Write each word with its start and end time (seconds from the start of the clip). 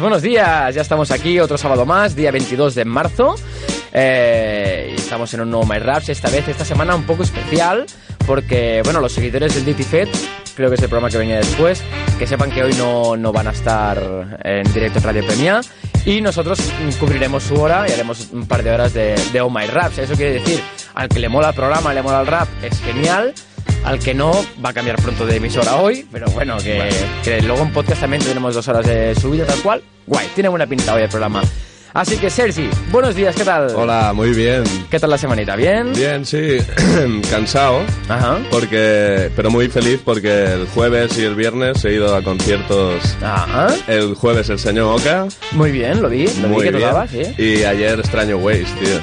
buenos 0.00 0.22
días. 0.22 0.74
Ya 0.74 0.80
estamos 0.80 1.10
aquí, 1.10 1.38
otro 1.38 1.58
sábado 1.58 1.84
más, 1.84 2.16
día 2.16 2.30
22 2.30 2.74
de 2.74 2.84
marzo. 2.84 3.34
Eh, 3.92 4.94
estamos 4.96 5.34
en 5.34 5.42
un 5.42 5.50
nuevo 5.50 5.66
My 5.66 5.78
Raps, 5.78 6.08
esta 6.08 6.30
vez, 6.30 6.48
esta 6.48 6.64
semana 6.64 6.94
un 6.94 7.04
poco 7.04 7.22
especial, 7.22 7.84
porque, 8.26 8.80
bueno, 8.84 9.00
los 9.00 9.12
seguidores 9.12 9.54
del 9.54 9.66
DT 9.66 9.84
Fed, 9.84 10.08
creo 10.56 10.70
que 10.70 10.76
es 10.76 10.82
el 10.82 10.88
programa 10.88 11.10
que 11.10 11.18
venía 11.18 11.36
después, 11.36 11.82
que 12.18 12.26
sepan 12.26 12.50
que 12.50 12.62
hoy 12.62 12.72
no, 12.74 13.16
no 13.16 13.32
van 13.32 13.48
a 13.48 13.50
estar 13.50 14.38
en 14.42 14.72
directo 14.72 14.98
en 14.98 15.04
Radio 15.04 15.26
Premia. 15.26 15.60
Y 16.06 16.20
nosotros 16.20 16.58
cubriremos 16.98 17.42
su 17.42 17.60
hora 17.60 17.86
y 17.88 17.92
haremos 17.92 18.30
un 18.32 18.46
par 18.46 18.62
de 18.62 18.70
horas 18.70 18.94
de, 18.94 19.14
de 19.32 19.40
Oh 19.40 19.50
My 19.50 19.66
Raps. 19.66 19.98
Eso 19.98 20.14
quiere 20.14 20.34
decir, 20.34 20.60
al 20.94 21.08
que 21.08 21.20
le 21.20 21.28
mola 21.28 21.50
el 21.50 21.54
programa, 21.54 21.92
le 21.92 22.02
mola 22.02 22.20
el 22.22 22.26
rap, 22.26 22.48
es 22.62 22.80
genial. 22.80 23.34
Al 23.84 23.98
que 23.98 24.14
no, 24.14 24.32
va 24.64 24.70
a 24.70 24.72
cambiar 24.72 24.96
pronto 25.02 25.26
de 25.26 25.36
emisora 25.36 25.76
hoy, 25.76 26.06
pero 26.12 26.26
bueno, 26.30 26.56
que, 26.58 26.88
que 27.24 27.42
luego 27.42 27.62
en 27.62 27.72
podcast 27.72 28.00
también 28.02 28.22
tenemos 28.22 28.54
dos 28.54 28.66
horas 28.68 28.86
de 28.86 29.14
subida 29.16 29.44
tal 29.44 29.58
cual. 29.60 29.82
Guay, 30.06 30.28
tiene 30.34 30.48
buena 30.48 30.66
pinta 30.66 30.94
hoy 30.94 31.02
el 31.02 31.08
programa. 31.08 31.42
Así 31.94 32.16
que 32.16 32.30
Sergi, 32.30 32.70
buenos 32.90 33.14
días, 33.14 33.34
¿qué 33.36 33.44
tal? 33.44 33.68
Hola, 33.74 34.12
muy 34.14 34.30
bien. 34.32 34.62
¿Qué 34.88 34.98
tal 34.98 35.10
la 35.10 35.18
semanita? 35.18 35.56
¿Bien? 35.56 35.92
Bien, 35.92 36.24
sí, 36.24 36.56
cansado, 37.30 37.82
Ajá. 38.08 38.38
porque, 38.50 39.30
pero 39.36 39.50
muy 39.50 39.68
feliz 39.68 40.00
porque 40.02 40.44
el 40.54 40.66
jueves 40.68 41.18
y 41.18 41.24
el 41.24 41.34
viernes 41.34 41.84
he 41.84 41.92
ido 41.92 42.16
a 42.16 42.22
conciertos. 42.22 43.02
Ajá. 43.20 43.66
El 43.88 44.14
jueves 44.14 44.48
el 44.48 44.58
señor 44.58 44.98
Oka, 44.98 45.26
Muy 45.50 45.70
bien, 45.70 46.00
lo 46.00 46.08
vi, 46.08 46.26
lo 46.40 46.48
vi 46.48 46.62
que 46.62 46.70
bien. 46.70 46.80
dabas, 46.80 47.10
¿sí? 47.10 47.22
Y 47.36 47.64
ayer 47.64 47.98
extraño 47.98 48.38
Waze, 48.38 48.64
tío. 48.80 49.00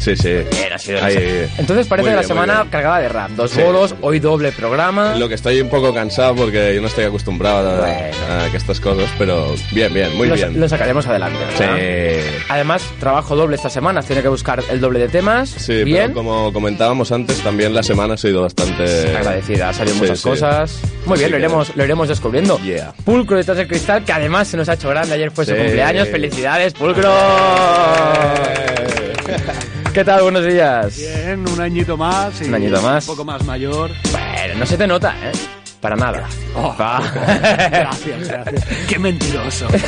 Sí, 0.00 0.16
sí. 0.16 0.30
Bien, 0.50 0.72
ha 0.72 0.78
sido 0.78 1.04
Ahí, 1.04 1.46
Entonces 1.58 1.86
parece 1.86 2.08
muy 2.08 2.14
la 2.16 2.22
bien, 2.22 2.28
semana 2.28 2.54
bien. 2.60 2.68
cargada 2.70 3.00
de 3.00 3.08
rap. 3.10 3.30
Dos 3.32 3.50
Sí. 3.50 3.60
bolos, 3.60 3.94
hoy 4.00 4.18
doble 4.18 4.50
programa. 4.50 5.14
Lo 5.16 5.28
que 5.28 5.34
estoy 5.34 5.60
un 5.60 5.68
poco 5.68 5.92
cansado 5.92 6.34
porque 6.36 6.74
yo 6.74 6.80
no 6.80 6.86
estoy 6.88 7.04
acostumbrado 7.04 7.68
a, 7.70 7.76
Bueno. 7.80 8.44
a 8.46 8.50
que 8.50 8.56
estas 8.56 8.80
cosas, 8.80 9.10
pero 9.18 9.54
bien, 9.72 9.92
bien, 9.92 10.16
muy 10.16 10.28
lo, 10.28 10.34
bien. 10.36 10.58
lo 10.58 10.66
sacaremos 10.68 11.06
adelante. 11.06 11.38
¿verdad? 11.58 11.76
Sí. 11.76 11.82
Además, 12.48 12.82
trabajo 12.98 13.36
doble 13.36 13.56
esta 13.56 13.68
semana. 13.68 14.02
Tiene 14.02 14.22
que 14.22 14.28
buscar 14.28 14.62
el 14.70 14.80
doble 14.80 15.00
de 15.00 15.08
temas. 15.08 15.50
Sí, 15.50 15.84
bien. 15.84 16.08
pero 16.08 16.14
como 16.14 16.50
comentábamos 16.52 17.12
antes, 17.12 17.38
también 17.42 17.74
la 17.74 17.82
semana 17.82 18.14
ha 18.14 18.16
sido 18.16 18.40
bastante... 18.42 19.14
agradecida, 19.16 19.68
ha 19.68 19.74
salido 19.74 19.96
Sí, 19.96 20.00
muchas 20.00 20.22
cosas. 20.22 20.80
Muy 21.04 21.18
bien, 21.18 21.30
lo 21.30 21.36
iremos, 21.38 21.76
lo 21.76 21.84
iremos 21.84 22.08
descubriendo. 22.08 22.58
Yeah. 22.60 22.94
Pulcro 23.04 23.36
detrás 23.36 23.58
del 23.58 23.68
cristal, 23.68 24.02
que 24.04 24.12
además 24.12 24.48
se 24.48 24.56
nos 24.56 24.68
ha 24.70 24.74
hecho 24.74 24.88
grande. 24.88 25.14
Ayer 25.14 25.30
fue 25.30 25.44
su 25.44 25.54
cumpleaños. 25.54 26.08
¡Felicidades, 26.08 26.72
Pulcro! 26.72 27.12
¿Qué 29.94 30.04
tal? 30.04 30.22
Buenos 30.22 30.44
días. 30.46 30.96
Bien, 30.98 31.44
un 31.48 31.60
añito 31.60 31.96
más. 31.96 32.40
y 32.40 32.44
Un 32.44 32.54
añito 32.54 32.80
más. 32.80 33.08
Un 33.08 33.14
poco 33.16 33.24
más 33.24 33.44
mayor. 33.44 33.90
Bueno, 34.12 34.54
no 34.58 34.66
se 34.66 34.76
te 34.76 34.86
nota, 34.86 35.14
¿eh? 35.22 35.32
Para 35.80 35.96
nada. 35.96 36.28
Oh. 36.54 36.74
Gracias, 36.78 38.28
gracias. 38.28 38.64
Qué 38.88 38.98
mentiroso. 38.98 39.66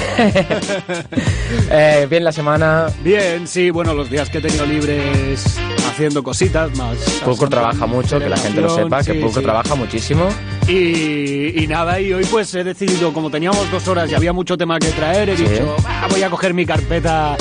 Eh, 1.70 2.06
bien 2.10 2.24
la 2.24 2.32
semana. 2.32 2.86
Bien, 3.04 3.46
sí, 3.46 3.70
bueno, 3.70 3.92
los 3.94 4.10
días 4.10 4.28
que 4.30 4.38
he 4.38 4.40
tenido 4.40 4.64
libres 4.66 5.44
haciendo 5.90 6.22
cositas 6.22 6.74
más. 6.76 6.96
Pulcro 7.24 7.48
trabaja 7.48 7.86
mucho, 7.86 8.18
que 8.18 8.28
la 8.28 8.36
gente 8.38 8.60
lo 8.62 8.74
sepa, 8.74 8.98
que 9.02 9.12
Sí, 9.12 9.18
Pulcro 9.20 9.40
sí. 9.40 9.44
trabaja 9.44 9.74
muchísimo. 9.74 10.28
Y, 10.66 11.62
y 11.62 11.66
nada, 11.66 12.00
y 12.00 12.12
hoy 12.12 12.24
pues 12.24 12.54
he 12.54 12.64
decidido, 12.64 13.12
como 13.12 13.30
teníamos 13.30 13.70
dos 13.70 13.86
horas 13.88 14.10
y 14.10 14.14
había 14.14 14.32
mucho 14.32 14.56
tema 14.56 14.78
que 14.78 14.88
traer, 14.88 15.28
he 15.30 15.36
Sí. 15.36 15.44
dicho, 15.44 15.76
"Ah, 15.86 16.06
voy 16.10 16.22
a 16.22 16.30
coger 16.30 16.52
mi 16.54 16.64
carpeta 16.66 17.36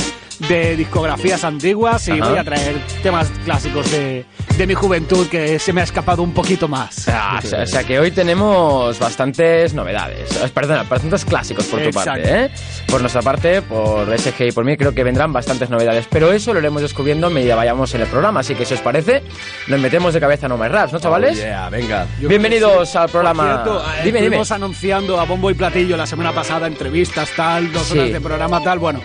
de 0.48 0.76
discografías 0.76 1.44
antiguas 1.44 2.08
y 2.08 2.12
Ajá. 2.12 2.30
voy 2.30 2.38
a 2.40 2.44
traer 2.44 2.76
temas 3.04 3.30
clásicos 3.46 3.90
de, 3.92 4.26
de 4.58 4.68
mi 4.68 4.74
juventud 4.74 5.28
que 5.28 5.60
se 5.60 5.74
me 5.74 5.82
ha 5.82 5.84
escapado 5.84 6.22
un 6.24 6.34
poquito 6.34 6.68
más. 6.68 7.08
Ah, 7.08 7.40
o 7.44 7.48
sea, 7.48 7.64
o 7.64 7.66
sea 7.68 7.84
que 7.84 8.00
hoy 8.00 8.12
tenemos 8.12 8.98
bastantes 9.00 9.74
novedades. 9.74 10.32
Eh, 10.42 10.50
Perdona, 10.54 10.84
bastantes 10.84 11.26
clásicos 11.26 11.66
por 11.66 11.80
tu 11.82 11.88
Exacto. 11.88 12.12
parte, 12.12 12.46
¿eh? 12.46 12.50
Por 12.88 13.02
nuestra 13.02 13.22
parte, 13.22 13.62
por 13.62 14.08
SG 14.18 14.48
y 14.48 14.52
por 14.52 14.66
mí, 14.66 14.76
creo 14.78 14.94
que 14.94 15.04
vendrán 15.04 15.32
bastantes 15.34 15.70
novedades. 15.70 16.06
Pero 16.10 16.32
eso 16.32 16.54
lo 16.54 16.60
iremos 16.60 16.82
descubriendo 16.82 17.28
a 17.28 17.30
medida 17.30 17.56
vayamos 17.56 17.94
en 17.96 18.02
el 18.02 18.08
programa. 18.08 18.42
Así 18.42 18.56
que 18.56 18.66
si 18.66 18.74
os 18.74 18.82
parece, 18.82 19.24
nos 19.68 19.80
metemos 19.80 20.14
de 20.14 20.20
cabeza 20.20 20.46
a 20.48 20.50
No 20.50 20.58
Más 20.58 20.72
Raps, 20.72 20.94
¿no, 20.94 21.00
chavales? 21.00 21.38
Oh, 21.38 21.42
yeah, 21.42 21.70
venga. 21.70 22.08
Yo 22.20 22.28
Bienvenidos 22.30 22.92
que 22.92 22.98
al 22.98 23.10
programa. 23.10 23.64
Por 23.64 23.82
cierto, 23.82 23.94
eh, 23.94 24.02
dime, 24.04 24.42
anunciando 24.52 25.20
a 25.20 25.26
bombo 25.26 25.50
y 25.50 25.54
platillo 25.54 25.96
la 25.98 26.06
semana 26.06 26.32
pasada 26.32 26.68
entrevistas, 26.68 27.30
tal, 27.36 27.72
dos 27.72 27.88
Sí. 27.88 27.98
horas 27.98 28.12
de 28.14 28.22
programa, 28.22 28.62
tal. 28.64 28.80
Bueno, 28.80 29.02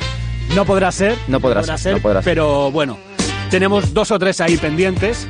no 0.55 0.65
podrá 0.65 0.91
ser. 0.93 1.17
No 1.29 1.41
podrá 1.41 1.63
ser, 1.77 1.95
no 1.95 2.01
podrá 2.01 2.23
ser. 2.23 2.31
Pero 2.35 2.71
bueno, 2.71 2.99
tenemos 3.51 3.93
dos 3.93 4.11
o 4.11 4.19
tres 4.19 4.41
ahí 4.41 4.57
pendientes. 4.57 5.27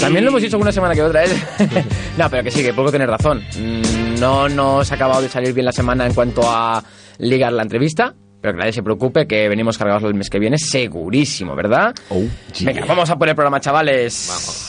También 0.00 0.24
lo 0.24 0.30
hemos 0.30 0.42
dicho 0.42 0.58
una 0.58 0.72
semana 0.72 0.94
que 0.94 1.02
otra, 1.02 1.24
¿eh? 1.24 1.28
no, 2.18 2.28
pero 2.30 2.42
que 2.44 2.50
sí, 2.50 2.62
que 2.62 2.74
poco 2.74 2.92
tener 2.92 3.08
razón. 3.08 3.42
Mm, 3.58 4.20
No 4.20 4.48
nos 4.48 4.92
ha 4.92 4.94
acabado 4.94 5.22
de 5.22 5.28
salir 5.28 5.52
bien 5.54 5.64
la 5.64 5.72
semana 5.72 6.06
en 6.06 6.12
cuanto 6.12 6.42
a 6.44 6.82
ligar 7.18 7.52
la 7.52 7.62
entrevista. 7.62 8.14
Pero 8.38 8.52
que 8.52 8.58
nadie 8.58 8.72
se 8.74 8.82
preocupe, 8.82 9.26
que 9.26 9.48
venimos 9.48 9.78
cargados 9.78 10.02
el 10.04 10.14
mes 10.14 10.28
que 10.28 10.38
viene, 10.38 10.58
segurísimo, 10.58 11.56
¿verdad? 11.56 11.94
Oh, 12.10 12.20
yeah. 12.58 12.72
Venga, 12.72 12.84
vamos 12.84 13.08
a 13.08 13.16
por 13.16 13.28
el 13.28 13.34
programa, 13.34 13.58
chavales. 13.60 14.26
Vamos. 14.28 14.65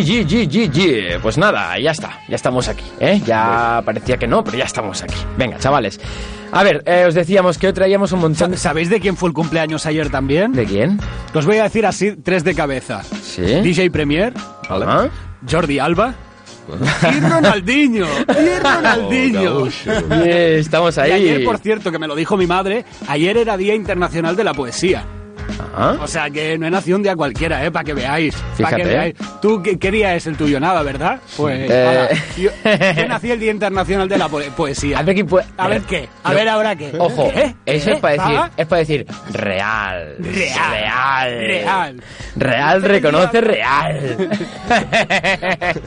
G, 0.00 0.04
G, 0.04 0.26
G, 0.26 0.48
G, 0.48 0.70
G. 0.70 1.20
Pues 1.20 1.36
nada, 1.38 1.78
ya 1.78 1.90
está, 1.90 2.20
ya 2.28 2.36
estamos 2.36 2.68
aquí, 2.68 2.84
¿eh? 3.00 3.20
Ya 3.26 3.82
parecía 3.84 4.16
que 4.16 4.26
no, 4.26 4.42
pero 4.44 4.56
ya 4.58 4.64
estamos 4.64 5.02
aquí. 5.02 5.14
Venga, 5.36 5.58
chavales. 5.58 6.00
A 6.52 6.62
ver, 6.62 6.82
eh, 6.86 7.04
os 7.06 7.14
decíamos 7.14 7.56
que 7.58 7.66
hoy 7.68 7.72
traíamos 7.72 8.12
un 8.12 8.20
montón... 8.20 8.56
Sa- 8.56 8.56
¿Sabéis 8.72 8.90
de 8.90 9.00
quién 9.00 9.16
fue 9.16 9.28
el 9.28 9.34
cumpleaños 9.34 9.86
ayer 9.86 10.10
también? 10.10 10.52
¿De 10.52 10.64
quién? 10.64 10.98
Os 11.34 11.46
voy 11.46 11.58
a 11.58 11.64
decir 11.64 11.86
así, 11.86 12.12
tres 12.22 12.44
de 12.44 12.54
cabeza. 12.54 13.02
¿Sí? 13.02 13.42
DJ 13.42 13.90
Premier, 13.90 14.34
Vale. 14.68 14.84
Ah, 14.88 15.08
Jordi 15.50 15.78
Alba 15.78 16.14
y 17.16 17.20
Ronaldinho. 17.20 18.06
Y 18.28 18.58
Ronaldinho. 18.62 19.56
Oh, 19.62 19.64
bien, 20.22 20.58
estamos 20.58 20.96
Y 20.96 21.00
ahí. 21.00 21.12
ayer, 21.12 21.44
por 21.44 21.58
cierto, 21.58 21.90
que 21.90 21.98
me 21.98 22.06
lo 22.06 22.14
dijo 22.14 22.36
mi 22.36 22.46
madre, 22.46 22.84
ayer 23.08 23.36
era 23.36 23.56
Día 23.56 23.74
Internacional 23.74 24.36
de 24.36 24.44
la 24.44 24.54
Poesía. 24.54 25.04
Ah, 25.74 25.96
O 26.00 26.06
sea 26.06 26.28
que 26.30 26.58
no 26.58 26.66
he 26.66 26.70
nacido 26.70 26.96
un 26.96 27.02
día 27.02 27.14
cualquiera, 27.16 27.64
¿eh? 27.64 27.70
Para 27.70 27.84
que 27.84 27.94
veáis. 27.94 28.34
Para 28.34 28.50
que 28.56 28.56
Fíjate. 28.82 28.84
veáis. 28.84 29.14
¿Tú 29.40 29.62
qué, 29.62 29.78
qué 29.78 29.90
día 29.90 30.14
es 30.14 30.26
el 30.26 30.36
tuyo? 30.36 30.58
Nada, 30.60 30.82
¿verdad? 30.82 31.20
Pues. 31.36 31.70
Eh. 31.70 32.08
Yo, 32.38 32.50
yo 32.96 33.08
nací 33.08 33.30
el 33.30 33.40
Día 33.40 33.50
Internacional 33.52 34.08
de 34.08 34.18
la 34.18 34.28
po- 34.28 34.40
Poesía. 34.56 34.98
A 34.98 35.02
ver 35.02 35.24
puede- 35.26 35.46
A 35.56 35.68
ver 35.68 35.82
qué. 35.82 36.08
A 36.24 36.32
ver 36.32 36.48
ahora 36.48 36.76
qué. 36.76 36.92
Ojo, 36.98 37.30
¿Qué? 37.32 37.54
eso 37.66 37.86
¿Qué? 37.86 37.92
es 37.92 38.00
para 38.00 38.12
decir, 38.14 38.34
¿Paga? 38.36 38.50
es 38.56 38.66
para 38.66 38.78
decir 38.80 39.06
real, 39.32 40.16
Real. 40.18 40.78
real, 40.78 41.38
Real. 41.48 42.02
real 42.36 42.82
reconoce 42.82 43.40
real. 43.40 44.30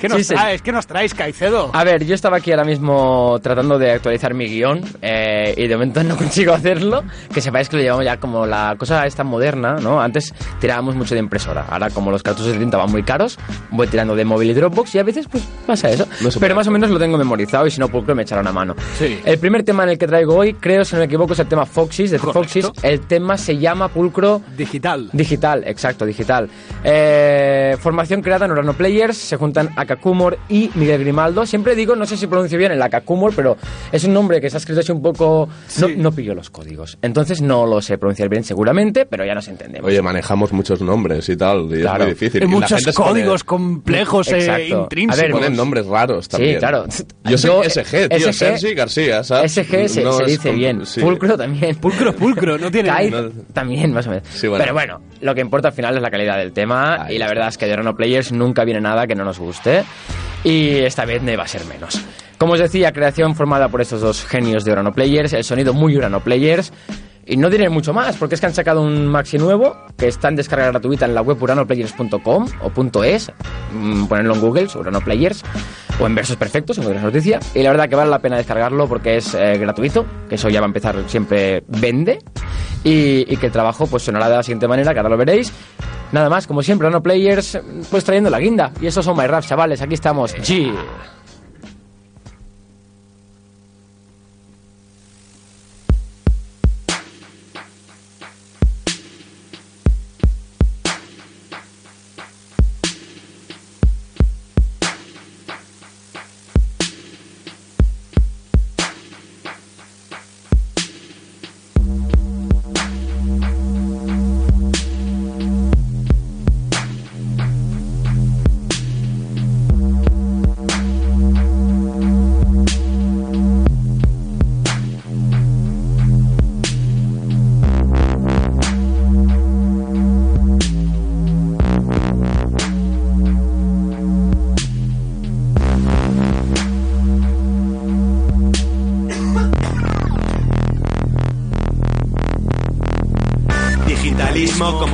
¿Qué 0.00 0.08
nos 0.08 0.18
Sí, 0.18 0.24
sí. 0.24 0.34
traes? 0.34 0.62
¿Qué 0.62 0.72
nos 0.72 0.86
traes, 0.86 1.14
Caicedo? 1.14 1.70
A 1.72 1.84
ver, 1.84 2.04
yo 2.04 2.14
estaba 2.14 2.38
aquí 2.38 2.50
ahora 2.50 2.64
mismo 2.64 3.38
tratando 3.42 3.78
de 3.78 3.92
actualizar 3.92 4.34
mi 4.34 4.46
guion 4.46 4.80
eh, 5.02 5.54
y 5.56 5.66
de 5.66 5.74
momento 5.74 6.02
no 6.02 6.16
consigo 6.18 6.52
hacerlo. 6.52 7.02
Que 7.32 7.40
sepáis 7.40 7.68
que 7.68 7.76
lo 7.76 7.82
llevamos 7.82 8.04
ya 8.04 8.18
como 8.18 8.46
la 8.46 8.74
cosa 8.78 9.06
esta 9.06 9.24
moderna, 9.24 9.76
¿no? 9.80 10.00
Antes 10.00 10.34
tirábamos 10.60 10.94
mucho 10.94 11.14
de 11.14 11.20
impresora. 11.20 11.66
Ahora, 11.68 11.90
como 11.90 12.10
los 12.10 12.22
cartuchos 12.22 12.52
de 12.52 12.58
tinta 12.58 12.76
van 12.76 12.90
muy 12.90 13.02
caros, 13.02 13.38
voy 13.70 13.86
tirando 13.88 14.14
de 14.16 14.24
móvil 14.24 14.50
y 14.50 14.54
Dropbox 14.54 14.94
y 14.94 14.98
a 14.98 15.02
veces 15.02 15.26
pues 15.30 15.42
pasa 15.66 15.90
eso. 15.90 16.06
No 16.20 16.28
Pero 16.40 16.54
más 16.54 16.66
o 16.66 16.70
menos 16.70 16.90
lo 16.90 16.98
tengo 16.98 17.18
memorizado 17.18 17.66
y 17.66 17.70
si 17.70 17.80
no, 17.80 17.88
Pulcro 17.88 18.14
me 18.14 18.22
echará 18.22 18.40
una 18.40 18.52
mano. 18.52 18.74
Sí. 18.98 19.20
El 19.24 19.38
primer 19.38 19.62
tema 19.64 19.82
en 19.84 19.90
el 19.90 19.98
que 19.98 20.06
traigo 20.06 20.34
hoy, 20.36 20.54
creo, 20.54 20.84
si 20.84 20.94
no 20.94 21.00
me 21.00 21.06
equivoco, 21.06 21.32
es 21.32 21.38
el 21.38 21.46
tema 21.48 21.66
Foxys, 21.66 22.10
de 22.10 22.18
Correcto. 22.18 22.40
Foxys. 22.40 22.70
El 22.82 23.00
tema 23.00 23.36
se 23.36 23.56
llama 23.58 23.88
Pulcro 23.88 24.40
Digital. 24.56 25.10
Digital, 25.12 25.64
exacto, 25.66 26.04
digital. 26.06 26.48
Eh, 26.84 27.76
formación 27.80 28.22
creada 28.22 28.46
en 28.46 28.52
Urano 28.52 28.72
Players, 28.74 29.16
se 29.16 29.36
juntan 29.36 29.70
a 29.76 29.86
Kakumor 29.88 30.38
y 30.48 30.70
Miguel 30.76 31.00
Grimaldo. 31.00 31.44
Siempre 31.46 31.74
digo, 31.74 31.96
no 31.96 32.06
sé 32.06 32.16
si 32.16 32.28
pronuncio 32.28 32.56
bien 32.58 32.70
el 32.70 32.88
Kakumor, 32.88 33.32
pero 33.34 33.56
es 33.90 34.04
un 34.04 34.12
nombre 34.14 34.40
que 34.40 34.48
se 34.50 34.56
ha 34.56 34.58
escrito 34.58 34.80
así 34.80 34.92
un 34.92 35.02
poco... 35.02 35.48
No, 35.80 35.88
Sí. 35.88 35.94
no 35.96 36.12
pillo 36.12 36.34
los 36.34 36.50
códigos. 36.50 36.96
Entonces 37.02 37.40
no 37.42 37.66
lo 37.66 37.80
sé 37.82 37.98
pronunciar 37.98 38.28
bien 38.28 38.44
seguramente, 38.44 39.04
pero 39.06 39.24
ya 39.24 39.34
nos 39.34 39.48
entendemos. 39.48 39.88
Oye, 39.88 40.00
manejamos 40.02 40.52
muchos 40.52 40.80
nombres 40.80 41.28
y 41.28 41.36
tal, 41.36 41.66
y 41.76 41.80
Claro. 41.80 42.04
es 42.04 42.06
muy 42.06 42.14
difícil. 42.14 42.42
Hay 42.42 42.48
Y 42.48 42.50
la 42.50 42.56
muchos 42.56 42.78
gente 42.78 42.92
se 42.92 42.96
pone- 42.96 43.10
códigos 43.10 43.44
complejos 43.44 44.28
e 44.28 44.38
Exacto. 44.38 44.82
intrínsecos. 44.82 45.18
A 45.18 45.22
ver, 45.22 45.32
ponen 45.32 45.56
nombres 45.56 45.86
raros 45.86 46.28
también. 46.28 46.54
Sí, 46.54 46.58
claro. 46.60 46.84
Yo 47.24 47.38
soy 47.38 47.50
Yo- 47.50 47.64
SG, 47.64 48.08
tío, 48.08 48.18
SG, 48.32 48.32
Sergi 48.58 48.74
García, 48.74 49.24
¿sabes? 49.24 49.52
SG 49.52 49.88
se, 49.88 50.04
No 50.04 50.12
se 50.12 50.24
dice 50.24 50.48
com- 50.50 50.56
bien. 50.58 50.86
sí. 50.86 51.00
Pulcro 51.00 51.36
también. 51.36 51.76
Pulcro, 51.76 52.14
pulcro, 52.14 52.58
no 52.58 52.70
tiene... 52.70 52.88
Kai 52.90 53.10
no- 53.10 53.30
también, 53.52 53.92
más 53.92 54.06
o 54.06 54.10
menos. 54.10 54.24
Sí, 54.30 54.46
bueno. 54.48 54.62
Pero 54.62 54.74
bueno, 54.74 55.00
lo 55.20 55.34
que 55.34 55.40
importa 55.40 55.68
al 55.68 55.74
final 55.74 55.96
es 55.96 56.02
la 56.02 56.10
calidad 56.10 56.36
del 56.38 56.52
tema. 56.52 57.04
Ahí 57.04 57.16
y 57.16 57.18
la 57.18 57.24
está. 57.26 57.34
verdad 57.34 57.48
es 57.48 57.58
que 57.58 57.66
de 57.66 57.72
Orano 57.72 57.96
Players 57.96 58.32
nunca 58.32 58.64
viene 58.64 58.80
nada 58.80 59.06
que 59.06 59.14
no 59.14 59.24
nos 59.24 59.38
guste. 59.38 59.77
Y 60.44 60.78
esta 60.78 61.04
vez 61.04 61.22
no 61.22 61.36
va 61.36 61.44
a 61.44 61.48
ser 61.48 61.64
menos. 61.64 62.00
Como 62.38 62.52
os 62.52 62.60
decía, 62.60 62.92
creación 62.92 63.34
formada 63.34 63.68
por 63.68 63.80
estos 63.80 64.00
dos 64.00 64.24
genios 64.24 64.64
de 64.64 64.72
Orano 64.72 64.92
Players. 64.92 65.32
El 65.32 65.44
sonido 65.44 65.74
muy 65.74 65.96
Orano 65.96 66.20
Players. 66.20 66.72
Y 67.28 67.36
no 67.36 67.50
diré 67.50 67.68
mucho 67.68 67.92
más, 67.92 68.16
porque 68.16 68.36
es 68.36 68.40
que 68.40 68.46
han 68.46 68.54
sacado 68.54 68.80
un 68.80 69.06
maxi 69.06 69.36
nuevo 69.36 69.76
que 69.98 70.08
está 70.08 70.28
en 70.28 70.36
descarga 70.36 70.68
gratuita 70.68 71.04
en 71.04 71.14
la 71.14 71.20
web 71.20 71.40
uranoplayers.com 71.40 72.46
o 72.62 73.04
.es. 73.04 73.30
Mm, 73.74 74.06
Ponerlo 74.06 74.34
en 74.34 74.40
Google, 74.40 74.68
Urano 74.74 75.02
Players, 75.02 75.44
o 76.00 76.06
en 76.06 76.14
versos 76.14 76.36
perfectos, 76.36 76.78
en 76.78 76.84
cualquier 76.84 77.04
noticia. 77.04 77.38
Y 77.54 77.62
la 77.62 77.70
verdad 77.70 77.86
que 77.86 77.96
vale 77.96 78.10
la 78.10 78.20
pena 78.20 78.38
descargarlo 78.38 78.88
porque 78.88 79.18
es 79.18 79.34
eh, 79.34 79.58
gratuito, 79.58 80.06
que 80.26 80.36
eso 80.36 80.48
ya 80.48 80.60
va 80.60 80.66
a 80.66 80.68
empezar 80.68 80.96
siempre 81.06 81.64
vende. 81.68 82.18
Y, 82.82 83.36
que 83.36 83.46
el 83.46 83.52
trabajo 83.52 83.86
pues 83.86 84.04
sonará 84.04 84.30
de 84.30 84.36
la 84.36 84.42
siguiente 84.42 84.66
manera, 84.66 84.94
que 84.94 85.00
ahora 85.00 85.10
lo 85.10 85.18
veréis. 85.18 85.52
Nada 86.12 86.30
más, 86.30 86.46
como 86.46 86.62
siempre, 86.62 86.86
Urano 86.86 87.02
Players, 87.02 87.60
pues 87.90 88.04
trayendo 88.04 88.30
la 88.30 88.38
guinda. 88.38 88.72
Y 88.80 88.86
esos 88.86 89.04
son 89.04 89.18
My 89.18 89.26
Rap, 89.26 89.44
chavales, 89.44 89.82
aquí 89.82 89.92
estamos. 89.92 90.34
G. 90.34 90.72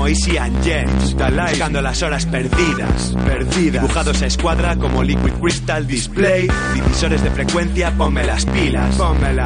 como 0.05 0.09
Easy 0.09 0.37
and 0.37 0.63
James, 0.63 1.15
buscando 1.15 1.81
las 1.81 2.03
horas 2.03 2.27
perdidas, 2.27 3.15
perdidas. 3.25 3.83
Dibujados 3.83 4.21
a 4.23 4.27
escuadra 4.27 4.77
como 4.77 5.03
Liquid 5.03 5.33
Crystal 5.41 5.87
Display, 5.87 6.47
divisores 6.75 7.23
de 7.23 7.31
frecuencia, 7.31 7.91
ponme 7.97 8.25
las 8.25 8.45
pilas, 8.45 8.97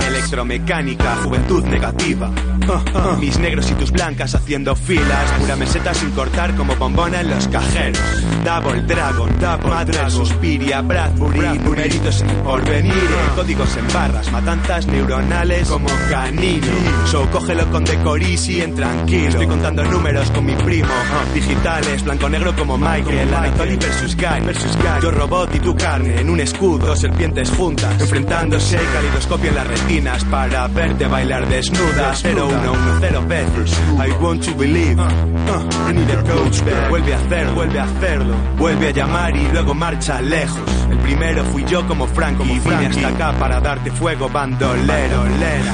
Electromecánica, 0.08 1.16
juventud 1.22 1.64
negativa. 1.64 2.32
Mis 3.20 3.38
negros 3.38 3.70
y 3.70 3.74
tus 3.74 3.90
blancas 3.90 4.34
haciendo 4.34 4.74
filas, 4.74 5.30
pura 5.38 5.56
meseta 5.56 5.94
sin 5.94 6.10
cortar 6.10 6.54
como 6.56 6.74
bombona 6.76 7.20
en 7.20 7.30
los 7.30 7.48
cajeros. 7.48 7.98
Double 8.44 8.82
Dragon, 8.82 9.28
Double 9.38 9.68
Madre 9.68 10.10
Suspiria, 10.10 10.80
Bradbury, 10.80 11.58
numeritos 11.58 12.20
en 12.22 12.30
el 12.30 12.36
porvenir, 12.36 12.94
códigos 13.36 13.76
en 13.76 13.88
barras, 13.92 14.30
matanzas 14.32 14.86
neuronales 14.86 15.68
como 15.68 15.88
canino. 16.10 16.66
So 17.06 17.28
cógelo 17.30 17.70
con 17.70 17.84
decorisi 17.84 18.60
en 18.60 18.74
tranquilo. 18.74 19.28
Estoy 19.28 19.46
contando 19.46 19.84
números 19.84 20.30
con 20.30 20.46
mi 20.46 20.54
primo, 20.54 20.88
digitales, 21.34 22.04
blanco-negro 22.04 22.54
como 22.56 22.78
Michael, 22.78 23.34
Anatoly 23.34 23.76
versus 23.76 24.16
Guy, 24.16 24.40
versus 24.44 24.76
Guy. 24.76 25.02
Yo 25.02 25.10
robot 25.10 25.54
y 25.54 25.60
tu 25.60 25.74
carne 25.74 26.20
en 26.20 26.30
un 26.30 26.40
escudo, 26.40 26.94
serpientes 26.96 27.50
juntas, 27.50 28.00
enfrentándose, 28.00 28.78
calidoscopio 28.92 29.50
en 29.50 29.54
las 29.54 29.66
retinas 29.66 30.24
para 30.24 30.68
verte 30.68 31.06
bailar 31.06 31.48
desnuda. 32.48 32.88
0110 33.00 33.28
veces, 33.28 33.78
I 33.98 34.10
want 34.22 34.42
to 34.44 34.54
believe. 34.54 34.98
Uh, 34.98 35.88
I 35.88 35.92
need 35.92 36.10
a 36.10 36.22
coach. 36.24 36.60
Vuelve 36.88 37.14
a 37.14 37.18
hacer, 37.18 37.46
vuelve 37.54 37.78
a 37.78 37.84
hacerlo, 37.84 38.34
vuelve 38.56 38.88
a 38.88 38.90
llamar 38.90 39.36
y 39.36 39.48
luego 39.48 39.74
marcha 39.74 40.20
lejos. 40.20 40.60
El 40.90 40.98
primero 40.98 41.44
fui 41.44 41.64
yo 41.64 41.86
como 41.86 42.06
Frankie, 42.06 42.52
y 42.52 42.58
vine 42.60 42.86
hasta 42.86 43.08
acá 43.08 43.32
para 43.38 43.60
darte 43.60 43.90
fuego, 43.90 44.28
bandolero. 44.28 45.24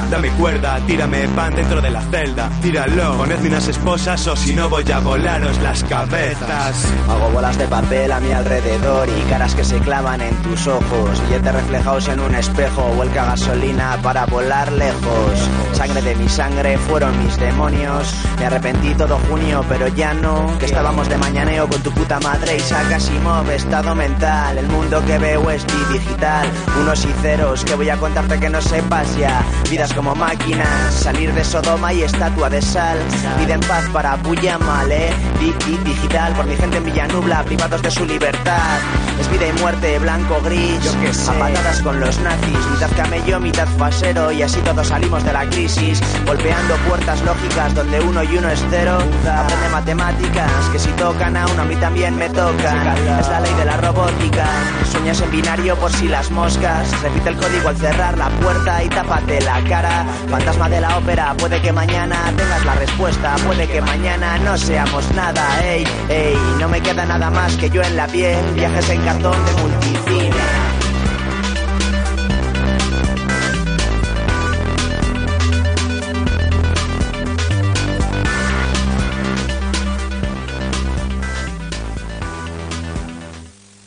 Dame 0.09 0.29
cuerda, 0.31 0.79
tírame 0.85 1.27
pan 1.29 1.55
dentro 1.55 1.81
de 1.81 1.89
la 1.89 2.01
celda, 2.01 2.49
tíralo. 2.61 3.17
Ponedme 3.17 3.49
unas 3.49 3.67
esposas 3.67 4.27
o 4.27 4.35
si 4.35 4.53
no 4.53 4.69
voy 4.69 4.89
a 4.91 4.99
volaros 4.99 5.57
las 5.61 5.83
cabezas. 5.85 6.93
Hago 7.09 7.29
bolas 7.31 7.57
de 7.57 7.67
papel 7.67 8.11
a 8.11 8.19
mi 8.19 8.31
alrededor 8.31 9.07
y 9.09 9.29
caras 9.29 9.55
que 9.55 9.63
se 9.63 9.79
clavan 9.79 10.21
en 10.21 10.35
tus 10.43 10.67
ojos. 10.67 11.21
Billetes 11.27 11.53
reflejados 11.53 12.07
en 12.07 12.19
un 12.19 12.35
espejo, 12.35 12.83
vuelca 12.95 13.25
gasolina 13.25 13.97
para 14.03 14.25
volar 14.25 14.71
lejos. 14.73 15.49
Sangre 15.73 16.01
de 16.01 16.15
mi 16.15 16.29
sangre 16.29 16.64
fueron 16.89 17.17
mis 17.23 17.37
demonios. 17.37 18.13
Me 18.39 18.45
arrepentí 18.47 18.93
todo 18.95 19.19
junio, 19.29 19.63
pero 19.69 19.87
ya 19.87 20.13
no. 20.13 20.57
Que 20.59 20.65
estábamos 20.65 21.07
de 21.07 21.17
mañaneo 21.17 21.67
con 21.67 21.81
tu 21.81 21.91
puta 21.91 22.19
madre 22.19 22.57
y 22.57 22.59
sacas 22.59 23.09
y 23.11 23.51
estado 23.53 23.93
mental. 23.95 24.57
El 24.57 24.67
mundo 24.67 25.03
que 25.05 25.17
veo 25.19 25.49
es 25.51 25.65
digital. 25.91 26.47
Unos 26.81 27.05
y 27.05 27.13
ceros 27.21 27.63
que 27.63 27.75
voy 27.75 27.89
a 27.89 27.97
contarte 27.97 28.39
que 28.39 28.49
no 28.49 28.61
sepas 28.61 29.15
ya. 29.17 29.43
Vidas 29.69 29.93
como 29.93 30.15
máquinas, 30.15 30.93
salir 30.93 31.33
de 31.33 31.43
Sodoma 31.43 31.93
y 31.93 32.01
estatua 32.03 32.49
de 32.49 32.61
sal. 32.61 32.97
Vida 33.39 33.53
en 33.53 33.59
paz 33.61 33.85
para 33.93 34.17
Puya 34.17 34.57
mal, 34.57 34.91
eh. 34.91 35.11
Di- 35.39 35.53
di- 35.65 35.77
digital 35.83 36.33
por 36.33 36.45
mi 36.45 36.55
gente 36.55 36.77
en 36.77 36.85
Villanubla, 36.85 37.43
privados 37.43 37.81
de 37.81 37.91
su 37.91 38.05
libertad. 38.05 38.79
Es 39.19 39.29
vida 39.31 39.47
y 39.47 39.53
muerte, 39.61 39.99
blanco, 39.99 40.41
gris. 40.43 40.83
Yo 40.83 40.99
que 41.01 41.13
sé. 41.13 41.29
A 41.31 41.33
patadas 41.39 41.81
con 41.81 41.99
los 41.99 42.19
nazis, 42.19 42.57
mitad 42.73 42.89
camello, 42.95 43.39
mitad 43.39 43.67
fasero. 43.77 44.31
Y 44.31 44.41
así 44.41 44.59
todos 44.61 44.87
salimos 44.87 45.23
de 45.23 45.33
la 45.33 45.45
crisis. 45.49 46.01
Golpeando 46.25 46.54
puertas 46.87 47.21
lógicas 47.23 47.73
donde 47.73 47.99
uno 47.99 48.23
y 48.23 48.37
uno 48.37 48.49
es 48.49 48.63
cero. 48.69 48.97
Aprende 49.21 49.69
matemáticas, 49.69 50.51
que 50.71 50.79
si 50.79 50.89
tocan 50.91 51.35
a 51.37 51.45
uno 51.47 51.61
a 51.61 51.65
mí 51.65 51.75
también 51.75 52.15
me 52.15 52.29
tocan. 52.29 52.97
Es 53.19 53.27
la 53.27 53.39
ley 53.39 53.53
de 53.53 53.65
la 53.65 53.77
robótica. 53.77 54.45
Sueñas 54.91 55.21
en 55.21 55.31
binario 55.31 55.75
por 55.75 55.91
si 55.91 56.07
las 56.07 56.31
moscas. 56.31 56.89
Repite 57.01 57.29
el 57.29 57.37
código 57.37 57.69
al 57.69 57.77
cerrar 57.77 58.17
la 58.17 58.29
puerta 58.29 58.83
y 58.83 58.89
tápate 58.89 59.41
la 59.41 59.63
cara. 59.63 60.05
Fantasma 60.29 60.69
de 60.69 60.81
la 60.81 60.97
ópera, 60.97 61.33
puede 61.37 61.61
que 61.61 61.71
mañana 61.71 62.17
tengas 62.35 62.65
la 62.65 62.75
respuesta. 62.75 63.35
Puede 63.45 63.67
que 63.67 63.81
mañana 63.81 64.37
no 64.39 64.57
seamos 64.57 65.09
nada. 65.13 65.43
Ey, 65.63 65.85
ey, 66.09 66.37
no 66.59 66.69
me 66.69 66.81
queda 66.81 67.05
nada 67.05 67.29
más 67.29 67.55
que 67.57 67.69
yo 67.69 67.81
en 67.81 67.95
la 67.95 68.07
piel. 68.07 68.37
Viajes 68.55 68.89
en 68.89 69.01
cartón 69.01 69.37
de 69.45 69.61
multicine. 69.61 70.24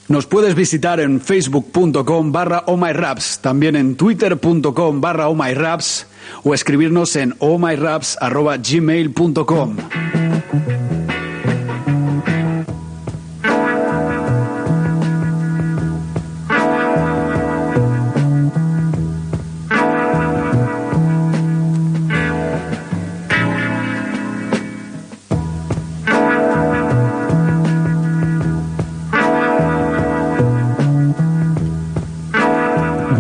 Nos 0.09 0.25
puedes 0.25 0.55
visitar 0.55 1.01
en 1.01 1.21
facebook.com 1.21 2.33
barra 2.33 2.65
ohmyraps, 2.67 3.41
también 3.41 3.77
en 3.77 3.95
twitter.com 3.95 5.03
barra 5.03 5.29
ohmyraps 5.29 6.07
o 6.45 6.55
escribirnos 6.55 7.15
en 7.17 7.35
ohmyraps 7.41 8.17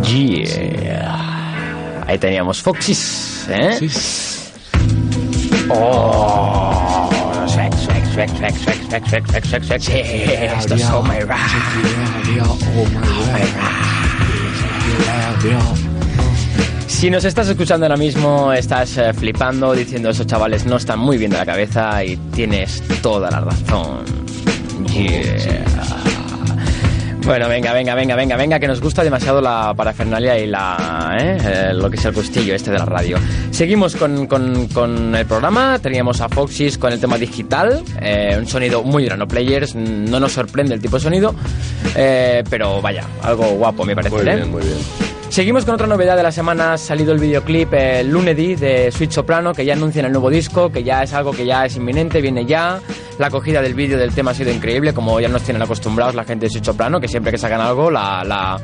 Yeah. 0.08 2.04
Ahí 2.06 2.18
teníamos 2.18 2.62
Foxys, 2.62 3.46
¿eh? 3.50 3.78
Oh, 5.70 7.10
swag, 7.46 7.74
swag, 7.74 8.06
swag. 8.14 8.28
Swag, 8.28 8.30
swag, 8.30 8.78
swag, 8.88 9.06
swag, 9.06 9.26
swag, 9.26 9.26
swag, 9.26 9.44
swag, 9.44 9.64
swag. 9.64 9.80
Sí, 9.82 9.92
esto 9.98 10.74
es 10.74 10.90
Oh 10.90 11.02
My 11.02 11.20
Rap. 11.20 11.38
Oh 12.74 12.86
My 12.86 13.40
Rap. 13.40 13.88
Si 16.86 17.10
nos 17.10 17.24
estás 17.24 17.48
escuchando 17.48 17.84
ahora 17.86 17.96
mismo, 17.98 18.52
estás 18.52 18.96
eh, 18.96 19.12
flipando 19.12 19.72
diciendo 19.74 20.08
esos 20.10 20.26
chavales 20.26 20.64
no 20.64 20.76
están 20.78 20.98
muy 20.98 21.18
bien 21.18 21.30
de 21.30 21.36
la 21.36 21.46
cabeza 21.46 22.02
y 22.02 22.16
tienes 22.34 22.82
toda 23.02 23.30
la 23.30 23.40
razón. 23.40 24.04
Yeah. 24.86 25.77
Bueno, 27.28 27.46
venga, 27.46 27.74
venga, 27.74 27.94
venga, 27.94 28.16
venga, 28.16 28.36
venga, 28.38 28.58
que 28.58 28.66
nos 28.66 28.80
gusta 28.80 29.04
demasiado 29.04 29.42
la 29.42 29.74
parafernalia 29.76 30.38
y 30.38 30.46
la, 30.46 31.14
¿eh? 31.20 31.36
Eh, 31.44 31.74
lo 31.74 31.90
que 31.90 31.98
es 31.98 32.04
el 32.06 32.12
gustillo 32.12 32.54
este 32.54 32.70
de 32.70 32.78
la 32.78 32.86
radio. 32.86 33.18
Seguimos 33.50 33.96
con, 33.96 34.26
con- 34.26 34.66
con 34.68 35.14
el 35.14 35.26
programa, 35.26 35.78
teníamos 35.78 36.22
a 36.22 36.30
Foxys 36.30 36.78
con 36.78 36.90
el 36.90 36.98
tema 36.98 37.18
digital, 37.18 37.82
eh, 38.00 38.34
un 38.38 38.46
sonido 38.46 38.82
muy 38.82 39.04
grano 39.04 39.28
players, 39.28 39.74
no 39.74 40.18
nos 40.18 40.32
sorprende 40.32 40.74
el 40.74 40.80
tipo 40.80 40.96
de 40.96 41.02
sonido, 41.02 41.34
eh, 41.94 42.42
pero 42.48 42.80
vaya, 42.80 43.04
algo 43.22 43.44
guapo 43.56 43.84
me 43.84 43.94
parece. 43.94 44.16
Muy 44.16 44.26
¿eh? 44.26 44.34
bien, 44.36 44.50
muy 44.50 44.62
bien. 44.62 45.07
Seguimos 45.38 45.64
con 45.64 45.74
otra 45.74 45.86
novedad 45.86 46.16
de 46.16 46.24
la 46.24 46.32
semana. 46.32 46.72
Ha 46.72 46.78
salido 46.78 47.12
el 47.12 47.20
videoclip 47.20 47.72
eh, 47.72 48.02
Lunedy 48.02 48.56
de 48.56 48.90
Sweet 48.90 49.12
Soprano, 49.12 49.54
que 49.54 49.64
ya 49.64 49.74
anuncian 49.74 50.04
el 50.04 50.10
nuevo 50.10 50.30
disco, 50.30 50.68
que 50.72 50.82
ya 50.82 51.04
es 51.04 51.12
algo 51.12 51.30
que 51.30 51.46
ya 51.46 51.64
es 51.64 51.76
inminente, 51.76 52.20
viene 52.20 52.44
ya. 52.44 52.80
La 53.20 53.28
acogida 53.28 53.62
del 53.62 53.74
vídeo 53.74 53.96
del 53.98 54.12
tema 54.12 54.32
ha 54.32 54.34
sido 54.34 54.50
increíble, 54.50 54.92
como 54.92 55.20
ya 55.20 55.28
nos 55.28 55.44
tienen 55.44 55.62
acostumbrados 55.62 56.16
la 56.16 56.24
gente 56.24 56.46
de 56.46 56.50
Sweet 56.50 56.64
Soprano, 56.64 57.00
que 57.00 57.06
siempre 57.06 57.30
que 57.30 57.38
sacan 57.38 57.60
algo, 57.60 57.88
la. 57.88 58.58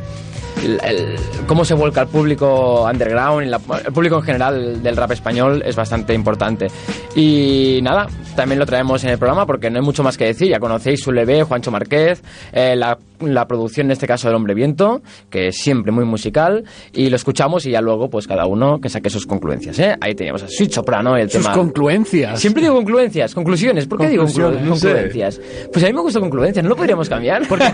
cómo 1.46 1.64
se 1.64 1.74
vuelca 1.74 2.00
el 2.00 2.08
público 2.08 2.82
underground 2.90 3.46
y 3.46 3.52
el 3.52 3.92
público 3.92 4.16
en 4.16 4.22
general 4.22 4.82
del 4.82 4.96
rap 4.96 5.12
español 5.12 5.62
es 5.64 5.76
bastante 5.76 6.12
importante. 6.12 6.66
Y 7.14 7.78
nada, 7.84 8.08
también 8.34 8.58
lo 8.58 8.66
traemos 8.66 9.02
en 9.04 9.10
el 9.10 9.18
programa 9.18 9.46
porque 9.46 9.70
no 9.70 9.78
hay 9.78 9.84
mucho 9.84 10.02
más 10.02 10.16
que 10.16 10.24
decir. 10.26 10.48
Ya 10.48 10.58
conocéis 10.60 11.00
su 11.00 11.12
LB, 11.12 11.42
Juancho 11.44 11.70
Márquez, 11.70 12.22
eh, 12.52 12.74
la, 12.76 12.98
la 13.20 13.46
producción 13.46 13.86
en 13.86 13.92
este 13.92 14.06
caso 14.06 14.28
del 14.28 14.36
Hombre 14.36 14.54
Viento, 14.54 15.02
que 15.30 15.48
es 15.48 15.56
siempre 15.56 15.92
muy 15.92 16.04
musical, 16.04 16.64
y 16.92 17.08
lo 17.10 17.16
escuchamos 17.16 17.64
y 17.66 17.70
ya 17.70 17.80
luego 17.80 18.08
pues 18.10 18.26
cada 18.26 18.46
uno 18.46 18.80
que 18.80 18.88
saque 18.88 19.10
sus 19.10 19.26
concluencias. 19.26 19.78
¿eh? 19.78 19.96
Ahí 20.00 20.14
teníamos 20.14 20.42
a 20.42 20.48
Sweet 20.48 20.72
Soprano 20.72 21.16
el 21.16 21.30
Sus 21.30 21.42
tema... 21.42 21.54
concluencias. 21.54 22.40
Siempre 22.40 22.62
digo 22.62 22.74
concluencias, 22.74 23.34
conclusiones. 23.34 23.86
¿Por 23.86 23.98
qué 24.00 24.08
digo 24.08 24.24
Conclusiones, 24.24 24.60
conclu- 24.62 24.68
concluencias? 24.70 25.40
Pues 25.72 25.84
a 25.84 25.88
mí 25.88 25.92
me 25.92 26.00
gusta 26.00 26.20
concluencias, 26.20 26.62
¿no 26.62 26.70
lo 26.70 26.76
podríamos 26.76 27.08
cambiar? 27.08 27.42
Porque 27.48 27.64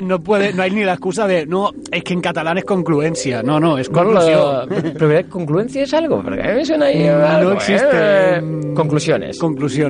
no, 0.00 0.06
no 0.06 0.22
puede, 0.22 0.52
no 0.52 0.62
hay 0.62 0.70
ni 0.70 0.84
la 0.84 0.92
excusa 0.92 1.26
de, 1.26 1.46
no, 1.46 1.70
es 1.90 2.02
que 2.04 2.12
en 2.14 2.20
catalán 2.20 2.58
es 2.58 2.64
concluencia. 2.64 3.42
No, 3.42 3.58
no, 3.60 3.78
es 3.78 3.90
No, 3.90 3.98
conclusión. 4.02 4.68
pero 4.94 5.08
¿verdad 5.08 5.24
que 5.24 5.30
concluencia 5.30 5.82
es 5.82 5.94
algo, 5.94 6.22
porque 6.22 6.42
a 6.42 6.46
mí 6.48 6.54
me 6.56 6.64
suena 6.64 6.86
ahí 6.86 7.06
algo, 7.06 7.50
No 7.50 7.56
existe. 7.56 7.86
¿eh? 7.92 8.40
mm, 8.40 8.74
Conclusiones. 8.74 9.38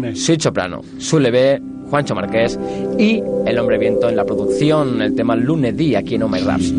Conclusiones. 0.05 0.25
Sweet 0.25 0.41
Soprano, 0.41 0.81
Sule 0.99 1.31
B, 1.31 1.63
Juancho 1.89 2.15
Marqués 2.15 2.59
y 2.99 3.23
El 3.47 3.59
Hombre 3.59 3.79
Viento 3.79 4.09
en 4.09 4.17
la 4.17 4.25
producción, 4.25 5.01
el 5.01 5.15
tema 5.15 5.37
Lunes 5.37 5.77
Día 5.77 6.01
aquí 6.01 6.17
en 6.17 6.31
My 6.31 6.41
Raps. 6.41 6.73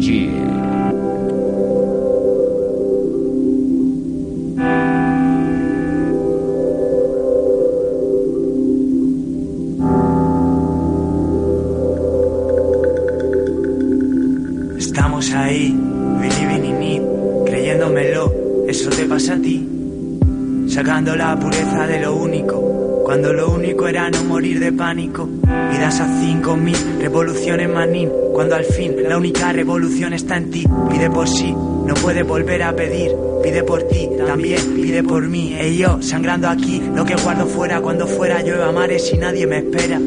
5 25.16 25.30
y 25.74 25.78
das 25.78 26.00
a 26.02 26.08
5000 26.20 26.76
revoluciones 27.00 27.70
manín. 27.70 28.10
Cuando 28.34 28.56
al 28.56 28.66
fin 28.66 28.96
la 29.08 29.18
única 29.18 29.54
revolución 29.54 30.14
está 30.14 30.38
en 30.38 30.52
ti, 30.52 30.68
pide 30.90 31.10
por 31.10 31.28
sí, 31.28 31.54
no 31.54 31.94
puede 31.96 32.24
volver 32.24 32.64
a 32.64 32.76
pedir. 32.76 33.12
Pide 33.42 33.64
por 33.64 33.84
ti, 33.84 34.10
también 34.26 34.60
pide 34.76 35.04
por 35.04 35.28
mí. 35.28 35.56
Y 35.62 35.78
yo, 35.78 36.02
sangrando 36.02 36.50
aquí, 36.50 36.82
lo 36.94 37.06
que 37.06 37.16
guardo 37.16 37.46
fuera 37.46 37.80
cuando 37.80 38.08
fuera 38.08 38.42
llueva 38.42 38.72
mares 38.72 39.12
y 39.14 39.18
nadie 39.18 39.46
me 39.46 39.60
espera. 39.60 40.00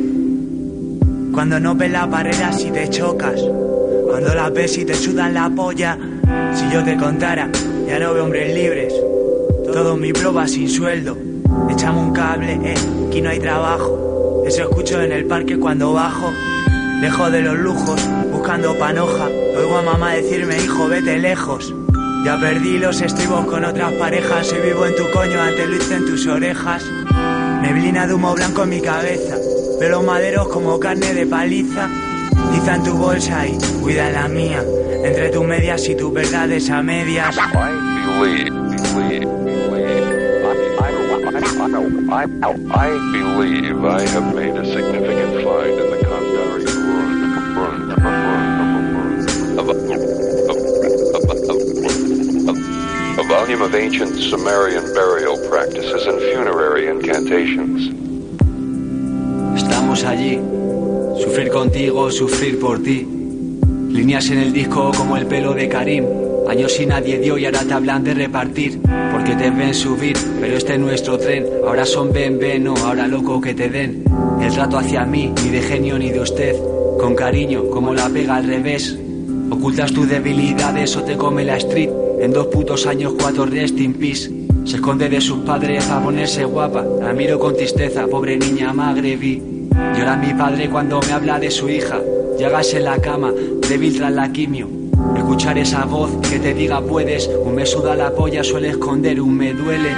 Cuando 1.32 1.60
no 1.60 1.74
ves 1.76 1.92
las 1.92 2.10
barreras 2.10 2.60
si 2.60 2.70
te 2.70 2.88
chocas. 2.90 3.40
Cuando 4.08 4.34
las 4.34 4.52
ves 4.52 4.76
y 4.78 4.84
te 4.84 4.94
sudan 4.94 5.34
la 5.34 5.48
polla. 5.48 5.96
Si 6.52 6.68
yo 6.72 6.82
te 6.82 6.96
contara, 6.96 7.48
ya 7.86 7.98
no 8.00 8.12
veo 8.12 8.24
hombres 8.24 8.54
libres. 8.54 8.92
Todo 9.72 9.96
mi 9.96 10.12
proba 10.12 10.48
sin 10.48 10.68
sueldo. 10.68 11.16
Echamos 11.70 12.08
un 12.08 12.12
cable, 12.12 12.58
eh, 12.64 12.74
aquí 13.08 13.22
no 13.22 13.30
hay 13.30 13.38
trabajo. 13.38 13.98
Eso 14.49 14.62
escucho 14.62 15.02
en 15.02 15.12
el 15.12 15.26
parque 15.26 15.59
cuando 15.59 15.93
bajo. 15.93 16.33
Lejos 17.02 17.31
de 17.31 17.43
los 17.43 17.59
lujos, 17.59 18.00
buscando 18.33 18.78
panoja. 18.78 19.26
Oigo 19.26 19.76
a 19.76 19.83
mamá 19.83 20.14
decirme, 20.14 20.57
hijo, 20.57 20.88
vete 20.88 21.19
lejos. 21.19 21.75
Ya 22.25 22.40
perdí 22.40 22.78
los 22.78 23.02
estribos 23.02 23.45
con 23.45 23.67
otras 23.67 23.93
parejas. 23.93 24.50
Hoy 24.50 24.61
vivo 24.71 24.87
en 24.87 24.97
tu 24.97 25.02
coño, 25.11 25.38
antes 25.38 25.69
lo 25.69 25.76
hice 25.76 25.97
en 25.97 26.07
tus 26.07 26.26
orejas. 26.26 26.83
Neblina 27.61 28.07
de 28.07 28.14
humo 28.14 28.35
blanco 28.35 28.62
en 28.62 28.71
mi 28.71 28.81
cabeza. 28.81 29.37
Veo 29.78 29.90
los 29.90 30.05
maderos 30.05 30.49
como 30.49 30.81
carne 30.81 31.12
de 31.12 31.26
paliza. 31.26 31.87
Tiza 32.50 32.76
en 32.76 32.85
tu 32.85 32.95
bolsa 32.95 33.47
y 33.47 33.59
cuida 33.83 34.11
la 34.11 34.28
mía. 34.28 34.64
Entre 35.05 35.28
tus 35.28 35.45
medias 35.45 35.87
y 35.90 35.95
tus 35.95 36.11
verdades 36.11 36.71
a 36.71 36.83
medias. 36.83 37.37
I, 42.10 42.22
I, 42.22 42.88
believe 43.12 43.84
I 43.84 44.00
have 44.00 44.34
made 44.34 44.56
a 44.56 44.64
significant 44.64 45.44
find 45.44 45.78
in 45.78 45.90
the 45.90 45.98
of, 49.58 49.68
a 53.18 53.28
volume 53.28 53.60
of 53.60 53.74
ancient 53.74 54.16
Sumerian 54.16 54.84
burial 54.94 55.36
practices 55.50 56.06
and 56.06 56.18
funerary 56.32 56.88
incantations. 56.88 57.92
Estamos 59.54 60.02
allí, 60.04 60.40
sufrir 61.22 61.50
contigo, 61.50 62.10
sufrir 62.10 62.58
por 62.58 62.82
ti. 62.82 63.06
Líneas 63.90 64.30
en 64.30 64.38
el 64.38 64.54
disco 64.54 64.92
como 64.96 65.18
el 65.18 65.26
pelo 65.26 65.52
de 65.52 65.68
Karim. 65.68 66.06
Años 66.48 66.80
y 66.80 66.86
nadie 66.86 67.18
dio 67.18 67.36
y 67.36 67.44
ahora 67.44 67.64
te 67.64 67.74
hablan 67.74 68.02
de 68.02 68.14
repartir. 68.14 68.80
Porque 69.28 69.44
te 69.44 69.50
ven 69.50 69.75
subir, 69.75 70.16
pero 70.40 70.56
este 70.56 70.73
es 70.73 70.80
nuestro 70.80 71.18
tren. 71.18 71.44
Ahora 71.66 71.85
son 71.85 72.11
ven, 72.14 72.38
ven, 72.38 72.64
no, 72.64 72.75
ahora 72.78 73.06
loco 73.06 73.42
que 73.42 73.52
te 73.52 73.68
den. 73.68 74.04
El 74.40 74.50
trato 74.54 74.78
hacia 74.78 75.04
mí, 75.04 75.35
ni 75.44 75.50
de 75.50 75.61
genio 75.61 75.99
ni 75.99 76.08
de 76.11 76.20
usted. 76.20 76.56
Con 76.99 77.14
cariño, 77.14 77.68
como 77.68 77.92
la 77.92 78.08
pega 78.08 78.37
al 78.37 78.47
revés. 78.47 78.99
Ocultas 79.50 79.92
tus 79.92 80.08
debilidades 80.08 80.97
o 80.97 81.02
te 81.02 81.18
come 81.18 81.44
la 81.44 81.58
street. 81.58 81.90
En 82.20 82.32
dos 82.32 82.47
putos 82.47 82.87
años, 82.87 83.16
cuatro 83.20 83.44
rest 83.44 83.78
in 83.78 83.92
peace. 83.92 84.30
Se 84.64 84.76
esconde 84.76 85.11
de 85.11 85.20
sus 85.20 85.40
padres 85.40 85.90
a 85.90 86.02
ponerse 86.02 86.47
guapa. 86.47 86.82
La 86.82 87.12
miro 87.12 87.38
con 87.38 87.54
tristeza, 87.54 88.06
pobre 88.06 88.38
niña 88.38 88.73
magrebí. 88.73 89.68
Llora 89.94 90.16
mi 90.16 90.32
padre 90.32 90.70
cuando 90.70 91.00
me 91.00 91.12
habla 91.12 91.38
de 91.38 91.50
su 91.50 91.68
hija. 91.68 92.00
Llegas 92.38 92.73
en 92.73 92.85
la 92.85 92.99
cama, 92.99 93.35
débil 93.68 93.94
tras 93.94 94.11
la 94.11 94.32
quimio. 94.32 94.77
Escuchar 95.16 95.58
esa 95.58 95.84
voz 95.84 96.10
que 96.28 96.38
te 96.38 96.54
diga 96.54 96.80
puedes, 96.80 97.28
un 97.44 97.54
me 97.54 97.66
suda 97.66 97.94
la 97.94 98.10
polla, 98.10 98.42
suele 98.42 98.70
esconder, 98.70 99.20
un 99.20 99.36
me 99.36 99.52
duele. 99.52 99.90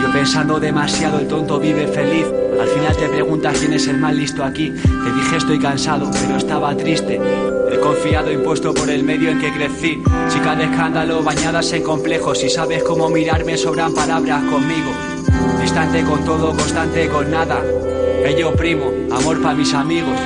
Yo 0.00 0.12
pensando 0.12 0.60
demasiado, 0.60 1.18
el 1.18 1.28
tonto 1.28 1.58
vive 1.58 1.86
feliz. 1.86 2.26
Al 2.60 2.68
final 2.68 2.96
te 2.96 3.08
preguntas 3.08 3.58
quién 3.58 3.72
es 3.72 3.86
el 3.88 3.98
más 3.98 4.14
listo 4.14 4.44
aquí. 4.44 4.70
Te 4.70 5.12
dije 5.12 5.36
estoy 5.36 5.58
cansado, 5.58 6.10
pero 6.12 6.36
estaba 6.36 6.76
triste. 6.76 7.20
El 7.70 7.80
confiado 7.80 8.30
impuesto 8.30 8.72
por 8.72 8.88
el 8.90 9.02
medio 9.02 9.30
en 9.30 9.40
que 9.40 9.52
crecí. 9.52 10.02
Chica 10.28 10.54
de 10.54 10.64
escándalo, 10.64 11.22
bañadas 11.22 11.72
en 11.72 11.82
complejos. 11.82 12.38
Si 12.38 12.48
sabes 12.48 12.82
cómo 12.82 13.08
mirarme, 13.08 13.56
sobran 13.56 13.94
palabras 13.94 14.42
conmigo. 14.44 14.90
Distante 15.60 16.02
con 16.04 16.24
todo, 16.24 16.50
constante 16.50 17.08
con 17.08 17.30
nada. 17.30 17.62
Bello 18.22 18.54
primo, 18.54 18.90
amor 19.10 19.40
para 19.40 19.54
mis 19.54 19.72
amigos. 19.74 20.18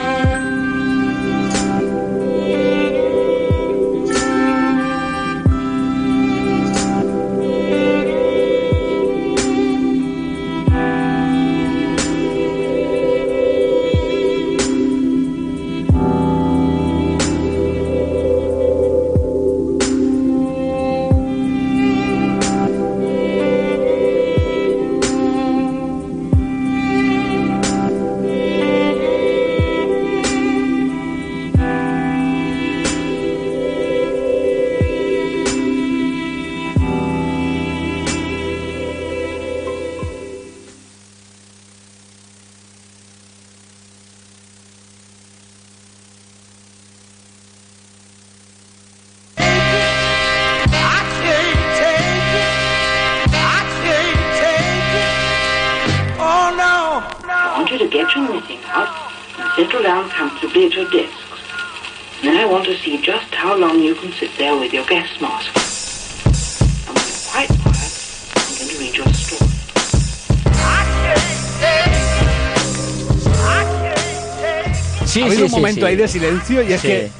Silencio 76.10 76.62
y 76.62 76.72
es 76.72 76.80
Sí. 76.80 76.88
que 76.88 77.10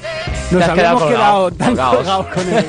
nos 0.51 0.63
quedado 0.63 0.71
habíamos 0.71 1.03
quedado 1.03 1.51
tan 1.51 1.75
colgados. 1.75 2.27
con 2.27 2.53
él. 2.53 2.65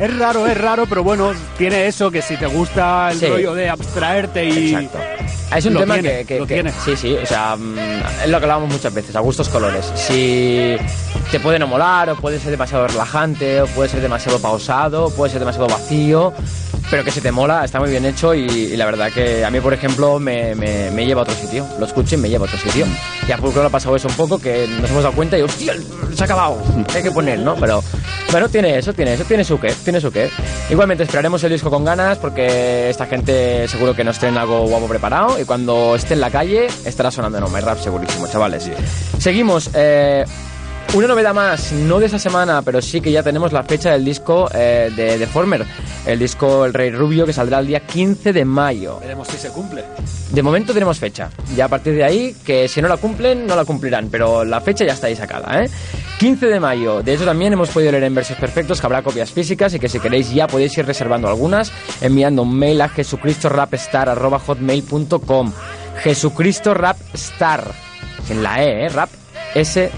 es 0.00 0.18
raro, 0.18 0.46
es 0.46 0.58
raro, 0.58 0.86
pero 0.86 1.04
bueno, 1.04 1.32
tiene 1.58 1.86
eso 1.86 2.10
que 2.10 2.22
si 2.22 2.36
te 2.36 2.46
gusta 2.46 3.10
el 3.12 3.18
Sí. 3.20 3.26
rollo 3.26 3.54
de 3.54 3.68
abstraerte 3.68 4.44
y... 4.44 4.74
Exacto. 4.74 4.98
Es 5.54 5.66
un 5.66 5.74
Lo 5.74 5.80
tema 5.80 5.94
tiene, 5.94 6.18
que, 6.20 6.24
que- 6.24 6.38
lo 6.40 6.46
que- 6.46 6.54
tiene. 6.54 6.72
sí, 6.84 6.96
sí, 6.96 7.14
o 7.22 7.26
sea, 7.26 7.54
mm, 7.56 7.76
es 8.24 8.28
lo 8.30 8.38
que 8.38 8.44
hablábamos 8.44 8.72
muchas 8.72 8.92
veces, 8.92 9.14
a 9.14 9.20
gustos 9.20 9.48
colores. 9.48 9.84
Si 9.94 10.74
te 11.30 11.38
puede 11.38 11.58
no 11.60 11.68
molar, 11.68 12.10
o 12.10 12.16
puede 12.16 12.40
ser 12.40 12.50
demasiado 12.50 12.88
relajante, 12.88 13.60
o 13.62 13.66
puede 13.68 13.88
ser 13.88 14.00
demasiado 14.00 14.40
pausado, 14.40 15.04
o 15.06 15.10
puede 15.10 15.30
ser 15.30 15.38
demasiado 15.40 15.68
vacío, 15.68 16.32
pero 16.90 17.02
que 17.04 17.10
si 17.10 17.20
te 17.20 17.32
mola, 17.32 17.64
está 17.64 17.80
muy 17.80 17.90
bien 17.90 18.04
hecho 18.04 18.34
y, 18.34 18.44
y 18.46 18.76
la 18.76 18.84
verdad 18.86 19.10
que 19.12 19.44
a 19.44 19.50
mí, 19.50 19.60
por 19.60 19.72
ejemplo, 19.72 20.18
me, 20.18 20.54
me- 20.54 20.90
me 20.90 21.06
lleva 21.06 21.20
a 21.20 21.24
otro 21.24 21.34
sitio. 21.34 21.66
Lo 21.78 21.86
escucho 21.86 22.14
y 22.14 22.18
me 22.18 22.28
lleva 22.28 22.44
a 22.44 22.48
otro 22.48 22.58
sitio. 22.58 22.86
Y 23.26 23.32
a 23.32 23.38
Pulcro 23.38 23.62
le 23.62 23.68
ha 23.68 23.70
pasado 23.70 23.96
eso 23.96 24.08
un 24.08 24.14
poco, 24.14 24.38
que 24.38 24.66
nos 24.80 24.90
hemos 24.90 25.02
dado 25.02 25.14
cuenta 25.14 25.38
y, 25.38 25.42
hostia, 25.42 25.74
se 26.14 26.22
ha 26.22 26.24
acabado, 26.24 26.62
hay 26.94 27.02
que 27.02 27.10
poner, 27.10 27.38
¿no? 27.40 27.54
Pero, 27.56 27.82
bueno, 28.30 28.48
tiene 28.48 28.78
eso, 28.78 28.92
tiene 28.92 29.14
eso, 29.14 29.24
tiene 29.24 29.44
su 29.44 29.58
qué, 29.58 29.72
tiene 29.84 30.00
su 30.00 30.10
qué. 30.12 30.28
Igualmente 30.70 31.04
esperaremos 31.04 31.42
el 31.44 31.52
disco 31.52 31.70
con 31.70 31.84
ganas 31.84 32.18
porque 32.18 32.88
esta 32.90 33.06
gente 33.06 33.66
seguro 33.68 33.94
que 33.94 34.04
nos 34.04 34.18
tienen 34.18 34.38
algo 34.38 34.66
guapo 34.66 34.86
preparado 34.86 35.40
y 35.40 35.44
cuando 35.44 35.94
esté 35.96 36.14
en 36.14 36.20
la 36.20 36.30
calle 36.30 36.66
estará 36.84 37.10
sonando 37.10 37.38
en 37.38 37.44
Oh 37.44 37.48
My 37.48 37.60
Rap 37.60 37.78
segurísimo, 37.78 38.26
chavales. 38.28 38.70
Seguimos. 39.18 39.70
eh, 39.74 40.24
una 40.92 41.08
novedad 41.08 41.34
más, 41.34 41.72
no 41.72 41.98
de 41.98 42.06
esta 42.06 42.18
semana, 42.18 42.62
pero 42.62 42.80
sí 42.80 43.00
que 43.00 43.10
ya 43.10 43.22
tenemos 43.22 43.52
la 43.52 43.62
fecha 43.62 43.92
del 43.92 44.04
disco 44.04 44.48
eh, 44.54 44.92
de 44.94 45.18
Deformer, 45.18 45.64
el 46.06 46.18
disco 46.18 46.64
El 46.64 46.74
Rey 46.74 46.90
Rubio 46.90 47.26
que 47.26 47.32
saldrá 47.32 47.58
el 47.58 47.66
día 47.66 47.80
15 47.80 48.32
de 48.32 48.44
mayo. 48.44 49.00
Veremos 49.00 49.26
si 49.28 49.36
se 49.36 49.48
cumple. 49.48 49.84
De 50.30 50.42
momento 50.42 50.72
tenemos 50.72 50.98
fecha. 50.98 51.30
Ya 51.56 51.66
a 51.66 51.68
partir 51.68 51.94
de 51.94 52.04
ahí, 52.04 52.36
que 52.44 52.68
si 52.68 52.82
no 52.82 52.88
la 52.88 52.96
cumplen, 52.96 53.46
no 53.46 53.54
la 53.56 53.64
cumplirán. 53.64 54.08
Pero 54.10 54.44
la 54.44 54.60
fecha 54.60 54.84
ya 54.84 54.92
está 54.92 55.08
ahí 55.08 55.16
sacada, 55.16 55.62
¿eh? 55.62 55.70
15 56.18 56.46
de 56.46 56.60
mayo. 56.60 57.02
De 57.02 57.14
hecho, 57.14 57.24
también 57.24 57.52
hemos 57.52 57.70
podido 57.70 57.90
leer 57.92 58.04
en 58.04 58.14
versos 58.14 58.36
perfectos 58.36 58.80
que 58.80 58.86
habrá 58.86 59.02
copias 59.02 59.32
físicas 59.32 59.74
y 59.74 59.80
que 59.80 59.88
si 59.88 60.00
queréis 60.00 60.32
ya 60.32 60.46
podéis 60.46 60.76
ir 60.78 60.86
reservando 60.86 61.28
algunas 61.28 61.72
enviando 62.00 62.42
un 62.42 62.56
mail 62.56 62.80
a 62.80 62.88
jesucristorapstar.com. 62.88 65.52
Jesucristo 66.02 66.74
Rapstar. 66.74 67.64
Sin 68.26 68.42
la 68.42 68.62
E, 68.62 68.86
¿eh? 68.86 68.88
Rap 68.88 69.10
S 69.54 69.90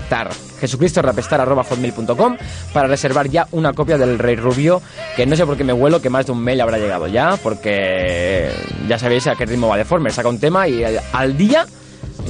tar. 0.56 0.60
jesucristorapstar.com 0.60 2.36
para 2.72 2.88
reservar 2.88 3.28
ya 3.28 3.46
una 3.52 3.72
copia 3.72 3.98
del 3.98 4.18
Rey 4.18 4.36
Rubio 4.36 4.82
que 5.16 5.26
no 5.26 5.36
sé 5.36 5.46
por 5.46 5.56
qué 5.56 5.64
me 5.64 5.72
huelo 5.72 6.00
que 6.00 6.10
más 6.10 6.26
de 6.26 6.32
un 6.32 6.40
mail 6.42 6.60
habrá 6.60 6.78
llegado 6.78 7.06
ya 7.06 7.36
porque 7.42 8.50
ya 8.88 8.98
sabéis 8.98 9.26
a 9.26 9.34
qué 9.36 9.46
ritmo 9.46 9.68
va 9.68 9.76
Deformer 9.76 10.12
saca 10.12 10.28
un 10.28 10.38
tema 10.40 10.68
y 10.68 10.82
al- 10.84 11.00
al 11.12 11.36
día 11.36 11.66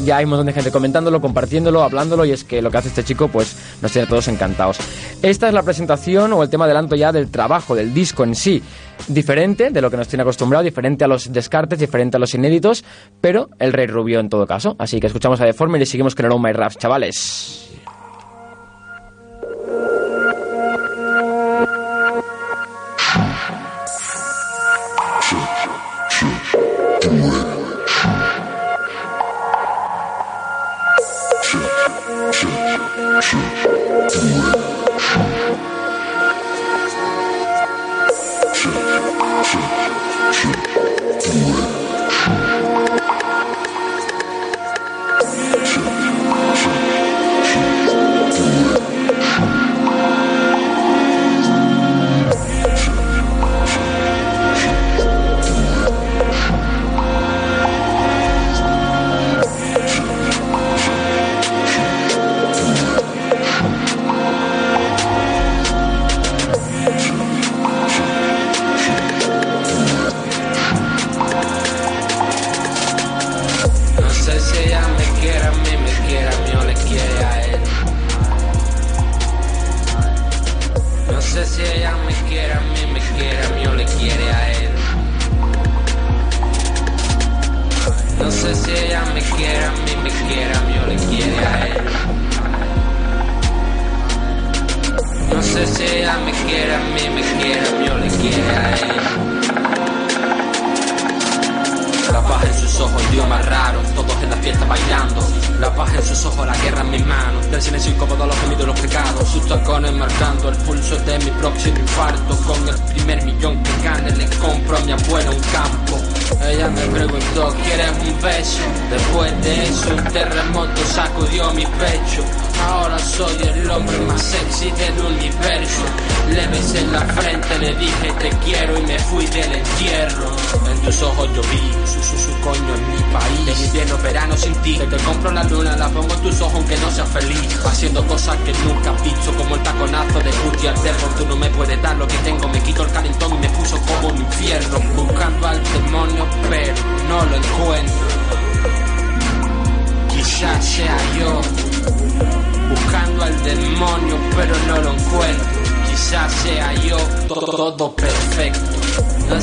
ya 0.04 0.18
hay 0.18 0.24
un 0.24 0.30
montón 0.30 0.46
de 0.46 0.52
gente 0.52 0.70
comentándolo, 0.70 1.20
compartiéndolo, 1.22 1.82
hablándolo 1.82 2.24
y 2.26 2.32
es 2.32 2.44
que 2.44 2.60
lo 2.60 2.70
que 2.70 2.76
hace 2.78 2.88
este 2.88 3.02
chico 3.04 3.28
pues 3.28 3.56
nos 3.80 3.92
tiene 3.92 4.04
a 4.04 4.08
todos 4.08 4.28
encantados. 4.28 4.76
Esta 5.22 5.48
es 5.48 5.54
la 5.54 5.62
presentación 5.62 6.32
o 6.34 6.42
el 6.42 6.50
tema 6.50 6.66
adelanto 6.66 6.96
ya 6.96 7.12
del 7.12 7.30
trabajo, 7.30 7.74
del 7.74 7.94
disco 7.94 8.22
en 8.24 8.34
sí. 8.34 8.62
Diferente 9.08 9.70
de 9.70 9.80
lo 9.80 9.90
que 9.90 9.96
nos 9.96 10.08
tiene 10.08 10.22
acostumbrado, 10.22 10.64
diferente 10.64 11.04
a 11.04 11.08
los 11.08 11.32
descartes, 11.32 11.78
diferente 11.78 12.16
a 12.18 12.20
los 12.20 12.34
inéditos, 12.34 12.84
pero 13.22 13.48
el 13.58 13.72
Rey 13.72 13.86
Rubio 13.86 14.20
en 14.20 14.28
todo 14.28 14.46
caso. 14.46 14.76
Así 14.78 15.00
que 15.00 15.06
escuchamos 15.06 15.40
a 15.40 15.44
Deformer 15.46 15.80
y 15.80 15.86
seguimos 15.86 16.14
con 16.14 16.26
el 16.26 16.32
Oh 16.32 16.38
My 16.38 16.52
Raps, 16.52 16.76
chavales. 16.76 17.70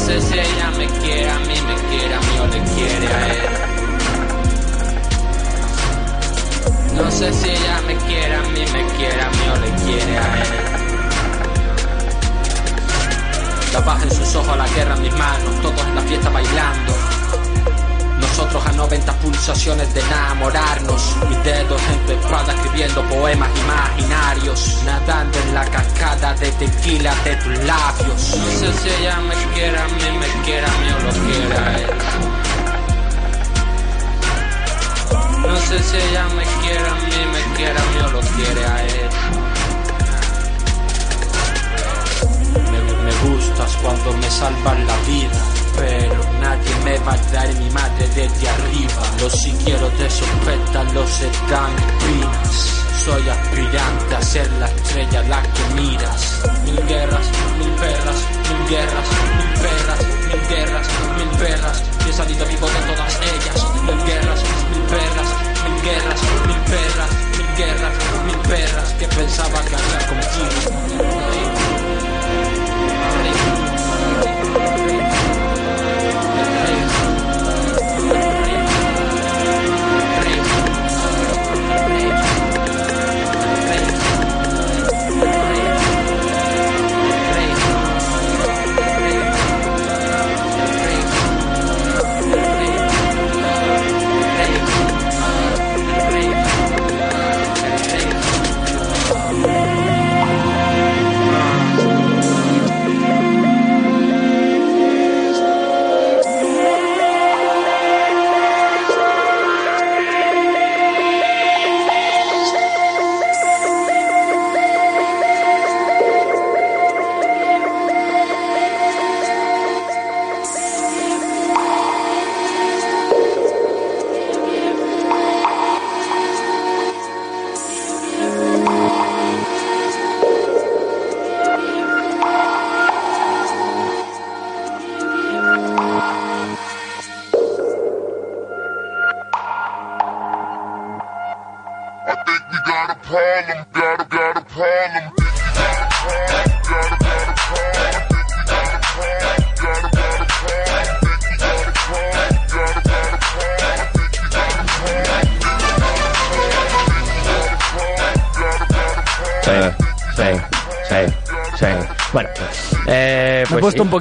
Sé 0.06 0.20
si 0.20 0.34
ella 0.38 0.70
me 0.72 0.86
quiere 0.86 1.30
a 1.30 1.40
mí, 1.40 1.56
me 1.66 1.76
quiere 1.90 2.14
a 2.14 2.20
mí 2.20 2.40
o 2.42 2.48
le 2.48 2.60
quiere 2.76 3.08
a 3.08 3.28
él. 3.28 3.44
No 6.96 7.10
sé 7.10 7.34
si 7.34 7.50
ella 7.50 7.82
me 7.88 7.96
quiere 7.96 8.36
a 8.36 8.42
mí, 8.42 8.66
me 8.74 8.86
quiere 8.98 9.22
a 9.22 9.30
mí 9.30 9.46
o 9.54 9.58
le 9.64 9.72
quiere 9.84 10.18
a 10.18 10.44
él. 10.44 10.50
La 13.74 13.86
paz 13.86 14.04
en 14.04 14.12
sus 14.12 14.36
ojos, 14.36 14.58
la 14.58 14.68
guerra 14.68 14.96
en 14.96 15.02
mis 15.04 15.14
manos, 15.14 15.62
todos 15.62 15.88
en 15.88 15.96
la 15.96 16.02
fiesta 16.02 16.30
bailando. 16.30 16.94
Nosotros 18.36 18.66
a 18.66 18.72
90 18.72 19.14
pulsaciones 19.20 19.94
de 19.94 20.02
enamorarnos. 20.02 21.16
Mis 21.30 21.44
dedos 21.44 21.80
en 21.84 22.00
tu 22.08 22.14
espalda 22.14 22.52
escribiendo 22.54 23.04
poemas 23.04 23.52
imaginarios. 23.60 24.80
Nadando 24.84 25.38
en 25.38 25.54
la 25.54 25.64
cascada 25.66 26.34
de 26.34 26.52
tequila 26.54 27.14
de 27.24 27.36
tus 27.36 27.60
labios. 27.60 28.36
No 28.36 28.52
sé 28.58 28.74
si 28.74 28.90
ella 28.90 29.20
me 29.20 29.36
quiere 29.54 29.78
a 29.78 29.88
mí, 29.88 30.18
me 30.20 30.28
quiere 30.44 30.66
a 30.66 30.72
mí 30.80 30.88
o 30.90 31.00
lo 31.04 31.12
quiere 31.12 31.58
a 31.58 31.78
él. 31.78 31.90
No 35.48 35.58
sé 35.58 35.84
si 35.84 35.98
ella 35.98 36.28
me 36.30 36.44
quiere 36.64 36.88
a 36.90 36.96
mí, 36.96 37.26
me 37.34 37.56
quiere 37.56 37.80
a 37.80 37.84
mí 37.84 38.00
o 38.04 38.12
lo 38.14 38.20
quiere 38.20 38.66
a 38.66 38.84
él. 38.84 39.10
Me, 42.72 43.30
gustas 43.30 43.78
cuando 43.78 44.12
me 44.18 44.30
salvas 44.32 44.80
la 44.80 44.98
vida, 45.06 45.40
pero 45.76 46.24
nadie 46.40 46.76
me 46.84 46.98
va 47.00 47.14
a 47.14 47.18
dar 47.32 47.54
mi 47.56 47.70
madre 47.72 48.08
desde 48.16 48.50
arriba. 48.50 49.04
Los 49.20 49.34
si 49.34 49.52
quiero 49.64 49.90
de 49.90 50.10
sospetas, 50.10 50.94
los 50.94 51.22
están 51.22 51.72
espinas. 51.78 52.84
Soy 53.04 53.28
aspirante 53.28 54.16
a 54.16 54.22
ser 54.22 54.52
la 54.54 54.68
estrella 54.68 55.24
la 55.24 55.42
que 55.42 55.76
miras. 55.76 56.42
Mil 56.64 56.86
guerras, 56.88 57.28
mil 57.60 57.72
perras, 57.72 58.20
mil 58.50 58.70
guerras, 58.70 59.08
mil 59.38 59.54
perras, 59.62 60.00
mil 60.28 60.48
guerras, 60.48 60.88
mil 61.18 61.30
perras. 61.40 61.84
Y 62.06 62.10
he 62.10 62.14
salido 62.14 62.46
vivo 62.46 62.68
de 62.68 62.94
todas 62.94 63.20
ellas. 63.22 63.68
Mil 63.84 64.06
guerras, 64.06 64.44
mil 64.72 64.84
perras, 64.84 65.30
mil 65.64 65.82
guerras, 65.82 66.22
mil 66.48 66.62
perras, 66.72 67.12
mil 67.38 67.52
guerras, 67.58 67.94
mil 68.26 68.40
perras. 68.48 68.94
Que 68.94 69.08
pensaba 69.08 69.60
había 69.60 70.08
contigo. 70.08 71.53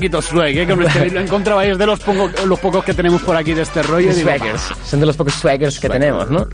Poquito 0.03 0.21
swag, 0.21 0.57
¿eh? 0.57 0.67
que 0.67 1.11
lo 1.11 1.21
encontraba 1.21 1.65
es 1.65 1.79
de 1.79 1.87
los, 1.87 2.01
los 2.45 2.59
pocos 2.59 2.85
que 2.85 2.93
tenemos 2.93 3.23
por 3.23 3.37
aquí 3.37 3.55
de 3.55 3.63
este 3.63 3.85
rollo. 3.85 4.11
y 4.11 4.15
digo, 4.15 4.31
Swaggers. 4.31 4.63
Son 4.85 4.99
de 4.99 5.07
los 5.07 5.17
pocos 5.17 5.35
swaggers 5.35 5.79
que 5.79 5.89
tenemos, 5.89 6.29
¿no? 6.29 6.49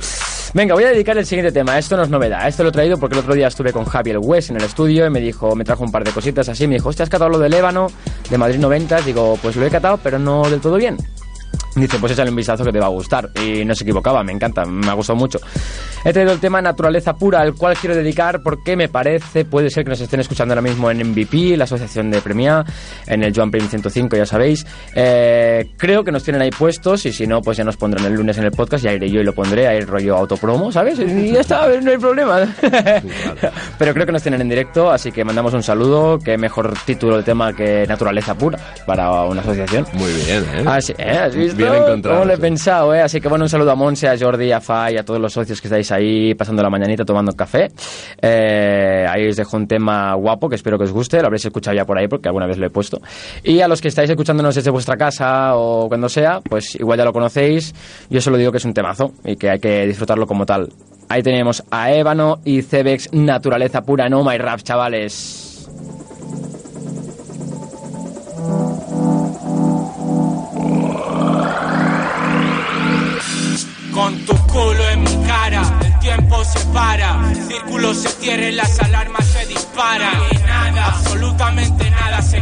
Venga, 0.53 0.75
voy 0.75 0.85
a 0.85 0.89
dedicar 0.89 1.17
el 1.17 1.25
siguiente 1.25 1.51
tema. 1.51 1.79
Esto 1.79 1.97
no 1.97 2.03
es 2.03 2.11
novedad. 2.11 2.47
Esto 2.47 2.63
lo 2.63 2.69
he 2.69 2.73
traído 2.73 2.99
porque 2.99 3.15
el 3.15 3.21
otro 3.21 3.33
día 3.33 3.49
estuve 3.49 3.73
con 3.73 3.87
Javier 3.87 4.19
West 4.21 4.51
en 4.51 4.57
el 4.57 4.65
estudio 4.65 5.07
y 5.07 5.11
me 5.11 5.21
dijo, 5.21 5.57
me 5.57 5.65
trajo 5.65 5.83
un 5.83 5.91
par 5.91 6.05
de 6.05 6.11
cositas 6.11 6.47
así. 6.51 6.67
Me 6.67 6.75
dijo, 6.75 6.91
hostia, 6.91 7.05
¿has 7.05 7.09
catado 7.09 7.31
lo 7.31 7.39
del 7.39 7.55
ébano 7.55 7.87
de 8.29 8.37
Madrid 8.37 8.59
90? 8.59 9.01
Digo, 9.01 9.39
pues 9.41 9.57
lo 9.57 9.65
he 9.65 9.71
catado, 9.71 9.99
pero 10.03 10.19
no 10.19 10.49
del 10.51 10.61
todo 10.61 10.77
bien. 10.77 10.99
Dice, 11.75 11.99
pues 11.99 12.13
échale 12.13 12.29
un 12.29 12.37
vistazo 12.37 12.65
que 12.65 12.73
te 12.73 12.81
va 12.81 12.87
a 12.87 12.91
gustar. 12.91 13.31
Y 13.43 13.65
no 13.65 13.75
se 13.75 13.85
equivocaba, 13.85 14.23
me 14.23 14.33
encanta, 14.33 14.67
me 14.67 14.91
ha 14.91 14.95
gustado 14.95 15.17
mucho. 15.17 15.41
He 16.05 16.13
traído 16.13 16.33
el 16.33 16.41
tema 16.41 16.61
Naturaleza 16.63 17.15
Pura, 17.15 17.41
al 17.41 17.55
cual 17.55 17.77
quiero 17.77 17.97
dedicar 17.97 18.41
porque 18.43 18.77
me 18.77 18.89
parece, 18.89 19.45
puede 19.45 19.69
ser 19.71 19.85
que 19.85 19.91
nos 19.91 20.01
estén 20.01 20.21
escuchando 20.21 20.53
ahora 20.53 20.63
mismo 20.63 20.91
en 20.91 21.11
MVP, 21.11 21.57
la 21.57 21.65
asociación 21.65 22.11
de 22.11 22.21
Premia, 22.21 22.65
en 23.07 23.23
el 23.23 23.35
Joan 23.35 23.51
Prim 23.51 23.69
105, 23.69 24.17
ya 24.17 24.27
sabéis. 24.27 24.67
Eh, 24.95 25.71
creo 25.77 26.05
que 26.05 26.13
nos 26.13 26.23
tienen 26.23 26.43
ahí 26.43 26.51
puestos 26.51 27.05
y 27.07 27.13
si 27.13 27.27
no, 27.27 27.43
pues 27.43 27.57
ya 27.57 27.65
nos 27.65 27.77
pondrán 27.77 28.07
el 28.07 28.15
lunes 28.15 28.39
en 28.39 28.45
el 28.45 28.53
podcast, 28.53 28.85
ya 28.85 28.93
iré 28.93 29.11
yo 29.11 29.21
y 29.21 29.25
lo 29.25 29.35
pondré, 29.35 29.67
ahí 29.67 29.81
rollo 29.81 30.17
autopromo, 30.17 30.71
¿sabes? 30.71 30.99
Y 30.99 31.33
ya 31.33 31.41
está, 31.41 31.69
no 31.81 31.91
hay 31.91 31.99
problema. 31.99 32.41
Pero 33.79 33.93
creo 33.93 34.07
que 34.07 34.13
nos 34.13 34.23
tienen 34.23 34.41
en 34.41 34.49
directo, 34.49 34.91
así 34.91 35.11
que 35.11 35.25
mandamos 35.25 35.53
un 35.55 35.63
saludo. 35.63 36.19
Qué 36.19 36.39
mejor 36.39 36.73
título 36.85 37.17
de 37.17 37.23
tema 37.23 37.53
que 37.53 37.87
Naturaleza 37.87 38.35
Pura 38.35 38.59
para 38.87 39.25
una 39.25 39.41
asociación. 39.41 39.87
Muy 39.95 40.13
bien, 40.13 40.45
¿eh? 40.55 40.65
Así, 40.67 40.93
¿eh? 40.97 41.19
¿Has 41.19 41.35
visto? 41.35 41.57
Bien 41.57 41.75
encontrado. 41.75 42.19
¿Cómo 42.19 42.27
lo 42.27 42.33
he 42.33 42.37
sí. 42.37 42.43
pensado, 42.43 42.95
eh? 42.95 43.03
Así 43.03 43.21
que 43.21 43.29
bueno, 43.29 43.45
un 43.45 43.49
saludo 43.49 43.73
a 43.73 43.75
Monse, 43.75 44.09
a 44.09 44.17
Jordi, 44.19 44.53
a 44.53 44.61
Fai, 44.61 44.97
a 44.97 45.05
todos 45.05 45.21
los 45.21 45.33
socios 45.33 45.61
que 45.61 45.69
estáis 45.69 45.88
ahí 45.93 46.35
pasando 46.35 46.63
la 46.63 46.71
mañanita 46.71 47.05
tomando 47.05 47.33
café. 47.33 47.71
Eh, 48.21 49.07
ahí 49.09 49.29
os 49.29 49.37
dejo 49.37 49.57
un 49.57 49.67
tema 49.67 50.15
guapo 50.15 50.49
que 50.49 50.57
espero 50.57 50.79
que 50.79 50.85
os 50.85 50.93
guste, 50.93 51.21
lo 51.21 51.27
habréis 51.27 51.45
escuchado 51.45 51.77
ya 51.77 51.85
por 51.85 51.99
ahí 51.99 52.09
porque 52.09 52.29
alguna 52.29 52.47
vez 52.47 52.59
lo 52.59 52.67
he 52.67 52.71
puesto. 52.71 53.01
Y 53.43 53.61
a 53.61 53.69
los 53.69 53.81
que 53.81 53.89
estáis 53.89 54.11
escuchándonos 54.11 54.55
desde 54.55 54.71
vuestra 54.71 54.97
casa 54.97 55.57
o 55.57 55.89
cuando 55.89 56.09
sea, 56.09 56.41
pues 56.41 56.75
igual 56.77 56.99
ya 56.99 57.05
lo 57.05 57.13
conocéis. 57.13 57.75
Yo 58.11 58.21
solo 58.21 58.37
digo 58.37 58.53
que 58.53 58.59
es 58.59 58.65
un 58.65 58.75
temazo 58.75 59.13
y 59.25 59.37
que 59.37 59.51
hay 59.51 59.59
que 59.59 59.87
disfrutarlo 59.87 60.27
como 60.27 60.47
tal. 60.47 60.69
Ahí 61.09 61.23
tenemos 61.23 61.65
a 61.71 61.91
Ébano 61.93 62.41
y 62.45 62.63
Cebex, 62.63 63.13
naturaleza 63.13 63.83
pura, 63.83 64.09
no 64.09 64.23
my 64.25 64.37
rap, 64.37 64.61
chavales. 64.63 65.69
Con 73.93 74.17
tu 74.27 74.33
culo 74.47 74.89
en 74.93 74.98
el 75.55 75.99
tiempo 76.01 76.45
se 76.45 76.59
para, 76.75 77.31
el 77.31 77.49
círculo 77.49 77.95
se 77.95 78.09
cierra 78.09 78.49
y 78.49 78.53
las 78.53 78.79
alarmas 78.81 79.27
se 79.27 79.47
disparan. 79.47 80.15
Y 80.31 80.37
nada, 80.39 80.87
absolutamente 80.87 81.88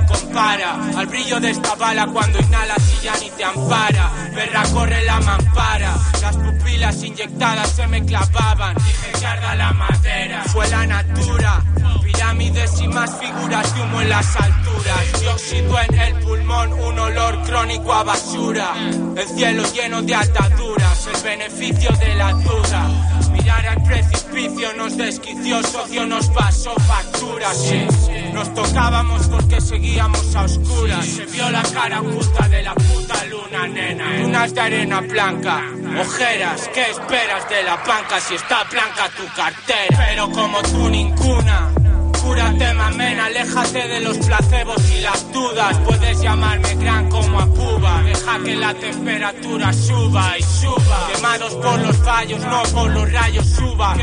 compara 0.04 0.76
al 0.96 1.06
brillo 1.06 1.40
de 1.40 1.50
esta 1.50 1.74
bala 1.74 2.06
cuando 2.06 2.38
inhalas 2.38 2.82
y 2.94 3.04
ya 3.04 3.16
ni 3.18 3.30
te 3.30 3.44
ampara. 3.44 4.10
Perra 4.34 4.62
corre 4.72 5.04
la 5.04 5.20
mampara, 5.20 5.94
las 6.20 6.36
pupilas 6.36 7.02
inyectadas 7.02 7.70
se 7.70 7.86
me 7.86 8.04
clavaban. 8.04 8.74
Dije 8.76 9.26
arda 9.26 9.54
la 9.54 9.72
madera, 9.72 10.44
fue 10.44 10.68
la 10.68 10.86
natura. 10.86 11.62
Pirámides 12.02 12.80
y 12.80 12.88
más 12.88 13.18
figuras 13.18 13.74
de 13.74 13.82
humo 13.82 14.00
en 14.00 14.08
las 14.08 14.36
alturas. 14.36 15.20
Dióxido 15.20 15.80
en 15.80 15.98
el 15.98 16.14
pulmón, 16.22 16.72
un 16.72 16.98
olor 16.98 17.42
crónico 17.42 17.92
a 17.92 18.04
basura. 18.04 18.74
El 19.16 19.28
cielo 19.28 19.62
lleno 19.72 20.02
de 20.02 20.14
ataduras, 20.14 21.08
el 21.12 21.22
beneficio 21.22 21.90
de 21.96 22.14
la 22.14 22.32
duda. 22.32 22.88
Mirar 23.32 23.66
al 23.66 23.82
precipicio 23.82 24.72
nos 24.74 24.96
desquició, 24.96 25.62
socio 25.62 26.06
nos 26.06 26.28
pasó 26.28 26.74
factura. 26.74 27.52
Sí, 27.54 27.86
nos 28.32 28.54
tocábamos 28.54 29.26
porque 29.26 29.60
seguíamos 29.86 30.36
a 30.36 30.42
oscuras. 30.42 31.06
Se 31.06 31.26
vio 31.26 31.50
la 31.50 31.62
cara 31.62 32.00
oculta 32.00 32.48
de 32.48 32.62
la 32.62 32.74
puta 32.74 33.24
luna, 33.26 33.68
nena. 33.68 34.18
Lunas 34.18 34.54
de 34.54 34.60
arena 34.60 35.00
blanca, 35.00 35.62
ojeras, 36.00 36.68
¿qué 36.74 36.90
esperas 36.90 37.48
de 37.48 37.62
la 37.62 37.76
banca 37.76 38.20
si 38.20 38.34
está 38.34 38.64
blanca 38.64 39.08
tu 39.16 39.24
cartera? 39.34 40.06
Pero 40.08 40.30
como 40.30 40.60
tú 40.62 40.88
ninguna. 40.88 41.70
Cúrate, 42.20 42.74
mamén, 42.74 43.20
aléjate 43.20 43.86
de 43.86 44.00
los 44.00 44.18
placebos 44.18 44.90
y 44.90 45.00
las 45.00 45.32
dudas. 45.32 45.78
Puedes 45.86 46.20
llamarme 46.20 46.74
gran 46.74 47.08
como 47.08 47.40
a 47.40 47.46
Cuba. 47.46 48.02
Deja 48.02 48.38
que 48.44 48.56
la 48.56 48.74
temperatura 48.74 49.72
suba 49.72 50.36
y 50.36 50.42
suba. 50.42 51.08
Quemados 51.14 51.54
por 51.54 51.78
los 51.78 51.96
fallos, 51.98 52.40
no 52.40 52.62
por 52.74 52.90
los 52.90 53.12
rayos, 53.12 53.46
suba. 53.46 53.94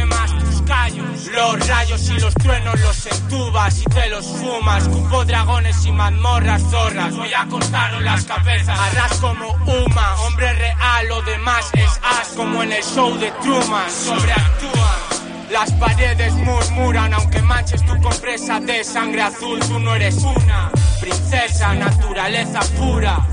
Los 1.34 1.68
rayos 1.68 2.10
y 2.10 2.20
los 2.20 2.34
truenos 2.36 2.80
los 2.80 3.06
entubas 3.06 3.82
y 3.82 3.86
te 3.86 4.10
los 4.10 4.26
fumas. 4.26 4.88
Cupo 4.88 5.26
dragones 5.26 5.86
y 5.86 5.92
mazmorras 5.92 6.62
zorras. 6.70 7.16
Voy 7.16 7.34
a 7.34 7.46
cortaros 7.48 8.02
las 8.02 8.24
cabezas. 8.24 8.80
Arras 8.80 9.18
como 9.20 9.52
Uma, 9.52 10.16
hombre 10.22 10.54
real, 10.54 11.08
lo 11.08 11.22
demás 11.24 11.70
es 11.74 12.00
as 12.04 12.28
como 12.30 12.64
en 12.64 12.72
el 12.72 12.84
show 12.84 13.18
de 13.18 13.32
Truman. 13.42 13.90
Sobreactúan. 13.90 15.14
Las 15.52 15.72
paredes 15.74 16.34
murmuran, 16.34 17.14
aunque 17.14 17.42
manches 17.42 17.86
tu 17.86 18.00
compresa 18.02 18.60
de 18.60 18.84
sangre 18.84 19.22
azul, 19.22 19.60
tú 19.60 19.80
no 19.80 19.96
eres 19.96 20.16
una 20.16 20.72
princesa, 21.00 21.74
naturaleza 21.74 22.60
pura. 22.78 23.28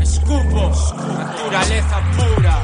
Escupo, 0.00 0.72
naturaleza 1.16 2.00
pura. 2.16 2.62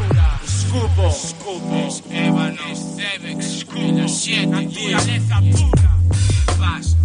Escupo. 0.70 1.10
Scopes, 1.10 2.02
ébano, 2.10 2.62
Cebex, 2.74 3.64
Cubo, 3.64 4.08
7, 4.08 4.46
naturaleza 4.46 5.40
pura. 5.40 5.98
Vas. 6.58 6.96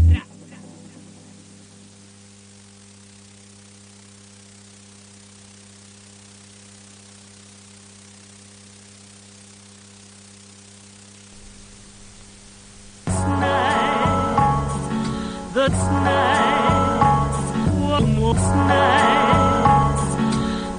That's 15.54 15.84
nice. 16.04 17.40
One 17.80 18.16
more 18.16 18.36
nice. 18.68 20.06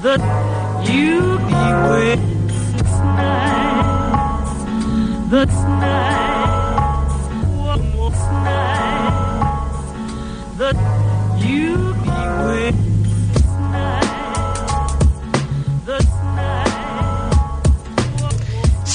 That 0.03 0.21
you 0.87 1.39
be 1.39 2.36
That's 5.37 5.53
nice. 5.53 6.46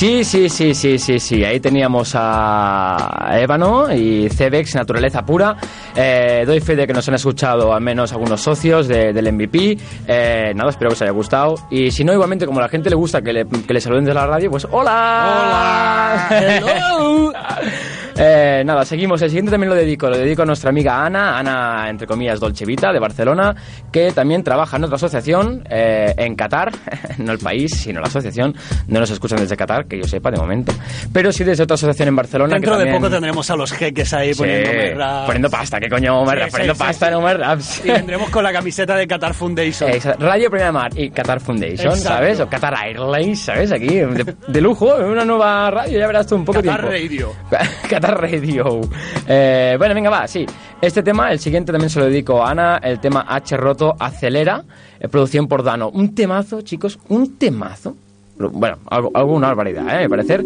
Sí, 0.02 0.24
sí, 0.24 0.50
sí, 0.50 0.74
sí, 0.74 0.98
sí, 0.98 1.20
sí. 1.20 1.46
Ahí 1.46 1.60
teníamos 1.60 2.14
a 2.16 3.38
Ébano 3.40 3.94
y 3.94 4.28
Cebex, 4.32 4.74
Naturaleza 4.74 5.24
Pura. 5.24 5.56
Eh, 5.96 6.42
doy 6.44 6.60
fe 6.60 6.76
de 6.76 6.88
que 6.88 6.94
nos 6.94 7.08
han 7.08 7.14
escuchado 7.14 7.72
al 7.72 7.82
menos 7.82 8.12
algunos 8.12 8.42
socios 8.42 8.88
de- 8.88 9.14
del 9.14 9.28
MVP. 9.32 9.78
Eh, 10.08 10.54
nada, 10.56 10.72
espero 10.72 10.90
que 10.90 10.94
os 10.96 11.02
haya 11.04 11.12
gustado. 11.12 11.54
Y 11.70 11.92
si 11.92 12.04
no, 12.04 12.14
igualmente, 12.14 12.48
como 12.48 12.58
a 12.58 12.64
la 12.64 12.70
gente 12.70 12.90
le 12.90 12.96
gusta 12.96 13.22
que 13.22 13.32
le, 13.32 13.46
que 13.46 13.74
le 13.76 13.80
saluden 13.80 14.04
de 14.06 14.16
la 14.16 14.26
radio, 14.26 14.50
pues 14.50 14.66
¡Hola! 14.72 16.28
¡Hola! 16.32 16.40
Hello. 16.58 17.32
Eh, 18.24 18.62
nada, 18.66 18.86
seguimos. 18.86 19.20
El 19.24 19.30
siguiente 19.30 19.50
también 19.52 19.70
lo 19.70 19.76
dedico. 19.76 20.08
Lo 20.10 20.18
dedico 20.18 20.44
a 20.44 20.46
nuestra 20.46 20.70
amiga 20.70 21.04
Ana, 21.06 21.40
Ana, 21.40 21.90
entre 21.90 22.06
comillas, 22.06 22.40
Dolcevita, 22.40 22.94
de 22.94 23.00
Barcelona, 23.00 23.56
que 23.92 24.12
también 24.12 24.44
trabaja 24.44 24.78
en 24.78 24.84
otra 24.84 24.98
asociación 24.98 25.64
eh, 25.70 26.14
en 26.18 26.36
Qatar. 26.36 26.72
no 27.18 27.32
el 27.32 27.40
país, 27.40 27.72
sino 27.82 28.00
la 28.00 28.08
asociación. 28.08 28.56
No 28.88 29.00
nos 29.00 29.10
escuchan 29.10 29.40
desde 29.40 29.58
Qatar, 29.58 29.86
que 29.88 29.98
yo 29.98 30.04
sepa 30.04 30.30
de 30.30 30.38
momento. 30.38 30.72
Pero 31.12 31.32
sí 31.32 31.44
desde 31.44 31.64
otra 31.64 31.74
asociación 31.76 32.10
en 32.10 32.16
Barcelona. 32.16 32.54
Dentro 32.54 32.74
que 32.74 32.78
de 32.78 32.84
también- 32.86 33.02
poco 33.02 33.12
tendremos 33.12 33.50
a 33.50 33.56
los 33.56 33.72
jeques 33.74 34.14
ahí 34.14 34.34
Sí, 34.34 34.40
poniendo 34.40 35.00
rap. 35.00 35.26
poniendo 35.26 35.50
pasta, 35.50 35.80
¿qué 35.80 35.90
coño? 35.90 36.20
Homer 36.22 36.44
Sí, 36.46 36.52
poniendo 36.52 36.76
sí, 36.76 36.80
pasta 36.80 37.10
Raps. 37.10 37.86
Y 37.86 37.90
vendremos 37.92 38.30
con 38.30 38.44
la 38.44 38.54
camiseta 38.54 38.96
de 38.96 39.08
Qatar 39.08 39.34
Foundation. 39.34 39.90
Exacto. 39.90 40.24
Radio 40.26 40.50
Primera 40.50 40.72
Mar 40.72 40.92
y 40.96 41.10
Qatar 41.10 41.40
Foundation, 41.40 41.94
Exacto. 41.94 42.02
¿sabes? 42.10 42.40
O 42.40 42.48
Qatar 42.48 42.76
Airlines, 42.86 43.40
¿sabes? 43.40 43.72
Aquí, 43.72 43.88
de, 43.88 44.36
de 44.48 44.62
lujo, 44.62 44.96
una 44.96 45.26
nueva 45.26 45.72
radio, 45.72 46.00
ya 46.00 46.08
verás 46.08 46.28
tú 46.28 46.36
un 46.36 46.46
poco 46.46 46.62
Qatar 46.62 46.90
tiempo. 46.90 46.92
Radio. 46.92 47.34
Qatar 47.90 48.11
Radio. 48.12 48.82
Eh, 49.28 49.76
bueno, 49.78 49.94
venga, 49.94 50.10
va, 50.10 50.28
sí. 50.28 50.46
Este 50.82 51.04
tema, 51.04 51.32
el 51.32 51.40
siguiente 51.40 51.72
también 51.72 51.90
se 51.90 52.00
lo 52.00 52.06
dedico 52.06 52.44
a 52.44 52.52
Ana, 52.52 52.80
el 52.84 53.00
tema 53.00 53.26
H 53.28 53.56
roto 53.58 53.96
acelera, 54.00 54.64
eh, 55.00 55.08
producción 55.08 55.48
por 55.48 55.64
Dano. 55.64 55.90
Un 55.90 56.14
temazo, 56.16 56.62
chicos, 56.62 57.00
un 57.10 57.38
temazo. 57.38 57.96
Bueno, 58.38 58.78
algo, 58.90 59.12
alguna 59.14 59.48
barbaridad, 59.48 59.96
¿eh? 59.96 60.04
Me 60.04 60.10
parecer. 60.10 60.44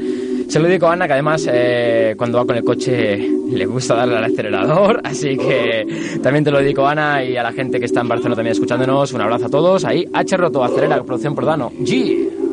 Se 0.48 0.60
lo 0.60 0.68
dedico 0.68 0.88
a 0.88 0.94
Ana, 0.94 1.08
que 1.08 1.14
además 1.14 1.48
eh, 1.52 2.14
cuando 2.18 2.38
va 2.38 2.46
con 2.46 2.56
el 2.56 2.64
coche 2.64 3.18
le 3.18 3.66
gusta 3.66 3.96
darle 3.96 4.18
al 4.18 4.26
acelerador, 4.26 5.02
así 5.04 5.38
que 5.38 6.20
también 6.22 6.44
te 6.44 6.52
lo 6.52 6.60
dedico 6.60 6.86
a 6.86 6.92
Ana 6.92 7.24
y 7.24 7.36
a 7.36 7.44
la 7.44 7.52
gente 7.52 7.80
que 7.80 7.86
está 7.86 8.02
en 8.02 8.08
Barcelona 8.08 8.36
también 8.36 8.52
escuchándonos. 8.52 9.14
Un 9.14 9.22
abrazo 9.22 9.48
a 9.48 9.50
todos. 9.50 9.86
Ahí, 9.86 10.06
H 10.14 10.38
roto 10.38 10.64
acelera, 10.64 11.02
producción 11.04 11.34
por 11.34 11.46
Dano. 11.46 11.72
G. 11.80 12.45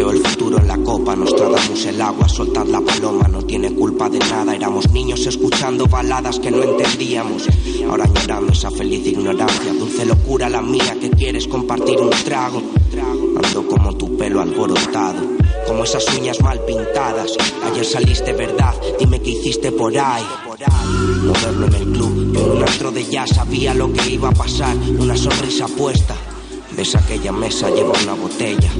Veo 0.00 0.12
el 0.12 0.26
futuro 0.26 0.56
en 0.56 0.66
la 0.66 0.78
copa, 0.78 1.14
nos 1.14 1.36
tratamos 1.36 1.84
el 1.84 2.00
agua, 2.00 2.26
soltad 2.26 2.64
la 2.64 2.80
paloma, 2.80 3.28
no 3.28 3.42
tiene 3.42 3.74
culpa 3.74 4.08
de 4.08 4.18
nada. 4.18 4.56
Éramos 4.56 4.90
niños 4.92 5.26
escuchando 5.26 5.84
baladas 5.86 6.40
que 6.40 6.50
no 6.50 6.62
entendíamos. 6.62 7.46
Ahora 7.86 8.04
añorando 8.04 8.50
esa 8.50 8.70
feliz 8.70 9.06
ignorancia, 9.06 9.74
dulce 9.74 10.06
locura 10.06 10.48
la 10.48 10.62
mía 10.62 10.96
que 10.98 11.10
quieres 11.10 11.46
compartir 11.46 12.00
un 12.00 12.08
trago. 12.24 12.62
Ando 13.44 13.66
como 13.68 13.94
tu 13.94 14.16
pelo 14.16 14.40
alborotado, 14.40 15.20
como 15.66 15.84
esas 15.84 16.06
uñas 16.16 16.40
mal 16.40 16.58
pintadas. 16.64 17.36
Ayer 17.70 17.84
saliste 17.84 18.32
verdad, 18.32 18.72
dime 18.98 19.20
qué 19.20 19.32
hiciste 19.32 19.70
por 19.70 19.94
ahí. 19.98 20.24
No 21.24 21.34
verlo 21.34 21.66
en 21.66 21.74
el 21.74 21.92
club, 21.92 22.38
en 22.38 22.50
un 22.56 22.64
astro 22.64 22.90
de 22.90 23.04
ya 23.04 23.26
sabía 23.26 23.74
lo 23.74 23.92
que 23.92 24.12
iba 24.12 24.30
a 24.30 24.32
pasar, 24.32 24.74
una 24.98 25.14
sonrisa 25.14 25.68
puesta. 25.68 26.16
Ves 26.80 26.94
aquella 26.94 27.30
mesa, 27.30 27.68
lleva 27.68 27.92
una 28.02 28.14
botella. 28.14 28.70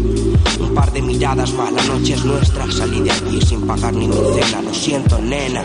Un 0.59 0.73
par 0.75 0.91
de 0.91 1.03
miradas 1.03 1.53
más, 1.53 1.71
la 1.71 1.83
noche 1.83 2.15
es 2.15 2.25
nuestra. 2.25 2.65
Salí 2.73 3.03
de 3.03 3.11
allí 3.11 3.43
sin 3.43 3.67
pagar 3.67 3.93
ni 3.93 4.09
mi 4.09 4.15
cena. 4.15 4.63
Lo 4.63 4.73
siento, 4.73 5.19
nena. 5.19 5.63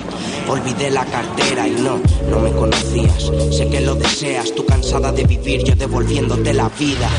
Olvidé 0.50 0.92
la 0.92 1.06
cartera 1.06 1.66
y 1.66 1.72
no, 1.80 1.98
no 2.30 2.40
me 2.42 2.52
conocías. 2.52 3.32
Sé 3.56 3.70
que 3.70 3.80
lo 3.80 3.96
deseas, 3.96 4.54
tú 4.54 4.66
cansada 4.66 5.14
de 5.14 5.24
vivir, 5.24 5.64
yo 5.64 5.76
devolviéndote 5.78 6.54
la 6.54 6.68
vida. 6.78 7.10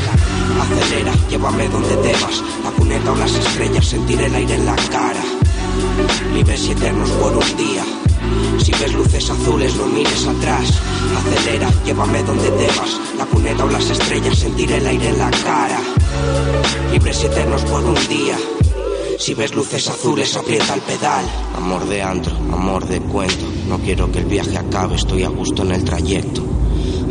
Acelera, 0.61 1.13
llévame 1.31 1.67
donde 1.67 1.95
debas. 1.95 2.43
La 2.63 2.69
cuneta 2.69 3.11
o 3.11 3.15
las 3.15 3.33
estrellas, 3.33 3.87
sentir 3.87 4.21
el 4.21 4.35
aire 4.35 4.53
en 4.53 4.65
la 4.67 4.75
cara. 4.75 5.23
Libres 6.31 6.63
y 6.67 6.73
eternos 6.73 7.09
por 7.09 7.35
un 7.35 7.57
día. 7.57 8.06
Si 8.59 8.71
ves 8.71 8.93
luces 8.93 9.29
azules, 9.29 9.75
no 9.75 9.85
mires 9.87 10.27
atrás. 10.27 10.81
Acelera, 11.17 11.69
llévame 11.85 12.23
donde 12.23 12.49
debas. 12.51 12.99
La 13.17 13.25
cuneta 13.25 13.65
o 13.65 13.69
las 13.69 13.89
estrellas, 13.89 14.37
sentir 14.37 14.71
el 14.71 14.85
aire 14.85 15.09
en 15.09 15.17
la 15.17 15.31
cara. 15.31 15.79
Libres 16.91 17.23
y 17.23 17.25
eternos 17.27 17.63
por 17.63 17.83
un 17.83 17.95
día. 18.07 18.37
Si 19.19 19.33
ves 19.33 19.55
luces 19.55 19.87
azules, 19.87 20.35
aprieta 20.35 20.75
el 20.75 20.81
pedal. 20.81 21.25
Amor 21.55 21.87
de 21.87 22.01
antro, 22.01 22.35
amor 22.35 22.87
de 22.87 22.99
cuento. 22.99 23.45
No 23.67 23.79
quiero 23.79 24.11
que 24.11 24.19
el 24.19 24.25
viaje 24.25 24.57
acabe, 24.57 24.95
estoy 24.95 25.23
a 25.23 25.29
gusto 25.29 25.63
en 25.63 25.71
el 25.71 25.83
trayecto. 25.83 26.43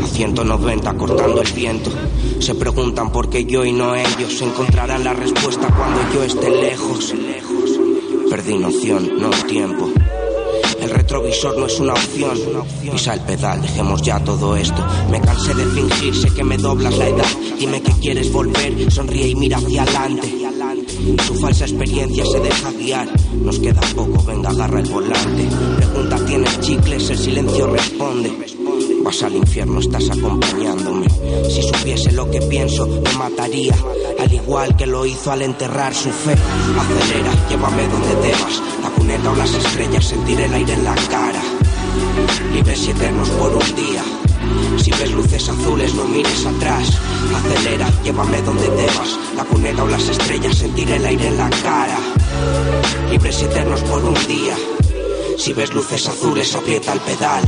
A 0.02 0.06
190 0.06 0.94
cortando 0.94 1.40
el 1.40 1.52
viento. 1.52 1.90
Se 2.38 2.54
preguntan 2.54 3.10
por 3.10 3.28
qué 3.28 3.44
yo 3.44 3.64
y 3.64 3.72
no 3.72 3.94
ellos. 3.94 4.40
Encontrarán 4.40 5.04
la 5.04 5.14
respuesta 5.14 5.68
cuando 5.74 6.00
yo 6.14 6.22
esté 6.22 6.50
lejos. 6.50 7.14
Perdí 8.30 8.58
noción, 8.58 9.20
no 9.20 9.30
tiempo. 9.46 9.90
Retrovisor 11.06 11.56
no 11.56 11.66
es 11.66 11.78
una 11.78 11.92
opción. 11.92 12.36
Pisa 12.82 13.14
el 13.14 13.20
pedal, 13.20 13.62
dejemos 13.62 14.02
ya 14.02 14.18
todo 14.24 14.56
esto. 14.56 14.84
Me 15.08 15.20
cansé 15.20 15.54
de 15.54 15.64
fingir, 15.66 16.16
sé 16.16 16.34
que 16.34 16.42
me 16.42 16.58
doblas 16.58 16.98
la 16.98 17.06
edad. 17.06 17.26
Dime 17.56 17.80
que 17.80 17.92
quieres 17.92 18.32
volver, 18.32 18.90
sonríe 18.90 19.28
y 19.28 19.36
mira 19.36 19.58
hacia 19.58 19.84
adelante. 19.84 20.34
Tu 21.28 21.34
falsa 21.34 21.64
experiencia 21.64 22.24
se 22.26 22.40
deja 22.40 22.72
guiar. 22.72 23.08
Nos 23.40 23.60
queda 23.60 23.82
poco, 23.94 24.20
venga, 24.24 24.50
agarra 24.50 24.80
el 24.80 24.90
volante. 24.90 25.48
Pregunta, 25.76 26.18
¿tienes 26.26 26.60
chicles? 26.60 27.08
El 27.08 27.18
silencio 27.18 27.68
responde. 27.68 28.32
Vas 29.04 29.22
al 29.22 29.36
infierno, 29.36 29.78
estás 29.78 30.10
acompañándome. 30.10 31.06
Si 31.48 31.62
supiese 31.62 32.10
lo 32.10 32.28
que 32.28 32.40
pienso, 32.42 32.84
me 32.88 33.12
mataría. 33.12 33.76
Al 34.18 34.32
igual 34.34 34.76
que 34.76 34.88
lo 34.88 35.06
hizo 35.06 35.30
al 35.30 35.42
enterrar 35.42 35.94
su 35.94 36.10
fe. 36.10 36.32
Acelera, 36.32 37.32
llévame 37.48 37.86
donde 37.86 38.28
debas. 38.28 38.62
La 39.06 39.12
cuneta 39.12 39.30
o 39.30 39.36
las 39.36 39.54
estrellas, 39.54 40.04
sentir 40.04 40.40
el 40.40 40.52
aire 40.52 40.72
en 40.72 40.82
la 40.82 40.94
cara. 41.08 41.40
Libres 42.52 42.88
y 42.88 42.90
eternos 42.90 43.30
por 43.30 43.54
un 43.54 43.76
día. 43.76 44.02
Si 44.78 44.90
ves 44.90 45.12
luces 45.12 45.48
azules, 45.48 45.94
no 45.94 46.06
mires 46.06 46.44
atrás. 46.44 46.88
Acelera, 47.36 47.88
llévame 48.02 48.42
donde 48.42 48.68
debas. 48.68 49.16
La 49.36 49.44
cuneta 49.44 49.84
o 49.84 49.86
las 49.86 50.08
estrellas, 50.08 50.56
sentir 50.56 50.90
el 50.90 51.06
aire 51.06 51.28
en 51.28 51.36
la 51.36 51.48
cara. 51.50 51.98
Libres 53.08 53.42
y 53.42 53.44
eternos 53.44 53.80
por 53.82 54.02
un 54.02 54.14
día. 54.26 54.56
Si 55.38 55.52
ves 55.52 55.72
luces 55.72 56.08
azules, 56.08 56.52
aprieta 56.56 56.92
el 56.92 57.00
pedal. 57.00 57.44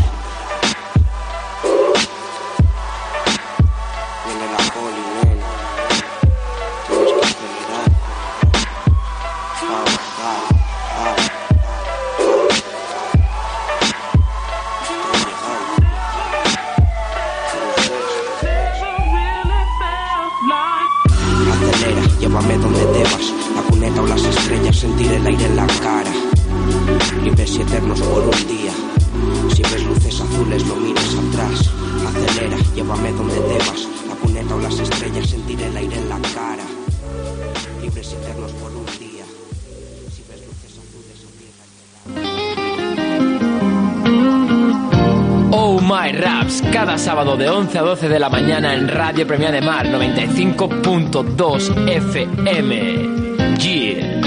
A 47.79 47.83
12 47.83 48.09
de 48.09 48.19
la 48.19 48.29
mañana 48.29 48.75
en 48.75 48.89
Radio 48.89 49.25
Premia 49.25 49.53
de 49.53 49.61
Mar 49.61 49.87
95.2 49.87 51.89
FM. 51.89 53.57
Yeah. 53.59 54.18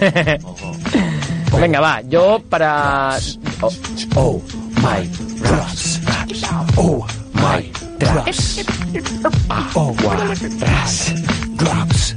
Venga, 1.60 1.80
va, 1.80 2.00
yo 2.02 2.40
para... 2.48 3.16
Oh, 3.60 3.72
oh 4.16 4.42
my 4.76 5.08
raps, 5.40 6.00
raps, 6.04 6.42
oh 6.76 7.06
my 7.34 7.72
raps, 8.00 8.64
oh 9.74 9.94
my 10.02 10.16
raps, 10.60 11.12
raps. 11.58 12.16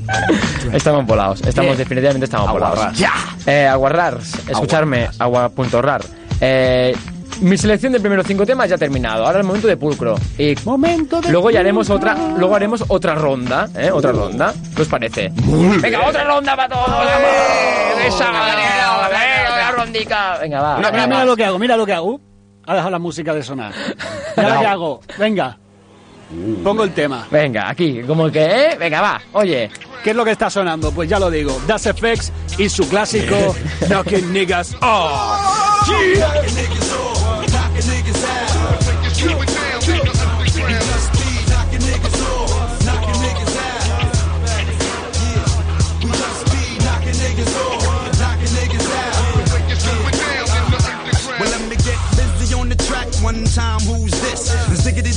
Estamos 0.73 1.05
volados, 1.05 1.41
estamos 1.41 1.69
Bien. 1.69 1.77
definitivamente 1.77 2.25
estamos 2.25 2.51
volados. 2.51 2.97
Ya. 2.97 3.13
Eh, 3.45 3.67
aguarrars, 3.67 4.33
escucharme, 4.49 5.07
agua.rar. 5.19 6.01
Eh, 6.41 6.95
mi 7.41 7.57
selección 7.57 7.93
de 7.93 7.99
primeros 7.99 8.25
cinco 8.25 8.45
temas 8.45 8.69
ya 8.69 8.75
ha 8.75 8.77
terminado. 8.77 9.25
Ahora 9.25 9.39
el 9.39 9.45
momento 9.45 9.67
de 9.67 9.77
pulcro. 9.77 10.15
Y 10.37 10.55
momento 10.65 11.21
de 11.21 11.31
luego 11.31 11.51
ya 11.51 11.59
haremos 11.59 11.89
otra, 11.89 12.15
luego 12.37 12.55
haremos 12.55 12.83
otra 12.87 13.15
ronda, 13.15 13.69
¿eh? 13.75 13.91
Otra 13.91 14.11
ronda. 14.11 14.53
¿Qué 14.75 14.81
os 14.81 14.87
parece? 14.87 15.31
Venga, 15.35 16.07
otra 16.07 16.23
ronda 16.23 16.55
para 16.55 16.69
todos. 16.69 16.89
¡Vamos! 16.89 17.97
De 17.97 18.07
esa 18.07 18.31
manera, 18.31 19.09
venga, 19.09 19.51
otra 19.51 19.71
rondica. 19.71 20.37
Venga, 20.39 20.61
va. 20.61 20.77
Mira, 20.77 21.25
lo 21.25 21.35
que 21.35 21.45
hago, 21.45 21.59
mira 21.59 21.77
lo 21.77 21.85
que 21.85 21.93
hago. 21.93 22.19
Ha 22.65 22.73
dejado 22.73 22.91
la 22.91 22.99
música 22.99 23.33
de 23.33 23.43
sonar. 23.43 23.73
Mira 24.35 24.55
lo 24.55 24.59
que 24.59 24.67
hago. 24.67 25.01
Venga. 25.17 25.57
Pongo 26.63 26.83
el 26.83 26.91
tema. 26.91 27.25
Venga, 27.31 27.69
aquí, 27.69 28.01
como 28.05 28.29
que, 28.29 28.43
¿eh? 28.43 28.77
Venga, 28.77 29.01
va. 29.01 29.21
Oye. 29.33 29.69
¿Qué 30.03 30.11
es 30.11 30.15
lo 30.15 30.23
que 30.23 30.31
está 30.31 30.49
sonando? 30.49 30.91
Pues 30.91 31.09
ya 31.09 31.19
lo 31.19 31.29
digo. 31.29 31.59
Das 31.67 31.83
FX 31.83 32.31
y 32.57 32.69
su 32.69 32.87
clásico 32.87 33.55
Knocking 33.87 34.31
Niggas 34.31 34.75
Off. 34.81 35.89
Well, 35.89 36.86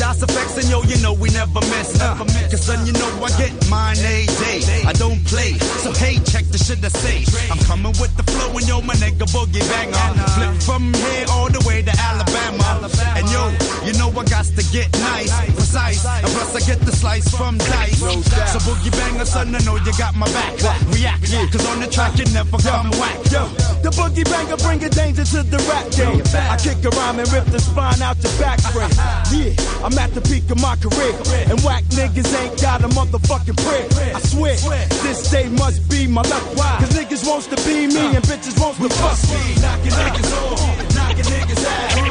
Das 0.01 0.23
effects, 0.23 0.57
and 0.57 0.69
yo, 0.71 0.81
you 0.89 0.97
know 1.05 1.13
we 1.13 1.29
never 1.29 1.61
miss. 1.69 1.93
Miss. 1.93 2.49
Cause 2.51 2.65
son, 2.65 2.87
you 2.87 2.93
know 2.95 3.11
I 3.21 3.29
get 3.37 3.53
mine 3.69 4.01
a 4.01 4.25
day. 4.41 4.65
I 4.89 4.95
don't 4.97 5.21
play. 5.29 5.53
So 5.85 5.93
hey, 5.93 6.17
check 6.25 6.49
the 6.49 6.57
shit 6.57 6.81
I 6.83 6.89
say. 6.89 7.21
I'm 7.53 7.61
coming 7.69 7.93
with 8.01 8.17
the 8.17 8.25
flow, 8.25 8.49
and 8.57 8.67
yo, 8.67 8.81
my 8.81 8.95
nigga 8.95 9.29
boogie 9.29 9.61
banger. 9.69 10.01
Flip 10.33 10.57
from 10.65 10.95
here 10.95 11.27
all 11.29 11.51
the 11.53 11.61
way 11.69 11.83
to 11.83 11.93
Alabama. 11.93 12.89
And 13.13 13.29
yo, 13.29 13.53
you 13.85 13.93
know 14.01 14.09
I 14.09 14.25
got 14.25 14.49
to 14.49 14.65
get 14.73 14.89
nice, 15.05 15.37
precise. 15.53 16.01
And 16.07 16.33
plus 16.33 16.57
I 16.57 16.61
get 16.65 16.81
the 16.81 16.93
slice 16.93 17.29
from 17.37 17.59
dice. 17.59 18.01
So 18.01 18.59
boogie 18.65 18.93
banger, 18.97 19.27
son, 19.27 19.55
I 19.55 19.61
know 19.69 19.77
you 19.77 19.93
got 20.01 20.17
my 20.17 20.33
back. 20.33 20.57
React, 20.97 21.53
cause 21.53 21.67
on 21.69 21.81
the 21.81 21.89
track 21.93 22.17
you 22.17 22.25
never 22.33 22.57
come 22.57 22.89
whack. 22.97 23.21
Yo, 23.29 23.45
the 23.85 23.93
boogie 23.93 24.25
banger 24.25 24.57
bringing 24.65 24.89
danger 24.97 25.25
to 25.25 25.43
the 25.45 25.61
rap 25.69 25.93
game. 25.93 26.25
I 26.49 26.57
kick 26.57 26.81
a 26.89 26.91
rhyme 26.97 27.21
and 27.21 27.29
rip 27.33 27.45
the 27.53 27.61
spine 27.61 28.01
out 28.01 28.17
your 28.25 28.33
back 28.41 28.61
frame. 28.73 28.89
Yeah, 29.31 29.55
I'm 29.85 29.90
at 29.99 30.13
the 30.15 30.21
peak 30.21 30.51
of 30.51 30.61
my 30.61 30.77
career. 30.77 31.15
And 31.51 31.61
whack 31.63 31.85
niggas 31.97 32.31
ain't 32.41 32.61
got 32.61 32.83
a 32.83 32.89
motherfucking 32.89 33.57
prayer. 33.65 34.15
I 34.15 34.21
swear, 34.21 34.57
this 35.03 35.31
day 35.31 35.49
must 35.49 35.89
be 35.91 36.07
my 36.07 36.23
luck. 36.23 36.43
Cause 36.81 36.91
niggas 36.91 37.27
wants 37.27 37.47
to 37.49 37.57
be 37.67 37.87
me 37.87 38.17
and 38.17 38.25
bitches 38.25 38.59
wants 38.61 38.79
to 38.79 38.89
fuck 38.89 39.19
me. 39.33 39.61
Knocking 39.63 39.93
niggas 39.93 40.31
off, 40.43 40.95
knocking 40.95 41.25
niggas 41.25 41.65
out. 41.67 42.10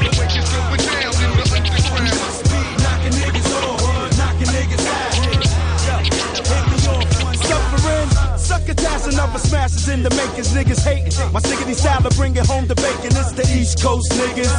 Succotash 8.69 9.17
other 9.19 9.39
smashes 9.39 9.89
in 9.89 10.03
the 10.03 10.09
makers, 10.11 10.53
niggas 10.53 10.83
hating. 10.83 11.13
My 11.33 11.39
siggity 11.39 11.75
style 11.75 12.01
to 12.01 12.09
bring 12.15 12.35
it 12.35 12.45
home 12.45 12.67
to 12.67 12.75
bacon. 12.75 13.11
It's 13.17 13.31
the 13.33 13.45
East 13.57 13.81
Coast 13.81 14.11
niggas. 14.13 14.51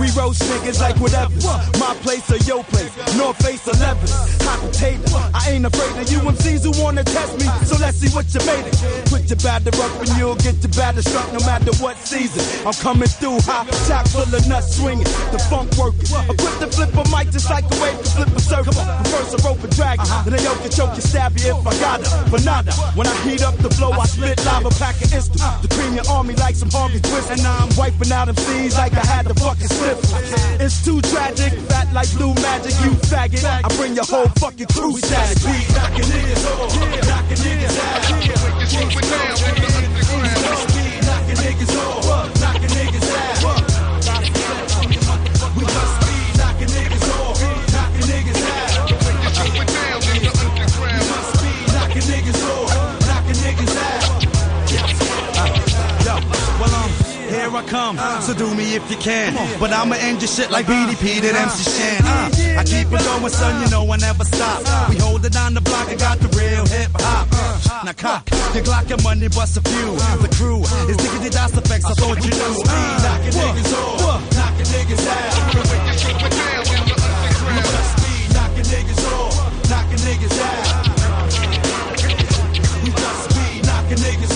We 0.00 0.10
roast 0.18 0.42
niggas 0.42 0.80
like 0.80 0.96
whatever. 1.00 1.34
My 1.78 1.94
place 2.02 2.30
or 2.30 2.38
your 2.48 2.64
place. 2.64 2.92
North 3.16 3.36
Face 3.42 3.66
11. 3.66 3.98
Hot 4.46 4.60
potato. 4.60 5.02
I 5.34 5.50
ain't 5.50 5.66
afraid 5.66 5.94
of 6.00 6.10
you 6.10 6.18
MCs 6.20 6.64
who 6.64 6.72
wanna 6.82 7.04
test 7.04 7.38
me. 7.38 7.46
So 7.66 7.76
let's 7.78 7.98
see 7.98 8.10
what 8.14 8.26
you 8.34 8.40
made 8.46 8.66
it. 8.66 8.76
Put 9.10 9.28
your 9.28 9.40
batter 9.42 9.74
up 9.82 9.92
and 10.00 10.08
you'll 10.16 10.36
get 10.36 10.56
your 10.62 10.72
batter 10.72 11.02
struck 11.02 11.26
no 11.32 11.40
matter 11.40 11.72
what 11.82 11.96
season. 11.98 12.42
I'm 12.66 12.74
coming 12.74 13.08
through 13.08 13.40
hot, 13.42 13.66
chock 13.88 14.06
full 14.08 14.22
of 14.22 14.48
nuts 14.48 14.76
swinging. 14.76 15.08
The 15.32 15.40
funk 15.50 15.74
working. 15.76 16.06
Equipped 16.30 16.60
to 16.62 16.68
flip 16.70 16.94
a 16.94 17.04
mic 17.10 17.30
just 17.30 17.50
like 17.50 17.64
a 17.64 17.76
wave 17.82 17.98
to 17.98 18.10
flip 18.14 18.30
a 18.30 18.40
circle. 18.40 18.74
Reverse 18.74 19.34
a 19.34 19.38
rope 19.46 19.62
and 19.62 19.74
drag 19.74 19.98
it. 19.98 20.06
Uh-huh. 20.06 20.22
Then 20.24 20.38
a 20.38 20.42
yoke 20.42 20.60
can 20.62 20.70
choke 20.70 20.94
you, 20.96 21.02
stab 21.02 21.36
you 21.38 21.56
if 21.56 21.66
I 21.66 21.74
got 21.80 22.00
it. 22.00 22.08
Nada. 22.44 22.70
When 22.94 23.06
I 23.06 23.14
heat 23.26 23.42
up 23.42 23.55
the 23.58 23.70
flow, 23.70 23.92
I 23.92 24.06
spit 24.06 24.44
lava, 24.44 24.70
pack 24.70 24.96
an 25.02 25.12
instant. 25.12 25.40
Uh. 25.42 25.60
The 25.62 25.68
cream 25.68 25.94
your 25.94 26.08
army 26.08 26.34
like 26.34 26.54
some 26.56 26.70
Harvey 26.70 27.00
twist. 27.00 27.30
And 27.30 27.42
now 27.42 27.56
I'm 27.60 27.74
wiping 27.76 28.12
out 28.12 28.26
them 28.26 28.36
seeds 28.36 28.76
like 28.76 28.92
I 28.94 29.04
had 29.04 29.26
the 29.26 29.34
fucking 29.34 29.68
slip. 29.68 29.98
It's 30.60 30.84
too 30.84 31.00
tragic, 31.02 31.52
fat 31.70 31.92
like 31.92 32.10
blue 32.16 32.34
magic, 32.34 32.74
you 32.84 32.92
faggot. 33.08 33.44
I 33.44 33.68
bring 33.76 33.94
your 33.94 34.04
whole 34.04 34.28
fucking 34.40 34.68
crew 34.68 34.96
static. 34.98 35.42
Beat 35.44 35.68
knocking 35.74 36.08
niggas 36.10 36.44
off, 36.46 36.74
knocking 37.08 37.40
niggas 37.44 37.78
out. 37.78 38.02
Knocking 41.06 41.36
niggas 41.36 41.76
off, 41.76 42.15
I 57.56 57.64
come. 57.64 57.96
So 58.20 58.34
do 58.34 58.54
me 58.54 58.76
if 58.76 58.84
you 58.90 58.98
can. 58.98 59.32
But 59.58 59.72
I'ma 59.72 59.96
end 59.96 60.20
your 60.20 60.28
shit 60.28 60.50
like 60.50 60.66
BDP 60.66 61.24
and 61.24 61.36
MC 61.36 61.64
Shan. 61.64 62.04
Uh, 62.04 62.60
I 62.60 62.64
keep 62.64 62.92
it 62.92 63.00
going, 63.00 63.32
son, 63.32 63.64
you 63.64 63.70
know 63.70 63.90
I 63.90 63.96
never 63.96 64.24
stop. 64.24 64.60
We 64.90 64.96
hold 64.96 65.24
it 65.24 65.32
down 65.32 65.54
the 65.54 65.62
block, 65.62 65.88
I 65.88 65.94
got 65.96 66.18
the 66.18 66.28
real 66.36 66.66
hip 66.66 66.90
hop. 67.00 67.32
Now 67.84 67.92
cock, 67.92 68.28
your 68.52 68.62
Glock 68.62 68.90
and 68.92 69.02
money 69.02 69.28
bust 69.28 69.56
a 69.56 69.62
few. 69.62 69.96
The 70.20 70.28
crew 70.36 70.60
is 70.90 70.96
diggity 70.98 71.30
das 71.30 71.56
effects, 71.56 71.86
I 71.86 71.94
thought 71.94 72.20
you 72.20 72.30
knew. 72.30 72.60
Uh, 72.68 73.00
knocking 73.00 73.32
niggas 73.40 73.72
off, 73.72 74.20
knocking 74.36 74.68
niggas 74.68 75.06
out. 75.08 75.32
Be 78.04 78.12
knocking 78.36 78.68
niggas 78.68 79.02
off, 79.16 79.70
knocking 79.70 80.02
niggas 80.04 80.38
out. 80.44 80.76
We 82.84 82.90
must 82.92 83.28
be 83.32 83.64
knocking 83.64 84.00
niggas 84.04 84.35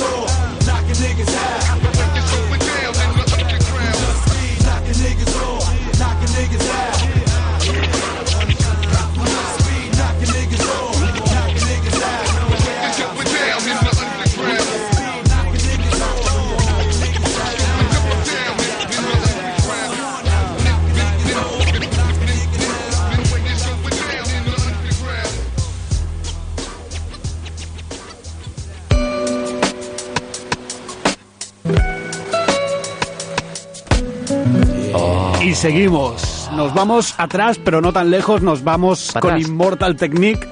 seguimos. 35.61 36.49
Nos 36.57 36.73
vamos 36.73 37.15
atrás, 37.19 37.61
pero 37.63 37.83
no 37.83 37.93
tan 37.93 38.11
lejos. 38.11 38.41
Nos 38.41 38.65
vamos 38.65 39.13
con. 39.21 39.39
Immortal 39.39 39.95
Technique 39.97 40.49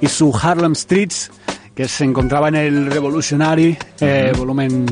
y 0.00 0.06
su 0.06 0.36
Harlem 0.36 0.74
Streets, 0.74 1.30
que 1.74 1.88
se 1.88 2.04
encontraba 2.04 2.48
en 2.48 2.56
el 2.56 2.86
Revolutionary 2.86 3.78
eh, 4.00 4.32
volumen 4.36 4.86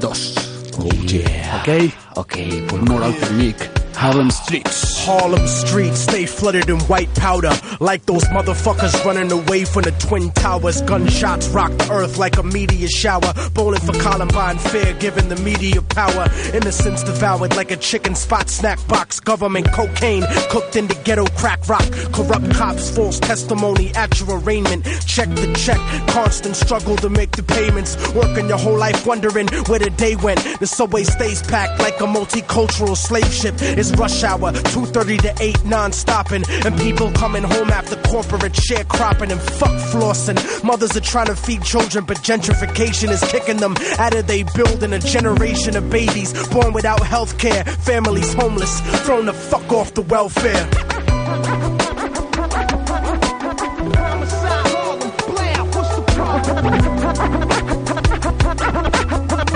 2. 0.00 0.34
Oh, 0.78 0.88
yeah. 1.06 1.60
¿Ok? 1.60 1.92
Ok, 2.16 2.36
Immortal 2.72 3.14
Technique. 3.16 3.70
Harlem 3.98 4.30
Streets. 4.30 4.89
Harlem 5.10 5.44
streets 5.48 5.98
stay 5.98 6.24
flooded 6.24 6.70
in 6.70 6.78
white 6.82 7.12
powder. 7.16 7.50
Like 7.80 8.06
those 8.06 8.22
motherfuckers 8.26 9.04
running 9.04 9.32
away 9.32 9.64
from 9.64 9.82
the 9.82 9.90
Twin 9.90 10.30
Towers. 10.30 10.82
Gunshots 10.82 11.48
rock 11.48 11.72
the 11.78 11.90
earth 11.90 12.16
like 12.16 12.36
a 12.36 12.44
meteor 12.44 12.86
shower. 12.86 13.32
Bowling 13.52 13.80
for 13.80 13.92
Columbine 13.94 14.58
fair, 14.58 14.94
giving 15.00 15.28
the 15.28 15.34
media 15.34 15.82
power. 15.82 16.28
Innocence 16.54 17.02
devoured 17.02 17.56
like 17.56 17.72
a 17.72 17.76
chicken 17.76 18.14
spot 18.14 18.48
snack 18.48 18.78
box. 18.86 19.18
Government 19.18 19.72
cocaine 19.72 20.24
cooked 20.48 20.76
in 20.76 20.86
the 20.86 20.94
ghetto 21.02 21.26
crack 21.36 21.68
rock. 21.68 21.90
Corrupt 22.12 22.48
cops, 22.52 22.94
false 22.94 23.18
testimony 23.18 23.90
at 23.96 24.20
your 24.20 24.38
arraignment. 24.38 24.84
Check 25.06 25.28
the 25.30 25.52
check, 25.54 25.80
constant 26.10 26.54
struggle 26.54 26.94
to 26.98 27.08
make 27.08 27.32
the 27.32 27.42
payments. 27.42 27.96
Working 28.14 28.46
your 28.46 28.58
whole 28.58 28.78
life 28.78 29.04
wondering 29.08 29.48
where 29.66 29.80
the 29.80 29.90
day 29.90 30.14
went. 30.14 30.38
The 30.60 30.68
subway 30.68 31.02
stays 31.02 31.42
packed 31.42 31.80
like 31.80 32.00
a 32.00 32.06
multicultural 32.06 32.96
slave 32.96 33.32
ship. 33.34 33.56
It's 33.58 33.90
rush 33.98 34.22
hour, 34.22 34.52
2.30 35.00 35.22
to 35.22 35.42
8 35.42 35.64
non-stopping. 35.64 36.44
And 36.64 36.78
people 36.78 37.10
coming 37.12 37.42
home 37.42 37.70
after 37.70 37.96
corporate 38.08 38.52
sharecropping 38.52 39.30
and 39.30 39.40
fuck 39.40 39.70
flossing. 39.90 40.64
Mothers 40.64 40.96
are 40.96 41.00
trying 41.00 41.26
to 41.26 41.36
feed 41.36 41.62
children, 41.62 42.04
but 42.04 42.18
gentrification 42.18 43.10
is 43.10 43.22
kicking 43.30 43.56
them 43.56 43.74
out 43.98 44.14
of 44.14 44.26
they 44.26 44.42
building 44.54 44.92
a 44.92 44.98
generation 44.98 45.76
of 45.76 45.88
babies 45.90 46.32
born 46.48 46.72
without 46.72 47.00
health 47.00 47.38
care. 47.38 47.64
Families 47.64 48.32
homeless, 48.34 48.80
thrown 49.04 49.26
the 49.26 49.32
fuck 49.32 49.72
off 49.72 49.94
the 49.94 50.02
welfare. 50.02 50.68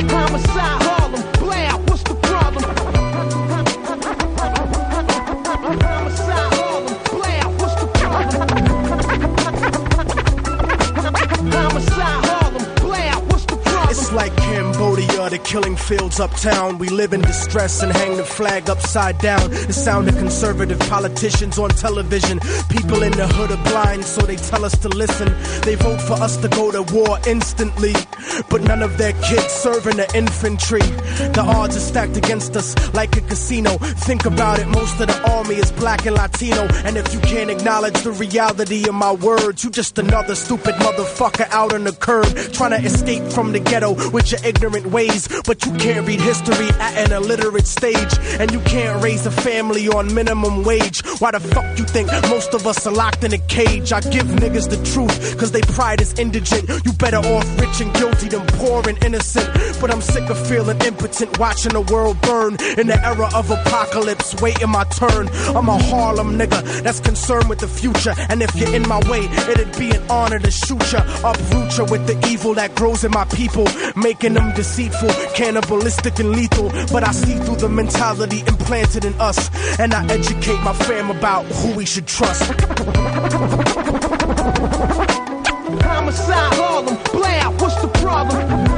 Homicide, 0.07 0.84
fields 15.85 16.19
uptown. 16.19 16.79
We 16.79 16.89
live 16.89 17.13
in 17.13 17.21
distress 17.21 17.83
and 17.83 17.93
hang 17.93 18.17
the 18.17 18.25
flag 18.25 18.71
upside 18.71 19.19
down. 19.19 19.51
The 19.51 19.73
sound 19.73 20.09
of 20.09 20.17
conservative 20.17 20.79
politicians 20.81 21.59
on 21.59 21.69
television. 21.71 22.41
People 22.71 23.03
in 23.03 23.13
the 23.13 23.27
hood 23.29 23.51
are 23.51 23.65
blind, 23.65 24.05
so 24.05 24.23
they 24.23 24.37
tell 24.37 24.65
us 24.65 24.77
to 24.79 24.89
listen. 24.89 25.29
They 25.63 25.75
vote 25.75 26.01
for 26.01 26.15
us 26.15 26.39
to 26.39 26.49
go 26.49 26.71
to 26.73 26.83
war 26.95 27.19
instantly, 27.27 27.93
but 28.49 28.63
none 28.63 28.83
of 28.83 28.97
their 28.97 29.13
kids 29.13 29.53
serve 29.53 29.87
in 29.87 29.99
the 29.99 30.11
infantry. 30.17 30.87
The 31.37 31.45
odds 31.47 31.77
are 31.77 31.81
stacked 31.81 32.17
against 32.17 32.57
us 32.57 32.75
like 32.95 33.17
a 33.17 33.21
casino. 33.21 33.77
Think 34.09 34.25
about 34.25 34.61
it, 34.61 34.69
most 34.69 34.99
of 35.01 35.09
the 35.09 35.31
army 35.31 35.57
is 35.57 35.71
black 35.73 36.07
and 36.07 36.17
Latino. 36.17 36.63
And 36.87 36.97
if 36.97 37.13
you 37.13 37.21
can't 37.21 37.51
acknowledge 37.51 38.01
the 38.03 38.13
reality 38.13 38.89
of 38.89 38.95
my 38.95 39.13
words, 39.13 39.63
you 39.65 39.71
just 39.71 39.99
another 39.99 40.35
stupid 40.35 40.75
motherfucker 40.77 41.49
out 41.51 41.75
on 41.75 41.85
the 41.85 41.93
curb 41.93 42.27
trying 42.53 42.71
to 42.71 42.87
escape 42.87 43.25
from 43.33 43.53
the 43.53 43.61
ghetto 43.61 43.93
with 44.11 44.31
your 44.33 44.41
ignorant 44.45 44.87
ways. 44.87 45.29
But 45.45 45.65
you 45.67 45.74
can't 45.75 46.07
read 46.07 46.21
history 46.21 46.69
at 46.81 46.97
an 46.99 47.13
illiterate 47.13 47.67
stage, 47.67 48.19
and 48.39 48.53
you 48.53 48.61
can't 48.61 49.03
raise 49.03 49.27
a 49.27 49.31
family 49.31 49.89
on 49.89 50.13
minimum 50.15 50.65
wage. 50.65 51.03
Why 51.19 51.31
the 51.31 51.41
fuck 51.41 51.79
you 51.79 51.85
think 51.85 52.11
most 52.29 52.55
of 52.55 52.67
us 52.67 52.87
are 52.87 52.93
locked 52.93 53.25
in 53.25 53.33
a 53.33 53.39
cage? 53.39 53.93
I 53.93 54.01
give 54.01 54.27
niggas 54.27 54.69
the 54.69 54.83
truth, 54.93 55.39
cause 55.39 55.53
they 55.53 55.63
pride 55.63 56.01
is 56.01 56.15
indigent. 56.19 56.69
You 56.85 56.93
better 56.93 57.19
off 57.19 57.61
rich 57.61 57.81
and 57.81 57.93
guilty 57.95 58.29
than 58.29 58.47
poor 58.59 58.89
and 58.89 59.03
innocent. 59.05 59.49
But 59.81 59.91
I'm 59.91 60.01
sick 60.01 60.29
of 60.31 60.39
feeling 60.47 60.81
impotent, 60.83 61.39
watching 61.39 61.73
the 61.73 61.81
world 61.81 62.21
burn 62.23 62.57
in 62.79 62.87
the 62.87 63.01
era 63.05 63.29
of 63.35 63.51
apocalypse, 63.51 64.41
waiting 64.41 64.71
my 64.71 64.85
turn. 64.85 65.29
I'm 65.57 65.69
a 65.69 65.79
Harlem 65.85 66.39
nigga 66.39 66.83
that's 66.83 67.01
concerned 67.01 67.49
with 67.49 67.59
the 67.59 67.69
future, 67.69 68.15
and 68.29 68.43
if 68.43 68.55
you're 68.57 68.75
in 68.75 68.87
my 68.89 69.01
way, 69.11 69.25
it'd 69.51 69.77
be 69.79 69.91
an 69.91 70.03
honor 70.11 70.39
to 70.39 70.51
shoot 70.51 70.93
ya, 70.93 71.01
uproot 71.25 71.79
ya 71.79 71.85
with 71.91 72.07
the 72.07 72.17
evil 72.29 72.55
that 72.55 72.75
grows 72.75 73.05
in 73.05 73.11
my 73.11 73.25
people, 73.27 73.67
making 73.97 74.35
them 74.35 74.53
deceitful, 74.55 75.11
cannibalistic 75.65 76.19
and 76.19 76.31
lethal. 76.33 76.71
But 76.93 77.07
I 77.07 77.13
see 77.13 77.35
through 77.35 77.57
the 77.57 77.69
mentality 77.69 78.41
implanted 78.41 79.05
in 79.05 79.15
us, 79.21 79.51
and 79.79 79.95
I 79.95 80.05
educate 80.07 80.61
my 80.61 80.73
fam 80.73 81.11
about 81.11 81.45
who 81.47 81.75
we 81.75 81.85
should 81.85 82.07
trust. 82.07 82.43
Homicide, 85.83 86.55
Harlem, 86.55 86.99
Blair, 87.13 87.45
what's 87.59 87.81
the 87.81 87.89
problem? 87.89 88.74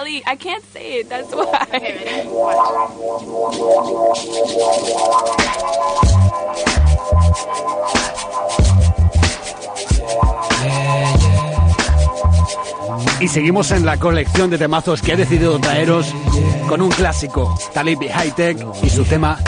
Quali. 0.00 0.22
I 0.26 0.36
can't 0.36 0.64
say 0.72 1.00
it. 1.00 1.08
That's 1.08 1.28
Y 13.20 13.28
seguimos 13.28 13.70
en 13.72 13.84
la 13.84 13.98
colección 13.98 14.48
de 14.48 14.56
temazos 14.56 15.02
que 15.02 15.12
he 15.12 15.16
decidido 15.16 15.58
traeros 15.58 16.06
con 16.66 16.80
un 16.80 16.90
clásico, 16.90 17.58
Talib 17.74 17.98
High 18.10 18.32
Tech 18.32 18.66
y 18.82 18.88
su 18.88 19.04
tema 19.04 19.38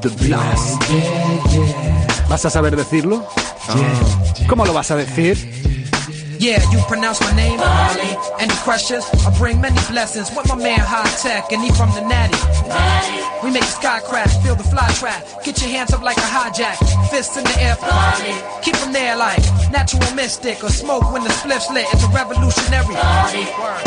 The 0.00 0.08
Blast. 0.08 0.82
¿Vas 2.28 2.44
a 2.46 2.50
saber 2.50 2.76
decirlo? 2.76 3.26
¿Cómo 4.48 4.64
lo 4.64 4.72
vas 4.72 4.92
a 4.92 4.96
decir? 4.96 5.75
Yeah, 6.38 6.60
you 6.70 6.78
pronounce 6.86 7.20
my 7.20 7.34
name, 7.34 7.58
Ali. 7.60 8.12
Any 8.38 8.54
questions? 8.60 9.04
I 9.26 9.36
bring 9.38 9.60
many 9.60 9.80
blessings 9.88 10.30
with 10.36 10.48
my 10.48 10.56
man 10.56 10.80
High 10.80 11.08
Tech, 11.22 11.50
and 11.52 11.62
he 11.62 11.70
from 11.72 11.90
the 11.96 12.02
Natty. 12.02 12.36
We 13.42 13.50
make 13.50 13.62
the 13.62 13.76
sky 13.80 14.00
crash, 14.00 14.36
feel 14.42 14.54
the 14.54 14.64
fly 14.64 14.88
trap. 15.00 15.24
Get 15.44 15.60
your 15.62 15.70
hands 15.70 15.92
up 15.92 16.02
like 16.02 16.16
a 16.16 16.28
hijack, 16.28 16.76
fists 17.10 17.36
in 17.36 17.44
the 17.44 17.56
air 17.60 17.76
for 17.76 17.88
Ali. 17.88 18.34
Keep 18.62 18.76
them 18.76 18.92
there 18.92 19.16
like 19.16 19.40
natural 19.70 20.14
mystic 20.14 20.62
or 20.62 20.70
smoke 20.70 21.10
when 21.12 21.24
the 21.24 21.30
spliff's 21.30 21.70
lit. 21.70 21.86
It's 21.92 22.04
a 22.04 22.08
revolutionary. 22.08 22.94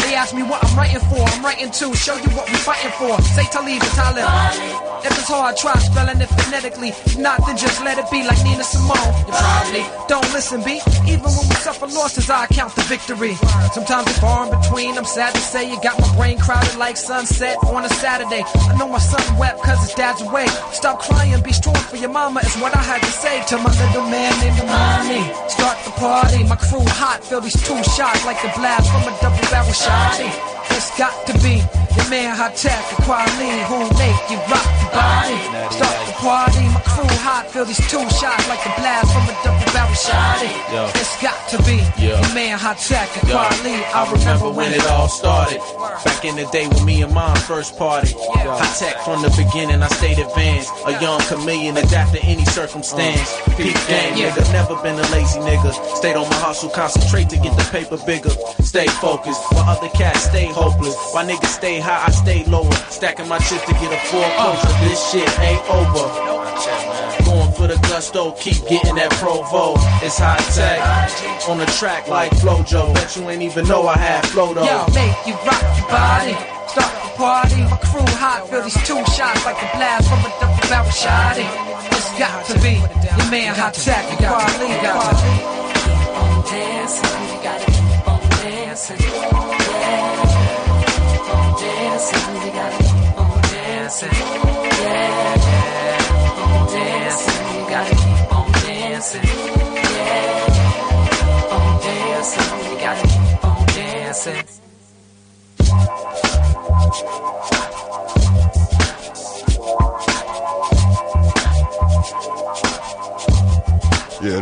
They 0.02 0.16
ask 0.16 0.34
me 0.34 0.44
what 0.44 0.64
I'm 0.64 0.78
writing 0.78 1.02
for. 1.10 1.22
I'm 1.22 1.44
writing 1.44 1.70
to 1.72 1.94
show 1.96 2.16
you 2.16 2.30
what 2.34 2.50
we 2.50 2.56
fighting 2.58 2.92
for. 2.98 3.22
Say 3.36 3.46
Talib 3.52 3.82
and 3.82 3.94
Talib. 3.94 4.89
If 5.04 5.18
it's 5.18 5.28
hard, 5.28 5.58
try 5.58 5.78
spelling 5.80 6.20
it 6.22 6.30
phonetically. 6.30 6.90
If 6.90 7.18
not, 7.18 7.46
then 7.46 7.58
just 7.58 7.84
let 7.84 7.98
it 7.98 8.10
be 8.12 8.24
like 8.24 8.44
Nina 8.44 8.64
Simone. 8.64 9.14
You 9.28 9.34
probably 9.34 9.86
don't 10.08 10.30
listen, 10.34 10.62
B. 10.64 10.82
Even 11.08 11.30
when 11.32 11.46
we 11.48 11.56
suffer 11.62 11.88
losses, 11.88 12.30
I 12.30 12.48
count 12.48 12.76
the 12.76 12.82
victory. 12.84 13.36
Sometimes 13.74 14.08
it's 14.08 14.20
far 14.20 14.46
in 14.46 14.60
between. 14.60 14.98
I'm 14.98 15.06
sad 15.06 15.34
to 15.36 15.42
say 15.42 15.70
you 15.70 15.80
got 15.82 16.00
my 16.00 16.10
brain 16.16 16.38
crowded 16.38 16.76
like 16.78 16.98
sunset 16.98 17.58
on 17.66 17.86
a 17.86 17.90
Saturday. 17.90 18.44
I 18.46 18.78
know 18.78 18.88
my 18.88 19.00
son 19.00 19.38
wept 19.38 19.62
cause 19.64 19.80
his 19.82 19.94
dad's 19.94 20.22
away. 20.22 20.48
Stop 20.72 21.00
crying, 21.00 21.42
be 21.44 21.54
strong 21.54 21.76
for 21.90 21.98
your 21.98 22.10
mama 22.10 22.42
is 22.42 22.56
what 22.58 22.76
I 22.76 22.84
had 22.84 23.02
to 23.02 23.12
say 23.12 23.44
to 23.50 23.58
my 23.58 23.72
little 23.72 24.04
man 24.10 24.34
named 24.42 24.60
Amani. 24.62 25.24
Start 25.50 25.78
the 25.86 25.92
party, 25.92 26.44
my 26.44 26.56
crew 26.56 26.86
hot, 27.00 27.24
feel 27.24 27.42
these 27.42 27.60
two 27.66 27.82
shots 27.96 28.26
like 28.26 28.42
the 28.42 28.52
blast 28.56 28.90
from 28.92 29.04
a 29.12 29.14
double 29.22 29.48
barrel 29.50 29.74
shotty. 29.74 30.30
It's 30.76 30.96
got 30.98 31.14
to 31.28 31.34
be 31.40 31.62
man 32.10 32.36
high 32.36 32.50
tech, 32.52 32.82
the 32.90 33.04
quality 33.04 33.54
who 33.70 33.86
make 34.02 34.18
you 34.34 34.42
rock 34.50 34.66
your 34.82 34.92
body. 34.98 35.38
Start 35.70 36.00
the 36.10 36.14
party, 36.18 36.66
hot, 37.20 37.52
feel 37.52 37.66
these 37.66 37.80
two 37.92 38.02
shots 38.10 38.48
like 38.48 38.64
the 38.64 38.74
blast 38.80 39.12
from 39.14 39.24
a 39.28 39.36
double 39.44 39.68
barrel 39.74 39.94
shot. 39.94 40.40
Yo. 40.72 40.88
It's 40.96 41.16
got 41.22 41.38
to 41.52 41.58
be 41.64 41.78
Yeah. 42.00 42.20
your 42.22 42.34
man 42.34 42.58
Hot 42.58 42.78
Tech 42.78 43.10
and 43.20 43.28
Yo, 43.30 43.36
Quali. 43.36 43.76
I 43.94 44.12
remember 44.12 44.50
when 44.50 44.74
it 44.74 44.86
all 44.88 45.08
started. 45.08 45.60
Back 46.06 46.24
in 46.26 46.36
the 46.36 46.46
day 46.52 46.68
when 46.68 46.86
me 46.86 47.02
and 47.02 47.14
mom 47.14 47.36
first 47.48 47.78
party. 47.78 48.14
High 48.16 48.74
tech 48.80 49.02
from 49.04 49.22
the 49.22 49.30
beginning, 49.36 49.82
I 49.84 49.88
stayed 49.90 50.20
advanced. 50.20 50.72
A 50.86 50.92
young 51.02 51.20
chameleon, 51.22 51.78
adapt 51.78 52.14
to 52.14 52.22
any 52.24 52.46
circumstance. 52.46 53.20
Uh, 53.48 53.56
peak 53.58 53.76
game, 53.88 54.16
Yeah. 54.18 54.32
nigga. 54.32 54.52
Never 54.54 54.76
been 54.82 54.98
a 54.98 55.08
lazy 55.12 55.40
nigga. 55.40 55.72
Stayed 55.98 56.16
on 56.16 56.28
my 56.30 56.36
hustle, 56.40 56.70
concentrate 56.70 57.30
to 57.30 57.38
get 57.38 57.56
the 57.58 57.64
paper 57.72 57.98
bigger. 58.06 58.32
Stay 58.62 58.88
focused, 59.04 59.42
while 59.52 59.70
other 59.70 59.90
cats 59.90 60.24
stay 60.24 60.46
hopeless. 60.48 60.96
While 61.12 61.26
niggas 61.28 61.54
stay 61.54 61.80
high, 61.80 62.04
I 62.08 62.12
stay 62.12 62.44
lower. 62.46 62.72
Stacking 62.90 63.28
my 63.28 63.40
chips 63.40 63.66
to 63.66 63.74
get 63.74 63.92
a 63.92 63.98
foreclosure. 64.08 64.68
Uh. 64.68 64.84
This 64.88 65.12
shit 65.12 65.40
ain't 65.40 65.70
over. 65.70 66.89
Going 67.60 67.72
for 67.72 67.76
the 67.76 67.88
gusto, 67.88 68.32
keep 68.40 68.56
getting 68.68 68.96
that 68.96 69.12
provo. 69.20 69.74
It's 70.00 70.18
high 70.18 70.40
tech 70.56 70.80
on 71.50 71.58
the 71.58 71.66
track 71.78 72.08
like 72.08 72.32
Flojo. 72.32 72.94
Bet 72.94 73.16
you 73.16 73.30
ain't 73.30 73.42
even 73.42 73.68
know 73.68 73.88
I 73.88 73.98
had 73.98 74.26
flow 74.28 74.54
though. 74.54 74.64
Yo, 74.64 74.86
make 74.96 75.12
you 75.28 75.36
rock 75.44 75.60
your 75.76 75.90
body. 75.92 76.36
Start 76.72 76.94
the 77.04 77.12
party. 77.20 77.62
My 77.68 77.78
crew 77.84 78.08
hot, 78.16 78.48
feel 78.48 78.64
these 78.64 78.80
two 78.88 79.00
shots 79.12 79.44
like 79.44 79.60
a 79.60 79.68
blast 79.76 80.08
from 80.08 80.24
a 80.24 80.32
double 80.40 80.64
barrel 80.72 80.92
shot. 80.92 81.36
It's 81.36 82.10
got 82.16 82.46
to 82.48 82.56
be 82.64 82.80
your 82.80 83.28
man 83.28 83.56
Hot 83.56 83.74
Tech 83.74 84.08
and 84.08 84.20
Quali. 84.24 84.68
Got 84.80 85.04
to 85.04 85.28
be. 85.28 85.36
dancing, 86.48 87.24
you 87.28 87.40
gotta 87.44 87.68
keep 87.68 88.08
on 88.08 88.22
dancing. 88.40 89.00
Yeah. 89.04 89.36
Keep 91.12 91.28
on 91.28 91.48
dancing, 91.60 92.24
you 92.40 92.52
gotta 92.56 92.80
keep 92.88 93.20
on 93.20 93.42
dancing. 93.52 94.49
Yeah, 104.20 104.36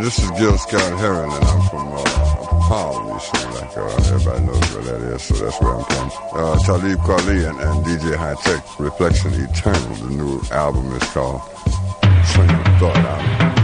this 0.01 0.17
is 0.17 0.31
Gil 0.31 0.57
Scott 0.57 0.99
Heron, 0.99 1.29
and 1.31 1.45
I'm 1.45 1.69
from, 1.69 1.93
uh, 1.93 2.01
I'm 2.71 3.53
like 3.53 3.77
uh, 3.77 3.95
everybody 3.97 4.45
knows 4.45 4.73
where 4.73 4.83
that 4.83 5.01
is, 5.13 5.21
so 5.21 5.35
that's 5.35 5.61
where 5.61 5.75
I'm 5.75 5.83
from. 5.85 6.11
Uh, 6.33 6.57
Talib 6.65 6.97
Kweli 7.01 7.47
and, 7.47 7.59
and 7.59 7.85
DJ 7.85 8.15
High 8.15 8.33
Tech, 8.41 8.79
Reflection 8.79 9.31
Eternal, 9.35 9.93
the 9.93 10.09
new 10.09 10.41
album 10.49 10.91
is 10.93 11.03
called 11.11 11.41
Swing 12.25 12.49
of 12.49 12.79
Thought. 12.79 12.97
I'm 12.97 13.56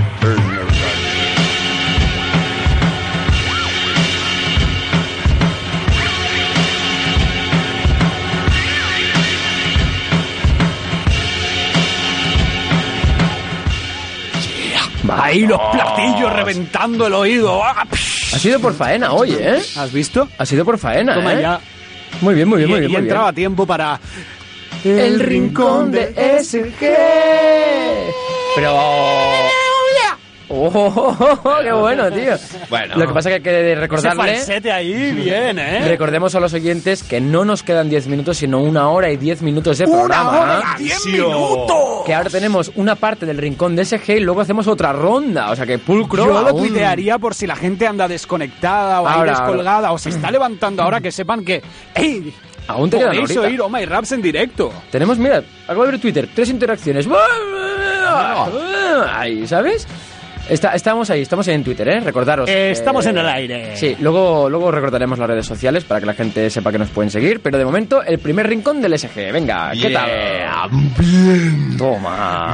Ahí 15.21 15.45
los 15.45 15.59
platillos 15.71 16.31
reventando 16.33 17.07
el 17.07 17.13
oído. 17.13 17.63
Ah, 17.63 17.85
Ha 18.33 18.39
sido 18.39 18.59
por 18.59 18.73
faena 18.73 19.11
hoy, 19.13 19.35
¿eh? 19.39 19.61
¿Has 19.77 19.91
visto? 19.91 20.27
Ha 20.37 20.45
sido 20.45 20.65
por 20.65 20.77
faena, 20.77 21.15
Toma 21.15 21.33
¿eh? 21.33 21.41
ya. 21.41 21.59
Muy 22.21 22.35
bien, 22.35 22.47
muy 22.47 22.57
bien, 22.59 22.69
muy 22.69 22.79
bien. 22.79 22.91
y 22.91 22.93
muy 22.93 23.01
entraba 23.03 23.25
bien. 23.25 23.31
a 23.31 23.35
tiempo 23.35 23.65
para... 23.65 23.99
El 24.83 25.19
rincón 25.19 25.91
de 25.91 26.13
SG. 26.43 26.79
Pero... 28.55 28.77
¡Oh, 30.55 31.59
qué 31.63 31.71
bueno, 31.73 32.11
tío! 32.11 32.33
Bueno. 32.69 32.95
Lo 32.95 33.07
que 33.07 33.13
pasa 33.13 33.29
es 33.31 33.41
que 33.41 33.49
hay 33.49 33.55
que 33.65 33.75
recordarle... 33.75 34.33
Ese 34.33 34.37
falsete 34.45 34.71
ahí, 34.71 35.11
bien, 35.11 35.57
¿eh? 35.57 35.87
Recordemos 35.87 36.35
a 36.35 36.39
los 36.39 36.53
oyentes 36.53 37.01
que 37.03 37.19
no 37.19 37.43
nos 37.43 37.63
quedan 37.63 37.89
10 37.89 38.07
minutos, 38.07 38.37
sino 38.37 38.59
una 38.59 38.89
hora 38.89 39.09
y 39.11 39.17
10 39.17 39.41
minutos 39.41 39.79
de 39.79 39.85
¡Una 39.85 39.97
programa. 39.99 40.39
hora 40.39 40.63
y 40.79 40.83
diez 40.83 41.05
minutos! 41.07 42.03
Que 42.05 42.13
ahora 42.13 42.29
tenemos 42.29 42.71
una 42.75 42.95
parte 42.95 43.25
del 43.25 43.37
rincón 43.37 43.75
de 43.75 43.83
SG 43.85 44.17
y 44.17 44.19
luego 44.19 44.41
hacemos 44.41 44.67
otra 44.67 44.93
ronda. 44.93 45.49
O 45.51 45.55
sea 45.55 45.65
que 45.65 45.79
pulcro. 45.79 46.25
Yo 46.25 46.31
lo 46.41 46.47
aún- 46.49 46.57
tuitearía 46.67 47.17
por 47.17 47.33
si 47.33 47.47
la 47.47 47.55
gente 47.55 47.87
anda 47.87 48.07
desconectada 48.07 49.01
o 49.01 49.07
ahí 49.07 49.15
Ahora, 49.19 49.31
descolgada 49.31 49.91
o 49.91 49.97
se 49.97 50.09
está 50.09 50.29
levantando 50.29 50.83
ahora 50.83 51.01
que 51.01 51.11
sepan 51.11 51.43
que 51.43 51.61
¡Ey! 51.95 52.33
Aún 52.67 52.89
te 52.89 52.97
quedan 52.97 53.09
podéis 53.11 53.37
ahorita. 53.37 53.47
oír 53.47 53.61
Oh 53.61 53.69
My 53.69 53.85
Raps 53.85 54.11
en 54.13 54.21
directo. 54.21 54.71
Tenemos, 54.91 55.17
mira, 55.17 55.43
acabo 55.67 55.83
de 55.85 55.91
ver 55.91 55.99
Twitter, 55.99 56.29
tres 56.33 56.49
interacciones. 56.49 57.07
Ahí, 59.11 59.45
¿sabes? 59.47 59.87
Está- 60.49 60.73
estamos 60.75 61.09
ahí, 61.09 61.21
estamos 61.21 61.47
ahí 61.47 61.55
en 61.55 61.63
Twitter, 61.63 61.87
¿eh? 61.87 61.99
Recordaros. 62.01 62.49
Eh, 62.49 62.71
estamos 62.71 63.05
eh, 63.05 63.09
en 63.11 63.17
el 63.17 63.27
aire. 63.27 63.77
Sí, 63.77 63.95
luego, 64.01 64.49
luego 64.49 64.71
recordaremos 64.71 65.17
las 65.17 65.27
redes 65.27 65.45
sociales 65.45 65.83
para 65.85 65.99
que 66.01 66.05
la 66.05 66.13
gente 66.13 66.49
sepa 66.49 66.71
que 66.71 66.77
nos 66.77 66.89
pueden 66.89 67.09
seguir. 67.09 67.39
Pero 67.39 67.57
de 67.57 67.65
momento, 67.65 68.03
el 68.03 68.19
primer 68.19 68.47
rincón 68.47 68.81
del 68.81 68.97
SG. 68.97 69.31
Venga, 69.31 69.71
¿qué 69.71 69.89
Yeah, 69.89 70.67
tal? 70.69 71.77
Toma. 71.77 72.53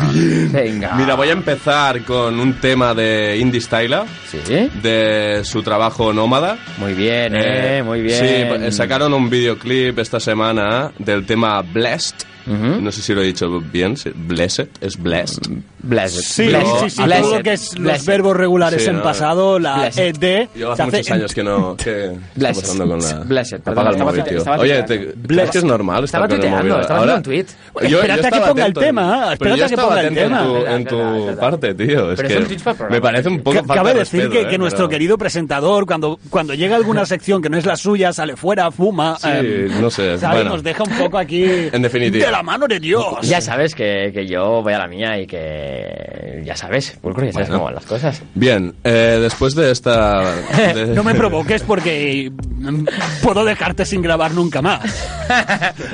Venga. 0.51 0.93
Mira, 0.95 1.15
voy 1.15 1.29
a 1.29 1.33
empezar 1.33 2.01
con 2.03 2.39
un 2.39 2.53
tema 2.59 2.93
de 2.93 3.37
Indie 3.37 3.61
Styla. 3.61 4.05
Sí. 4.27 4.69
De 4.81 5.41
su 5.43 5.63
trabajo 5.63 6.13
Nómada. 6.13 6.57
Muy 6.77 6.93
bien, 6.93 7.33
eh, 7.35 7.81
muy 7.83 8.01
bien. 8.01 8.69
Sí, 8.69 8.71
sacaron 8.71 9.13
un 9.13 9.29
videoclip 9.29 9.97
esta 9.99 10.19
semana 10.19 10.91
del 10.99 11.25
tema 11.25 11.61
Blessed. 11.61 12.15
No 12.45 12.91
sé 12.91 13.01
si 13.01 13.13
lo 13.13 13.21
he 13.21 13.25
dicho 13.25 13.61
bien. 13.71 13.95
sí, 13.97 14.11
Blessed, 14.15 14.67
es 14.81 14.97
Blessed. 14.97 15.43
Blessed. 15.83 16.21
Sí, 16.21 16.47
Blessed. 16.47 16.65
sí, 16.83 16.89
sí, 16.89 17.03
Blessed. 17.03 17.21
todo 17.23 17.37
lo 17.37 17.43
que 17.43 17.53
es 17.53 17.73
los 17.75 17.83
Blessed. 17.83 18.05
verbos 18.07 18.35
regulares 18.37 18.83
Sí, 18.83 18.89
en 18.89 18.97
no, 18.97 19.03
pasado, 19.03 19.59
la. 19.59 19.87
ED... 19.95 20.47
Yo 20.55 20.75
se 20.75 20.81
hace 20.83 20.91
muchos 20.97 21.11
años 21.11 21.33
que 21.33 21.43
no. 21.43 21.75
¿Qué 21.83 22.05
está 22.05 22.19
Blessed. 22.35 22.61
pasando 22.61 22.87
con 22.87 22.99
la. 23.01 23.13
Blessed, 23.25 23.59
perdón, 23.61 23.71
Apaga 23.73 23.89
el 23.89 23.95
estaba- 23.95 24.11
móvil, 24.11 24.23
tío. 24.23 24.37
estaba 24.39 24.57
Oye, 24.57 24.83
te, 24.83 24.97
Blessed. 24.97 25.25
¿crees 25.27 25.49
que 25.51 25.57
es 25.59 25.63
normal 25.63 26.03
estar 26.05 26.21
Estaba 26.23 26.27
tuiteando, 26.27 26.57
móvil? 26.69 26.81
estaba 26.81 26.99
haciendo 26.99 27.15
un 27.15 27.23
tweet. 27.23 27.45
Yo- 27.81 27.87
yo 27.89 27.97
Espérate 28.01 28.27
a 28.27 28.31
que 28.31 28.39
ponga 28.39 28.65
el 28.65 28.73
tema, 28.73 29.35
pero 29.39 29.53
espérate 29.55 29.75
que 29.75 29.81
ponga 29.81 30.01
el 30.01 30.13
tema. 30.15 30.47
En 30.69 30.85
tu, 30.85 31.39
parte, 31.39 31.73
tío. 31.75 32.11
Es 32.11 32.21
que 32.21 32.45
me 32.89 33.01
parece 33.01 33.29
un 33.29 33.41
poco 33.41 33.63
Cabe 33.65 33.93
de 33.93 33.99
decir 33.99 34.29
que, 34.29 34.47
que 34.47 34.55
¿eh? 34.55 34.57
nuestro 34.57 34.89
querido 34.89 35.17
presentador, 35.17 35.85
cuando, 35.85 36.19
cuando 36.29 36.53
llega 36.53 36.75
a 36.75 36.77
alguna 36.77 37.05
sección 37.05 37.41
que 37.41 37.49
no 37.49 37.57
es 37.57 37.65
la 37.65 37.75
suya, 37.77 38.11
sale 38.13 38.35
fuera, 38.35 38.71
fuma. 38.71 39.17
Sí, 39.19 39.27
em, 39.29 39.81
no 39.81 39.89
sé. 39.89 40.17
Nos 40.43 40.63
deja 40.63 40.83
un 40.83 40.97
poco 40.97 41.17
aquí. 41.17 41.43
En 41.71 41.81
definitiva. 41.81 42.38
La 42.39 42.43
mano 42.43 42.67
de 42.67 42.79
Dios. 42.79 43.03
Ya 43.23 43.41
sabes 43.41 43.75
que, 43.75 44.11
que 44.13 44.25
yo 44.25 44.61
voy 44.61 44.71
a 44.71 44.77
la 44.77 44.87
mía 44.87 45.19
y 45.19 45.27
que. 45.27 46.41
Ya 46.45 46.55
sabes, 46.55 46.97
Pulcro, 47.01 47.25
ya 47.25 47.33
sabes 47.33 47.49
Bueno. 47.49 47.59
cómo 47.59 47.65
van 47.65 47.75
las 47.75 47.85
cosas. 47.85 48.21
Bien, 48.33 48.73
eh, 48.85 49.19
después 49.21 49.55
de 49.55 49.71
esta. 49.71 50.21
de- 50.73 50.87
No 50.95 51.03
me 51.03 51.15
provoques 51.15 51.63
porque 51.63 52.31
puedo 53.21 53.43
dejarte 53.43 53.85
sin 53.85 54.01
grabar 54.01 54.31
nunca 54.31 54.61
más. 54.61 54.81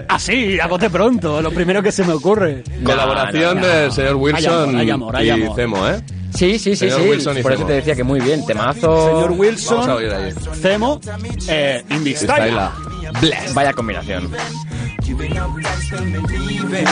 Así, 0.08 0.60
a 0.60 0.68
bote 0.68 0.92
pronto, 0.92 1.42
lo 1.42 1.50
primero 1.50 1.82
que 1.82 1.92
se 1.92 2.04
me 2.04 2.14
ocurre. 2.14 2.64
Colaboración 2.84 3.56
No, 3.60 3.62
no, 3.62 3.68
del 3.68 3.92
señor 3.92 4.16
Wilson 4.18 4.76
Hay 4.76 4.90
amor, 4.92 5.16
hay 5.16 5.30
amor, 5.30 5.36
hay 5.36 5.42
y 5.42 5.46
amor. 5.46 5.56
Cemo, 5.56 5.90
¿eh? 5.90 6.00
Sí, 6.36 6.60
sí, 6.60 6.76
sí, 6.76 6.76
Señor 6.76 7.02
sí. 7.02 7.10
Wilson 7.10 7.38
y 7.40 7.42
Por 7.42 7.54
eso 7.54 7.66
te 7.66 7.74
decía 7.74 7.96
que 7.96 8.04
muy 8.04 8.20
bien, 8.20 8.46
temazo. 8.46 9.08
Señor 9.08 9.32
Wilson. 9.32 9.90
Cemo, 10.62 11.02
eh. 11.48 11.82
Vaya 13.56 13.74
combinación. 13.74 14.30
Giving 15.18 15.38
up 15.38 15.54
life 15.54 15.82
still 15.84 16.04
believing. 16.28 16.88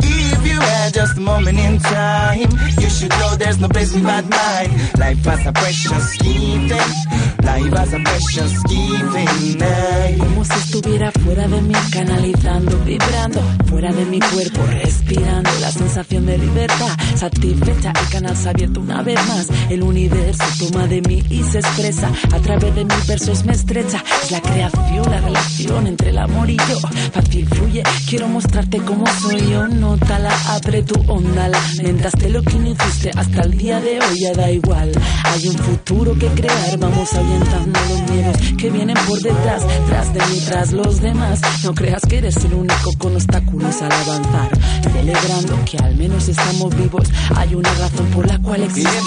If 0.00 0.46
you 0.46 0.60
had 0.60 0.94
just 0.94 1.16
a 1.16 1.20
moment 1.20 1.58
in 1.58 1.80
time, 1.80 2.48
you 2.78 2.88
should 2.88 3.10
know 3.10 3.34
there's 3.34 3.58
no 3.58 3.68
place 3.68 3.92
in 3.92 4.04
mine. 4.04 4.70
Life 4.98 5.24
has 5.24 5.46
a 5.46 5.52
precious 5.52 6.16
giving. 6.18 7.25
A. 7.48 7.56
Como 10.18 10.44
si 10.44 10.52
estuviera 10.52 11.12
fuera 11.12 11.46
de 11.46 11.62
mí, 11.62 11.74
canalizando, 11.92 12.78
vibrando, 12.84 13.40
fuera 13.66 13.92
de 13.92 14.04
mi 14.04 14.18
cuerpo, 14.18 14.62
respirando. 14.66 15.50
La 15.60 15.70
sensación 15.70 16.26
de 16.26 16.38
libertad, 16.38 16.96
satisfecha, 17.14 17.92
el 18.00 18.08
canal 18.10 18.36
se 18.36 18.48
ha 18.48 18.50
abierto 18.50 18.80
una 18.80 19.02
vez 19.02 19.18
más, 19.28 19.48
el 19.70 19.82
universo 19.82 20.44
toma 20.58 20.86
de 20.86 21.00
mí 21.02 21.22
y 21.30 21.42
se 21.42 21.58
expresa, 21.58 22.10
a 22.32 22.38
través 22.40 22.74
de 22.74 22.84
mis 22.84 23.06
versos 23.06 23.44
me 23.44 23.52
estrecha, 23.52 24.02
es 24.22 24.30
la 24.30 24.40
creación, 24.40 25.10
la 25.10 25.20
relación 25.20 25.86
entre 25.86 26.10
el 26.10 26.18
amor 26.18 26.50
y 26.50 26.56
yo, 26.56 26.78
fácil 27.12 27.48
fluye, 27.48 27.82
quiero 28.08 28.28
mostrarte 28.28 28.78
cómo 28.78 29.04
soy 29.20 29.50
yo, 29.50 29.66
nótala, 29.66 30.30
abre 30.48 30.82
tu 30.82 31.00
onda, 31.10 31.48
lamentaste 31.48 32.28
lo 32.28 32.42
que 32.42 32.58
no 32.58 32.70
hiciste 32.70 33.10
hasta 33.16 33.42
el 33.42 33.56
día 33.56 33.80
de 33.80 34.00
hoy, 34.00 34.20
ya 34.20 34.32
da 34.32 34.50
igual, 34.50 34.92
hay 35.24 35.48
un 35.48 35.56
futuro 35.56 36.14
que 36.14 36.28
crear, 36.28 36.78
vamos 36.78 37.12
ahuyentando 37.36 37.80
los 37.88 38.10
miedos 38.10 38.36
que 38.58 38.70
vienen 38.70 38.96
por 39.06 39.20
detrás, 39.20 39.62
tras 39.86 40.12
de 40.12 40.20
mí, 40.26 40.40
tras 40.46 40.72
los 40.72 41.00
demás. 41.00 41.40
No 41.64 41.74
creas 41.74 42.02
que 42.08 42.18
eres 42.18 42.36
el 42.44 42.54
único 42.54 42.92
con 42.98 43.14
obstáculos 43.14 43.82
al 43.82 43.92
avanzar. 43.92 44.50
Celebrando 44.92 45.58
que 45.64 45.78
al 45.78 45.96
menos 45.96 46.28
estamos 46.28 46.74
vivos, 46.76 47.08
hay 47.34 47.54
una 47.54 47.72
razón 47.74 48.06
por 48.10 48.26
la 48.26 48.38
cual 48.38 48.62
existimos. 48.62 49.06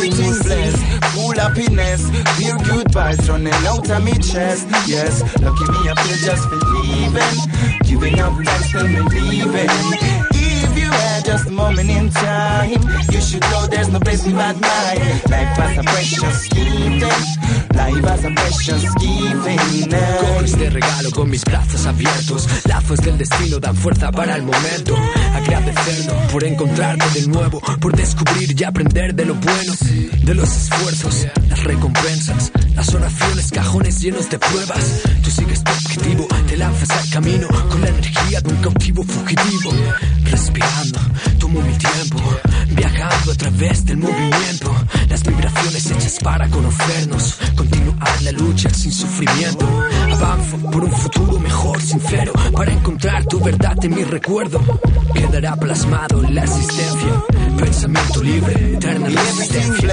full 1.14 1.40
happiness, 1.40 2.10
feel 2.38 2.58
good 2.70 2.88
vibes 2.92 3.28
running 3.28 3.54
out 3.68 3.90
of 3.90 4.04
my 4.04 4.12
chest. 4.20 4.68
Yes, 4.88 5.22
lucky 5.42 5.66
me, 5.72 5.90
I 5.90 5.96
feel 5.96 6.18
just 6.26 6.50
believing. 6.50 7.80
Giving 7.84 8.20
up 8.20 8.38
life 8.38 8.66
still 8.66 9.10
believing. 9.10 9.70
If 10.32 10.78
you 10.78 10.92
had 10.92 11.26
just 11.26 11.48
a 11.48 11.52
moment 11.52 11.90
in 11.90 12.10
time. 12.10 12.82
You 13.12 13.22
should 13.22 13.42
know 13.42 13.66
there's 13.68 13.90
no 13.90 14.00
place 14.00 14.24
bad 14.24 14.60
mind. 14.60 15.00
Life 15.30 15.58
has 15.58 15.78
a 15.78 15.84
precious 15.84 16.48
given. 16.50 17.39
Life 17.74 18.06
has 18.08 18.26
a 18.26 18.30
precious 18.30 18.94
given. 18.96 19.90
Coges 20.20 20.58
de 20.58 20.70
regalo 20.70 21.12
con 21.12 21.30
mis 21.30 21.44
brazos 21.44 21.86
abiertos. 21.86 22.48
Lazos 22.66 23.00
del 23.00 23.18
destino 23.18 23.60
dan 23.60 23.76
fuerza 23.76 24.12
para 24.12 24.36
el 24.36 24.44
momento. 24.44 24.96
Agradecerlo 25.34 26.14
por 26.32 26.44
encontrarte 26.44 27.20
de 27.20 27.28
nuevo, 27.28 27.62
por 27.80 27.96
descubrir 27.96 28.60
y 28.60 28.64
aprender 28.64 29.14
de 29.16 29.26
lo 29.26 29.36
bueno, 29.36 29.74
de 30.24 30.34
los 30.36 30.50
esfuerzos, 30.50 31.28
las 31.50 31.64
recompensas, 31.64 32.52
las 32.76 32.94
oraciones, 32.94 33.52
cajones 33.52 34.00
llenos 34.02 34.30
de 34.30 34.40
pruebas. 34.40 35.02
Tú 35.24 35.30
sigues 35.32 35.64
tu 35.64 35.72
objetivo, 35.72 36.28
te 36.48 36.58
lanzas 36.58 36.90
al 36.92 37.10
camino 37.10 37.48
con 37.70 37.82
la 37.82 37.90
energía 37.90 38.42
de 38.42 38.50
un 38.50 38.62
cautivo 38.62 39.04
fugitivo. 39.04 39.72
Respirando, 40.24 41.00
tomo 41.40 41.62
mi 41.62 41.74
tiempo, 41.74 42.22
viajando 42.70 43.32
a 43.32 43.36
través 43.36 43.86
del 43.86 43.98
movimiento. 43.98 44.76
Las 45.10 45.24
vibraciones 45.24 45.92
hechas 45.92 46.18
para 46.24 46.48
conocernos, 46.50 47.39
continuar 47.56 48.22
la 48.22 48.32
lucha 48.32 48.70
sin 48.70 48.92
sufrimiento. 48.92 49.66
Avanzo 50.12 50.58
por 50.72 50.84
un 50.84 50.92
futuro 50.92 51.40
mejor, 51.40 51.82
sincero, 51.82 52.34
para 52.56 52.72
encontrar 52.72 53.26
tu 53.26 53.40
verdad 53.40 53.78
en 53.84 53.96
mi 53.96 54.04
recuerdo. 54.04 54.60
Quedará 55.14 55.56
plasmado 55.56 56.24
en 56.24 56.36
la 56.36 56.44
existencia. 56.44 57.24
Pensamiento 57.58 58.24
libre, 58.24 58.74
eterna 58.74 59.08
resistencia. 59.08 59.90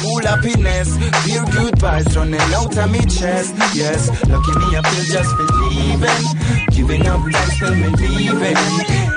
full 0.00 0.24
happiness, 0.26 0.96
feel 1.24 1.44
good 1.46 1.74
vibes 1.78 2.16
running 2.16 2.40
out 2.54 2.76
of 2.76 2.90
me 2.90 3.00
chest. 3.06 3.54
Yes, 3.74 4.08
lucky 4.28 4.52
me, 4.58 4.76
I 4.76 4.82
feel 4.82 5.04
just 5.16 5.32
believing, 5.36 6.24
giving 6.70 7.06
up 7.06 7.24
life, 7.24 7.52
still 7.52 7.74
believing. 7.92 9.07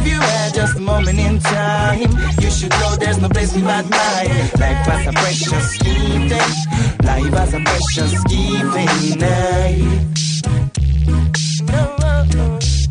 If 0.00 0.06
you 0.06 0.18
had 0.18 0.54
just 0.54 0.76
a 0.78 0.80
moment 0.80 1.18
in 1.18 1.38
time, 1.40 2.10
you 2.40 2.50
should 2.50 2.70
know 2.70 2.96
there's 2.96 3.18
no 3.18 3.28
place 3.28 3.54
we 3.54 3.60
bad 3.60 3.84
mind. 3.90 4.30
Life 4.58 4.86
has 4.86 5.06
a 5.06 5.12
precious 5.12 5.76
given, 5.76 6.32
eh? 6.32 6.54
life 7.04 7.34
has 7.34 7.52
a 7.52 7.60
precious 7.60 8.24
given. 8.24 9.20
Yeah. 9.20 10.00
Oh, 11.68 12.26
oh. 12.34 12.89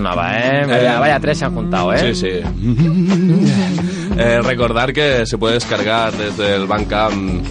Sonaba, 0.00 0.38
¿eh? 0.38 0.64
Vaya, 0.66 0.98
vaya 0.98 1.20
tres 1.20 1.38
se 1.38 1.44
han 1.44 1.54
juntado, 1.54 1.92
¿eh? 1.92 2.14
Sí, 2.14 2.14
sí. 2.14 2.40
Eh, 4.18 4.40
recordar 4.42 4.92
que 4.92 5.24
se 5.24 5.38
puede 5.38 5.54
descargar 5.54 6.12
desde 6.12 6.56
el 6.56 6.66
Bandcamp 6.66 7.42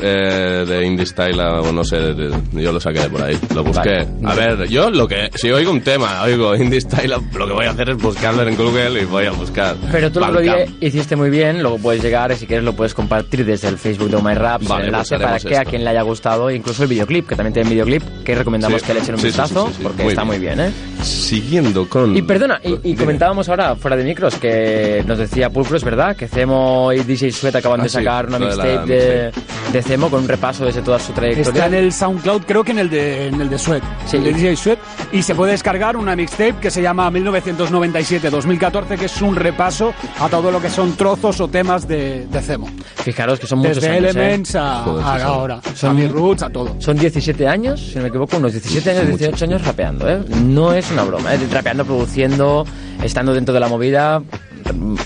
eh, 0.00 0.64
de 0.66 0.86
Indie 0.86 1.04
Style 1.04 1.38
o 1.40 1.70
no 1.72 1.82
sé, 1.84 1.96
de- 2.14 2.30
yo 2.52 2.72
lo 2.72 2.80
saqué 2.80 3.00
de 3.00 3.10
por 3.10 3.20
ahí, 3.22 3.36
lo 3.54 3.64
busqué. 3.64 4.06
Vale. 4.20 4.24
A 4.24 4.34
ver, 4.56 4.68
yo 4.68 4.90
lo 4.90 5.06
que, 5.08 5.28
si 5.34 5.50
oigo 5.50 5.70
un 5.72 5.82
tema, 5.82 6.22
oigo 6.22 6.54
Indie 6.54 6.80
Style, 6.80 7.14
lo 7.34 7.46
que 7.46 7.52
voy 7.52 7.66
a 7.66 7.70
hacer 7.72 7.90
es 7.90 7.96
buscarlo 7.98 8.46
en 8.46 8.56
Google 8.56 9.02
y 9.02 9.04
voy 9.04 9.26
a 9.26 9.32
buscar. 9.32 9.76
Pero 9.90 10.10
tú 10.10 10.20
Bandcamp. 10.20 10.82
hiciste 10.82 11.14
muy 11.16 11.28
bien, 11.30 11.60
luego 11.62 11.78
puedes 11.78 12.00
llegar 12.02 12.30
y 12.32 12.36
si 12.36 12.46
quieres 12.46 12.64
lo 12.64 12.74
puedes 12.74 12.94
compartir 12.94 13.44
desde 13.44 13.68
el 13.68 13.76
Facebook 13.76 14.08
de 14.08 14.16
Oh 14.16 14.22
My 14.22 14.34
Raps, 14.34 14.66
Vale, 14.68 14.82
el 14.84 14.86
enlace 14.88 15.16
pues 15.16 15.26
para 15.26 15.40
que 15.40 15.56
a 15.56 15.60
esto. 15.60 15.70
quien 15.70 15.84
le 15.84 15.90
haya 15.90 16.02
gustado, 16.02 16.50
incluso 16.50 16.84
el 16.84 16.88
videoclip, 16.88 17.26
que 17.28 17.34
también 17.34 17.52
tiene 17.52 17.68
videoclip, 17.68 18.02
que 18.24 18.34
recomendamos 18.36 18.80
Sí. 18.80 18.86
que 18.86 18.94
le 18.94 19.00
echen 19.00 19.14
un 19.16 19.20
Sí, 19.20 19.26
vistazo, 19.26 19.68
sí. 19.76 19.80
porque 19.82 20.04
Muy 20.04 20.12
está 20.12 20.22
bien. 20.22 20.28
muy 20.28 20.38
bien, 20.38 20.60
¿eh? 20.60 20.70
Siguiendo 21.02 21.88
con... 21.88 22.16
Y 22.16 22.22
perdona, 22.22 22.60
y, 22.62 22.90
y 22.90 22.94
comentábamos 22.94 23.48
ahora, 23.48 23.76
fuera 23.76 23.96
de 23.96 24.04
micros, 24.04 24.34
que 24.36 25.02
nos 25.06 25.18
decía 25.18 25.50
Pulcro, 25.50 25.76
es 25.76 25.84
verdad, 25.84 26.16
que 26.16 26.26
Cemo 26.28 26.92
y 26.92 27.00
DJ 27.00 27.32
Sweat 27.32 27.56
acaban 27.56 27.80
Ah, 27.80 27.84
de 27.84 27.88
sí, 27.88 27.94
sacar 27.96 28.26
una 28.26 28.38
de 28.38 28.44
la 28.56 28.64
mixtape 28.64 28.86
de, 28.92 29.32
de 29.72 29.82
Cemo 29.82 30.10
con 30.10 30.22
un 30.22 30.28
repaso 30.28 30.64
desde 30.64 30.82
toda 30.82 30.98
su 30.98 31.12
trayectoria. 31.12 31.50
Está 31.50 31.66
en 31.66 31.74
el 31.74 31.92
SoundCloud, 31.92 32.42
creo 32.46 32.64
que 32.64 32.72
en 32.72 32.78
el 32.80 32.90
de, 32.90 33.28
en 33.28 33.40
el 33.40 33.48
de 33.48 33.58
Sweat, 33.58 33.82
el 34.12 34.24
de 34.24 34.32
DJ 34.32 34.56
Sweat, 34.56 34.78
y 35.12 35.22
se 35.22 35.34
puede 35.34 35.52
descargar 35.52 35.96
una 35.96 36.14
mixtape 36.16 36.56
que 36.60 36.70
se 36.70 36.82
llama 36.82 37.10
1997-2014, 37.10 38.98
que 38.98 39.04
es 39.06 39.22
un 39.22 39.36
repaso 39.36 39.92
a 40.18 40.28
todo 40.28 40.50
lo 40.50 40.60
que 40.60 40.70
son 40.70 40.96
trozos 40.96 41.40
o 41.40 41.48
temas 41.48 41.86
de, 41.86 42.26
de 42.26 42.40
Cemo. 42.42 42.68
Fijaros 42.96 43.38
que 43.38 43.46
son 43.46 43.58
muchos 43.60 43.76
Desde 43.76 43.88
años, 43.90 44.04
¿eh? 44.04 44.08
Elements 44.10 44.54
a, 44.56 44.82
Joder, 44.84 45.04
sí, 45.04 45.10
a 45.10 45.16
sí. 45.18 45.22
ahora, 45.24 45.60
Son- 45.74 45.90
a 45.90 45.94
mis 45.94 46.10
roots, 46.10 46.42
a 46.42 46.50
todo. 46.50 46.76
Son 46.80 46.96
17 46.96 47.46
años, 47.46 47.80
si 47.80 47.96
no 47.96 48.02
me 48.02 48.08
equivoco, 48.08 48.36
unos 48.36 48.52
17 48.52 48.90
años, 48.90 49.06
18 49.18 49.44
años 49.44 49.64
rapeando, 49.64 50.08
¿eh? 50.08 50.20
No 50.44 50.72
es 50.72 50.87
una 50.92 51.04
broma, 51.04 51.34
¿eh? 51.34 51.38
Rapeando, 51.50 51.84
produciendo, 51.84 52.64
estando 53.02 53.34
dentro 53.34 53.54
de 53.54 53.60
la 53.60 53.68
movida. 53.68 54.22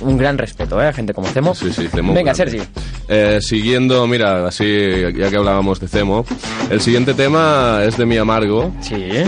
Un 0.00 0.16
gran 0.16 0.38
respeto, 0.38 0.82
¿eh? 0.82 0.92
Gente 0.92 1.14
como 1.14 1.28
Cemo. 1.28 1.54
Sí, 1.54 1.72
sí, 1.72 1.86
Cemo, 1.86 2.12
Venga, 2.14 2.32
claro. 2.32 2.50
Sergi. 2.50 2.66
Eh, 3.06 3.38
siguiendo, 3.40 4.04
mira, 4.08 4.48
así, 4.48 4.64
ya 5.16 5.30
que 5.30 5.36
hablábamos 5.36 5.78
de 5.78 5.86
Cemo, 5.86 6.24
el 6.68 6.80
siguiente 6.80 7.14
tema 7.14 7.80
es 7.84 7.96
de 7.96 8.04
Mi 8.04 8.16
Amargo. 8.16 8.72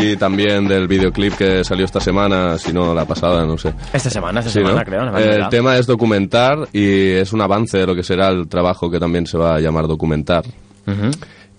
Y 0.02 0.16
también 0.16 0.66
del 0.66 0.88
videoclip 0.88 1.34
que 1.34 1.62
salió 1.62 1.84
esta 1.84 2.00
semana, 2.00 2.58
si 2.58 2.72
no 2.72 2.92
la 2.94 3.04
pasada, 3.04 3.44
no 3.46 3.56
sé. 3.56 3.74
Esta 3.92 4.10
semana, 4.10 4.40
esta 4.40 4.50
Sí, 4.50 4.58
semana, 4.58 4.80
¿no? 4.80 4.84
creo. 4.84 5.04
no 5.04 5.18
Eh, 5.18 5.36
el 5.36 5.48
tema 5.50 5.76
es 5.76 5.86
documentar 5.86 6.66
y 6.72 7.10
es 7.10 7.32
un 7.32 7.40
avance 7.40 7.78
de 7.78 7.86
lo 7.86 7.94
que 7.94 8.02
será 8.02 8.28
el 8.28 8.48
trabajo 8.48 8.90
que 8.90 8.98
también 8.98 9.26
se 9.26 9.38
va 9.38 9.54
a 9.56 9.60
llamar 9.60 9.86
documentar. 9.86 10.44
Ujú. 10.86 11.10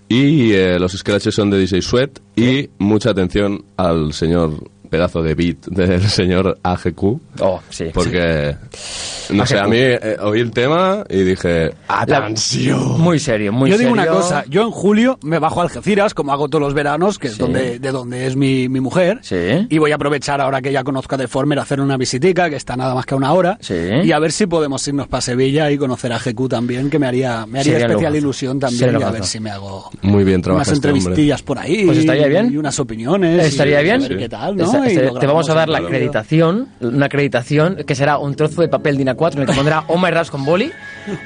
Y 0.08 0.52
eh, 0.52 0.78
los 0.78 0.92
scratches 0.92 1.34
son 1.34 1.50
de 1.50 1.58
DJ 1.58 1.80
Sweat 1.82 2.10
y 2.36 2.68
mucha 2.78 3.10
atención 3.10 3.64
al 3.76 4.12
señor 4.12 4.52
pedazo 4.86 5.22
de 5.22 5.34
beat 5.34 5.66
del 5.66 6.00
señor 6.08 6.58
AGQ. 6.62 7.02
Oh, 7.40 7.60
sí. 7.70 7.86
Porque, 7.92 8.56
no 9.30 9.46
sé, 9.46 9.56
AGQ. 9.56 9.64
a 9.64 9.68
mí 9.68 9.76
eh, 9.78 10.16
oí 10.22 10.40
el 10.40 10.50
tema 10.50 11.04
y 11.08 11.22
dije, 11.22 11.72
¡atención! 11.88 13.00
Muy 13.00 13.18
serio, 13.18 13.52
muy 13.52 13.70
yo 13.70 13.78
digo 13.78 13.90
serio. 13.94 14.02
una 14.04 14.12
cosa, 14.20 14.44
yo 14.48 14.62
en 14.62 14.70
julio 14.70 15.18
me 15.22 15.38
bajo 15.38 15.60
a 15.60 15.64
Algeciras, 15.64 16.14
como 16.14 16.32
hago 16.32 16.48
todos 16.48 16.62
los 16.62 16.74
veranos, 16.74 17.18
que 17.18 17.28
es 17.28 17.34
Sí. 17.34 17.38
donde, 17.40 17.78
de 17.78 17.90
donde 17.92 18.26
es 18.26 18.36
mi, 18.36 18.68
mi 18.68 18.80
mujer, 18.80 19.20
y 19.68 19.78
voy 19.78 19.92
a 19.92 19.96
aprovechar 19.96 20.40
ahora 20.40 20.62
que 20.62 20.72
ya 20.72 20.82
conozco 20.84 21.14
a 21.14 21.18
Deformer 21.18 21.58
a 21.58 21.62
hacer 21.62 21.80
una 21.80 21.96
visitica, 21.96 22.48
que 22.50 22.56
está 22.56 22.76
nada 22.76 22.94
más 22.94 23.04
que 23.06 23.14
a 23.14 23.16
una 23.16 23.32
hora, 23.32 23.58
y 24.02 24.12
a 24.12 24.18
ver 24.18 24.32
si 24.32 24.46
podemos 24.46 24.86
irnos 24.88 25.08
para 25.08 25.20
Sevilla 25.20 25.70
y 25.70 25.78
conocer 25.78 26.12
a 26.12 26.18
GQ 26.18 26.48
también, 26.48 26.88
que 26.90 26.98
me 26.98 27.06
haría, 27.06 27.46
me 27.46 27.60
haría 27.60 27.72
Sería 27.72 27.86
especial 27.88 28.16
ilusión 28.16 28.58
también, 28.60 28.90
Sería 28.90 29.00
y 29.00 29.02
a 29.02 29.10
ver 29.10 29.24
si 29.24 29.40
me 29.40 29.50
hago 29.50 29.90
Muy 30.02 30.24
bien 30.24 30.42
unas 30.46 30.68
este 30.68 30.88
hombre. 30.88 31.00
entrevistillas 31.00 31.42
por 31.42 31.58
ahí. 31.58 31.84
Pues 31.86 31.98
estaría 31.98 32.26
bien. 32.28 32.52
Y 32.52 32.56
unas 32.56 32.78
opiniones. 32.78 33.44
¿Estaría 33.46 33.80
y 33.80 33.84
bien? 33.84 34.04
a 34.04 34.08
ver 34.08 34.18
qué 34.18 34.28
tal, 34.28 34.56
¿no? 34.56 34.64
Este- 34.84 35.02
lo 35.06 35.14
te 35.18 35.26
vamos 35.26 35.48
a 35.50 35.54
dar 35.54 35.68
la 35.68 35.78
acreditación, 35.78 36.68
una 36.80 37.06
acreditación 37.06 37.76
que 37.86 37.94
será 37.94 38.18
un 38.18 38.34
trozo 38.34 38.62
de 38.62 38.68
papel 38.68 38.96
DIN 38.96 39.08
A4 39.08 39.34
en 39.34 39.40
el 39.42 39.46
que 39.46 39.52
pondrá 39.54 39.84
Oh 39.88 39.98
My 39.98 40.10
Raps 40.10 40.30
con 40.30 40.44
boli. 40.44 40.70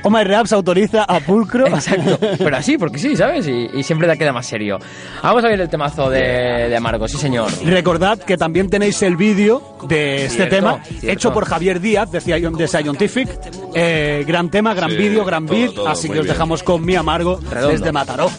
Oh 0.03 0.11
My 0.11 0.25
Raps 0.25 0.53
autoriza 0.53 1.05
a 1.05 1.21
Pulcro. 1.21 1.67
Exacto, 1.67 2.19
pero 2.39 2.57
así, 2.57 2.77
porque 2.79 2.99
sí, 2.99 3.17
¿sabes? 3.17 3.47
Y, 3.47 3.69
y 3.75 3.83
siempre 3.83 4.09
te 4.09 4.17
queda 4.19 4.33
más 4.33 4.47
serio. 4.47 4.79
Vamos 5.23 5.45
a 5.45 5.49
ver 5.49 5.61
el 5.61 5.69
temazo 5.69 6.11
de, 6.11 6.21
de 6.69 6.77
Amargo, 6.77 7.09
sí 7.09 7.17
señor. 7.17 7.51
Recordad 7.65 8.19
que 8.19 8.37
también 8.37 8.69
tenéis 8.69 9.01
el 9.03 9.17
vídeo 9.17 9.63
de 9.89 10.25
este 10.25 10.37
Cierto, 10.37 10.55
tema, 10.57 10.85
cierto. 10.85 11.09
hecho 11.09 11.33
por 11.33 11.45
Javier 11.47 11.81
Díaz 11.81 12.11
de, 12.11 12.21
de 12.21 12.69
Scientific. 12.69 13.29
Eh, 13.75 14.25
gran 14.27 14.51
tema, 14.51 14.75
gran 14.75 14.91
Sí, 14.91 14.97
vídeo, 14.97 15.25
gran 15.25 15.47
todo, 15.47 15.57
beat. 15.57 15.75
todo, 15.75 15.89
así 15.89 16.09
que 16.09 16.19
os 16.19 16.25
bien. 16.25 16.35
dejamos 16.35 16.63
con 16.63 16.85
mi 16.85 16.95
amargo 16.97 17.39
Redondo. 17.51 17.79
desde 17.79 17.93
Mataró. 17.93 18.31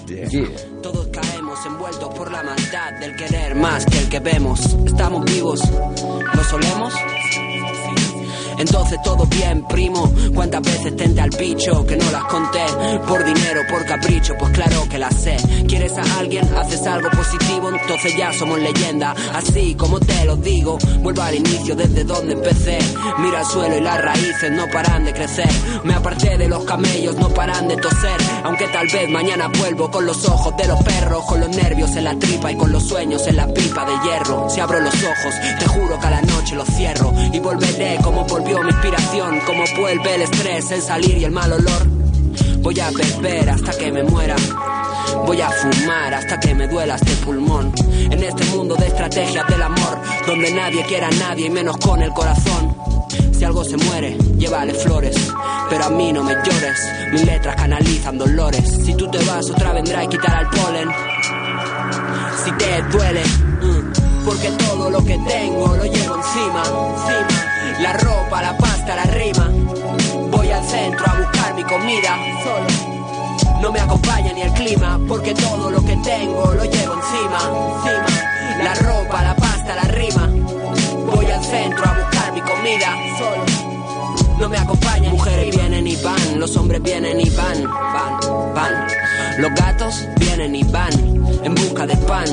Todos 0.81 1.00
caemos 1.00 1.00
del 3.01 3.15
querer 3.15 3.55
más 3.55 3.85
que 3.85 3.97
el 3.97 4.09
que 4.09 4.19
vemos. 4.19 4.77
Estamos 4.85 5.25
vivos, 5.25 5.59
¿lo 6.33 6.43
solemos? 6.43 6.93
Entonces 8.57 8.99
todo 9.03 9.25
bien, 9.25 9.65
primo. 9.67 10.11
¿Cuántas 10.33 10.61
veces 10.61 10.95
tenté 10.95 11.21
al 11.21 11.29
bicho 11.31 11.85
que 11.85 11.97
no 11.97 12.11
las 12.11 12.23
conté? 12.25 12.65
Por 13.07 13.23
dinero, 13.23 13.61
por 13.69 13.85
capricho, 13.85 14.33
pues 14.37 14.51
claro 14.51 14.87
que 14.89 14.97
las 14.97 15.15
sé. 15.15 15.37
¿Quieres 15.67 15.97
a 15.97 16.19
alguien? 16.19 16.47
Haces 16.55 16.85
algo 16.87 17.09
positivo, 17.11 17.69
entonces 17.69 18.15
ya 18.17 18.33
somos 18.33 18.59
leyenda. 18.59 19.15
Así 19.33 19.75
como 19.75 19.99
te 19.99 20.25
lo 20.25 20.35
digo, 20.35 20.77
vuelvo 20.99 21.21
al 21.21 21.35
inicio 21.35 21.75
desde 21.75 22.03
donde 22.03 22.33
empecé. 22.33 22.79
Mira 23.19 23.39
al 23.39 23.45
suelo 23.45 23.77
y 23.77 23.81
las 23.81 24.01
raíces 24.01 24.51
no 24.51 24.67
paran 24.67 25.05
de 25.05 25.13
crecer. 25.13 25.49
Me 25.83 25.93
aparté 25.93 26.37
de 26.37 26.47
los 26.47 26.63
camellos, 26.65 27.15
no 27.15 27.29
paran 27.29 27.67
de 27.67 27.77
toser. 27.77 28.21
Aunque 28.43 28.67
tal 28.67 28.87
vez 28.87 29.09
mañana 29.09 29.47
vuelvo 29.59 29.89
con 29.89 30.05
los 30.05 30.27
ojos 30.27 30.55
de 30.57 30.67
los 30.67 30.81
perros, 30.83 31.25
con 31.25 31.39
los 31.39 31.49
nervios 31.49 31.95
en 31.95 32.03
la 32.03 32.17
tripa 32.17 32.51
y 32.51 32.55
con 32.55 32.71
los 32.71 32.83
sueños 32.87 33.25
en 33.27 33.37
la 33.37 33.47
pipa 33.47 33.85
de 33.85 33.93
hierro. 34.03 34.49
Si 34.49 34.59
abro 34.59 34.79
los 34.79 34.95
ojos, 34.95 35.33
te 35.59 35.67
juro 35.67 35.99
que 35.99 36.07
a 36.07 36.11
la 36.11 36.21
noche 36.21 36.55
los 36.55 36.67
cierro 36.67 37.13
y 37.31 37.39
volveré 37.39 37.97
como 38.03 38.25
volvió 38.41 38.63
mi 38.63 38.69
inspiración, 38.69 39.39
como 39.45 39.63
vuelve 39.77 40.15
el 40.15 40.21
estrés, 40.23 40.71
el 40.71 40.81
salir 40.81 41.17
y 41.17 41.25
el 41.25 41.31
mal 41.31 41.51
olor. 41.53 41.87
Voy 42.61 42.79
a 42.79 42.89
beber 42.89 43.49
hasta 43.49 43.71
que 43.71 43.91
me 43.91 44.03
muera. 44.03 44.35
Voy 45.25 45.41
a 45.41 45.49
fumar 45.49 46.13
hasta 46.13 46.39
que 46.39 46.55
me 46.55 46.67
duela 46.67 46.95
este 46.95 47.11
pulmón. 47.23 47.71
En 48.09 48.23
este 48.23 48.43
mundo 48.45 48.75
de 48.75 48.87
estrategias 48.87 49.47
del 49.47 49.61
amor, 49.61 49.99
donde 50.25 50.51
nadie 50.53 50.83
quiera 50.85 51.07
a 51.07 51.11
nadie 51.11 51.47
y 51.47 51.49
menos 51.49 51.77
con 51.77 52.01
el 52.01 52.11
corazón. 52.11 52.75
Si 53.37 53.43
algo 53.43 53.63
se 53.63 53.77
muere, 53.77 54.17
llévale 54.37 54.73
flores. 54.73 55.15
Pero 55.69 55.85
a 55.85 55.89
mí 55.89 56.11
no 56.11 56.23
me 56.23 56.33
llores, 56.33 56.79
mis 57.11 57.23
letras 57.23 57.55
canalizan 57.55 58.17
dolores. 58.17 58.67
Si 58.83 58.95
tú 58.95 59.09
te 59.09 59.23
vas, 59.25 59.49
otra 59.51 59.73
vendrá 59.73 60.03
y 60.03 60.07
quitará 60.07 60.41
el 60.41 60.47
polen. 60.47 60.89
Si 62.43 62.51
te 62.53 62.81
duele, 62.91 63.23
mm, 63.23 64.25
porque 64.25 64.49
todo 64.51 64.89
lo 64.89 65.03
que 65.03 65.17
tengo 65.27 65.75
lo 65.75 65.85
llevo 65.85 66.15
encima, 66.15 66.63
encima. 66.63 67.50
La 67.81 67.93
ropa, 67.93 68.43
la 68.43 68.55
pasta, 68.57 68.95
la 68.95 69.05
rima. 69.05 69.49
Voy 70.29 70.51
al 70.51 70.63
centro 70.63 71.03
a 71.07 71.15
buscar 71.15 71.55
mi 71.55 71.63
comida 71.63 72.15
solo. 72.43 73.59
No 73.59 73.71
me 73.71 73.79
acompaña 73.79 74.31
ni 74.33 74.41
el 74.41 74.53
clima, 74.53 74.99
porque 75.07 75.33
todo 75.33 75.71
lo 75.71 75.83
que 75.83 75.95
tengo 75.97 76.53
lo 76.53 76.63
llevo 76.63 76.93
encima, 76.93 77.39
encima. 77.75 78.63
La 78.63 78.75
ropa, 78.75 79.23
la 79.23 79.35
pasta, 79.35 79.75
la 79.75 79.83
rima. 79.83 80.29
Voy 81.11 81.25
al 81.25 81.43
centro 81.43 81.83
a 81.85 81.93
buscar 81.93 82.33
mi 82.33 82.41
comida 82.41 82.95
solo. 83.17 84.37
No 84.39 84.47
me 84.47 84.57
acompañan, 84.57 85.11
mujeres 85.11 85.55
vienen 85.55 85.87
y 85.87 85.95
van, 85.97 86.39
los 86.39 86.55
hombres 86.57 86.83
vienen 86.83 87.19
y 87.19 87.29
van, 87.31 87.63
van, 87.63 88.53
van. 88.53 88.87
Los 89.39 89.51
gatos 89.55 90.07
vienen 90.17 90.55
y 90.55 90.63
van, 90.63 90.93
en 91.43 91.55
busca 91.55 91.87
de 91.87 91.97
pan, 91.97 92.27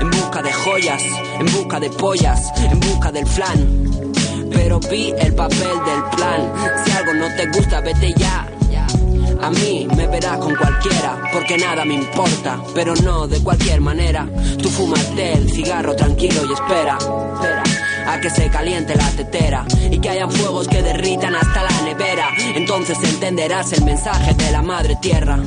en 0.00 0.10
busca 0.10 0.42
de 0.42 0.52
joyas, 0.52 1.02
en 1.40 1.46
busca 1.46 1.80
de 1.80 1.90
pollas, 1.90 2.52
en 2.56 2.78
busca 2.78 3.10
del 3.10 3.26
flan. 3.26 4.11
Pero 4.52 4.80
vi 4.80 5.12
el 5.18 5.34
papel 5.34 5.58
del 5.58 6.02
plan, 6.16 6.52
si 6.84 6.92
algo 6.92 7.14
no 7.14 7.26
te 7.36 7.46
gusta, 7.46 7.80
vete 7.80 8.12
ya. 8.16 8.48
A 9.40 9.50
mí 9.50 9.88
me 9.96 10.06
verás 10.06 10.38
con 10.38 10.54
cualquiera, 10.54 11.20
porque 11.32 11.58
nada 11.58 11.84
me 11.84 11.94
importa, 11.94 12.62
pero 12.76 12.94
no 12.94 13.26
de 13.26 13.42
cualquier 13.42 13.80
manera. 13.80 14.28
Tú 14.62 14.68
fúmate 14.68 15.32
el 15.32 15.50
cigarro 15.50 15.96
tranquilo 15.96 16.42
y 16.48 16.52
espera, 16.52 16.96
espera 16.96 17.62
a 18.06 18.20
que 18.20 18.30
se 18.30 18.48
caliente 18.50 18.94
la 18.94 19.10
tetera 19.10 19.64
y 19.90 19.98
que 19.98 20.10
hayan 20.10 20.30
fuegos 20.30 20.68
que 20.68 20.82
derritan 20.82 21.34
hasta 21.34 21.62
la 21.62 21.82
nevera. 21.82 22.28
Entonces 22.54 22.98
entenderás 23.02 23.72
el 23.72 23.84
mensaje 23.84 24.34
de 24.34 24.50
la 24.50 24.62
madre 24.62 24.96
tierra. 25.00 25.38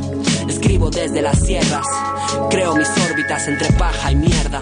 Escribo 0.47 0.89
desde 0.89 1.21
las 1.21 1.39
sierras, 1.39 1.85
creo 2.49 2.75
mis 2.75 2.89
órbitas 3.09 3.47
entre 3.47 3.71
paja 3.73 4.11
y 4.11 4.15
mierda. 4.15 4.61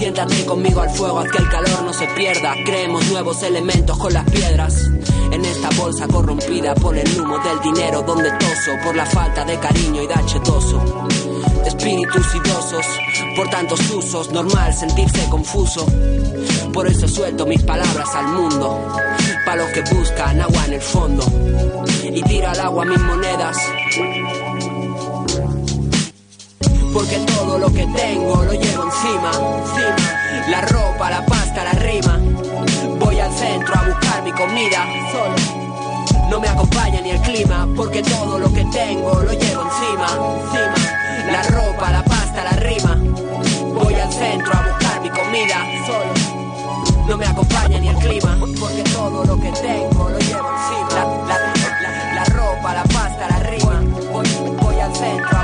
Siéntate 0.00 0.46
conmigo 0.46 0.80
al 0.80 0.88
fuego, 0.88 1.20
haz 1.20 1.30
que 1.30 1.36
el 1.36 1.48
calor 1.50 1.82
no 1.82 1.92
se 1.92 2.06
pierda. 2.16 2.54
Creemos 2.64 3.06
nuevos 3.10 3.42
elementos 3.42 3.98
con 3.98 4.14
las 4.14 4.24
piedras. 4.30 4.86
En 5.30 5.44
esta 5.44 5.68
bolsa 5.76 6.08
corrompida 6.08 6.74
por 6.74 6.96
el 6.96 7.20
humo 7.20 7.38
del 7.40 7.60
dinero, 7.60 8.00
donde 8.00 8.30
toso 8.38 8.70
por 8.82 8.96
la 8.96 9.04
falta 9.04 9.44
de 9.44 9.58
cariño 9.58 10.02
y 10.02 10.06
dachetoso. 10.06 11.06
Espíritus 11.66 12.34
idosos, 12.34 12.86
por 13.36 13.50
tantos 13.50 13.90
usos, 13.90 14.30
normal 14.30 14.72
sentirse 14.72 15.28
confuso. 15.28 15.84
Por 16.72 16.86
eso 16.86 17.06
suelto 17.06 17.44
mis 17.44 17.62
palabras 17.62 18.08
al 18.14 18.28
mundo, 18.28 18.96
para 19.44 19.64
los 19.64 19.70
que 19.72 19.82
buscan 19.94 20.40
agua 20.40 20.64
en 20.64 20.72
el 20.72 20.80
fondo. 20.80 21.26
Y 22.02 22.22
tiro 22.22 22.48
al 22.48 22.60
agua 22.60 22.86
mis 22.86 23.00
monedas 23.00 23.58
porque 26.92 27.18
todo 27.18 27.58
lo 27.58 27.68
que 27.72 27.86
tengo 27.86 28.42
lo 28.42 28.52
llevo 28.52 28.84
encima, 28.84 29.30
encima. 29.30 30.48
La 30.48 30.60
ropa, 30.62 31.10
la 31.10 31.24
pasta, 31.26 31.64
la 31.64 31.72
rima. 31.72 32.18
Voy 32.98 33.18
al 33.18 33.32
centro 33.32 33.74
a 33.74 33.84
buscar 33.84 34.22
mi 34.24 34.32
comida, 34.32 34.86
solo. 35.12 36.28
No 36.28 36.40
me 36.40 36.48
acompaña 36.48 37.00
ni 37.00 37.10
el 37.10 37.20
clima, 37.20 37.68
porque 37.76 38.02
todo 38.02 38.38
lo 38.38 38.52
que 38.52 38.64
tengo 38.66 39.20
lo 39.20 39.32
llevo 39.32 39.62
encima, 39.62 40.06
encima. 40.42 41.30
La 41.30 41.42
ropa, 41.44 41.90
la 41.92 42.02
pasta, 42.04 42.44
la 42.44 42.52
rima. 42.52 42.96
Voy 43.74 43.94
al 43.94 44.12
centro 44.12 44.52
a 44.52 44.68
buscar 44.68 45.00
mi 45.00 45.10
comida, 45.10 45.56
solo. 45.86 47.06
No 47.06 47.16
me 47.16 47.26
acompaña 47.26 47.78
ni 47.78 47.88
el 47.88 47.96
clima, 47.96 48.38
porque 48.58 48.82
todo 48.84 49.24
lo 49.24 49.36
que 49.40 49.50
tengo 49.52 50.08
lo 50.08 50.18
llevo 50.18 50.48
encima. 50.50 50.88
La, 50.94 51.38
la, 51.38 51.54
la, 51.82 52.14
la 52.14 52.24
ropa, 52.24 52.74
la 52.74 52.82
pasta, 52.84 53.28
la 53.28 53.38
rima. 53.50 53.80
Voy, 54.12 54.28
voy 54.60 54.80
al 54.80 54.94
centro. 54.94 55.39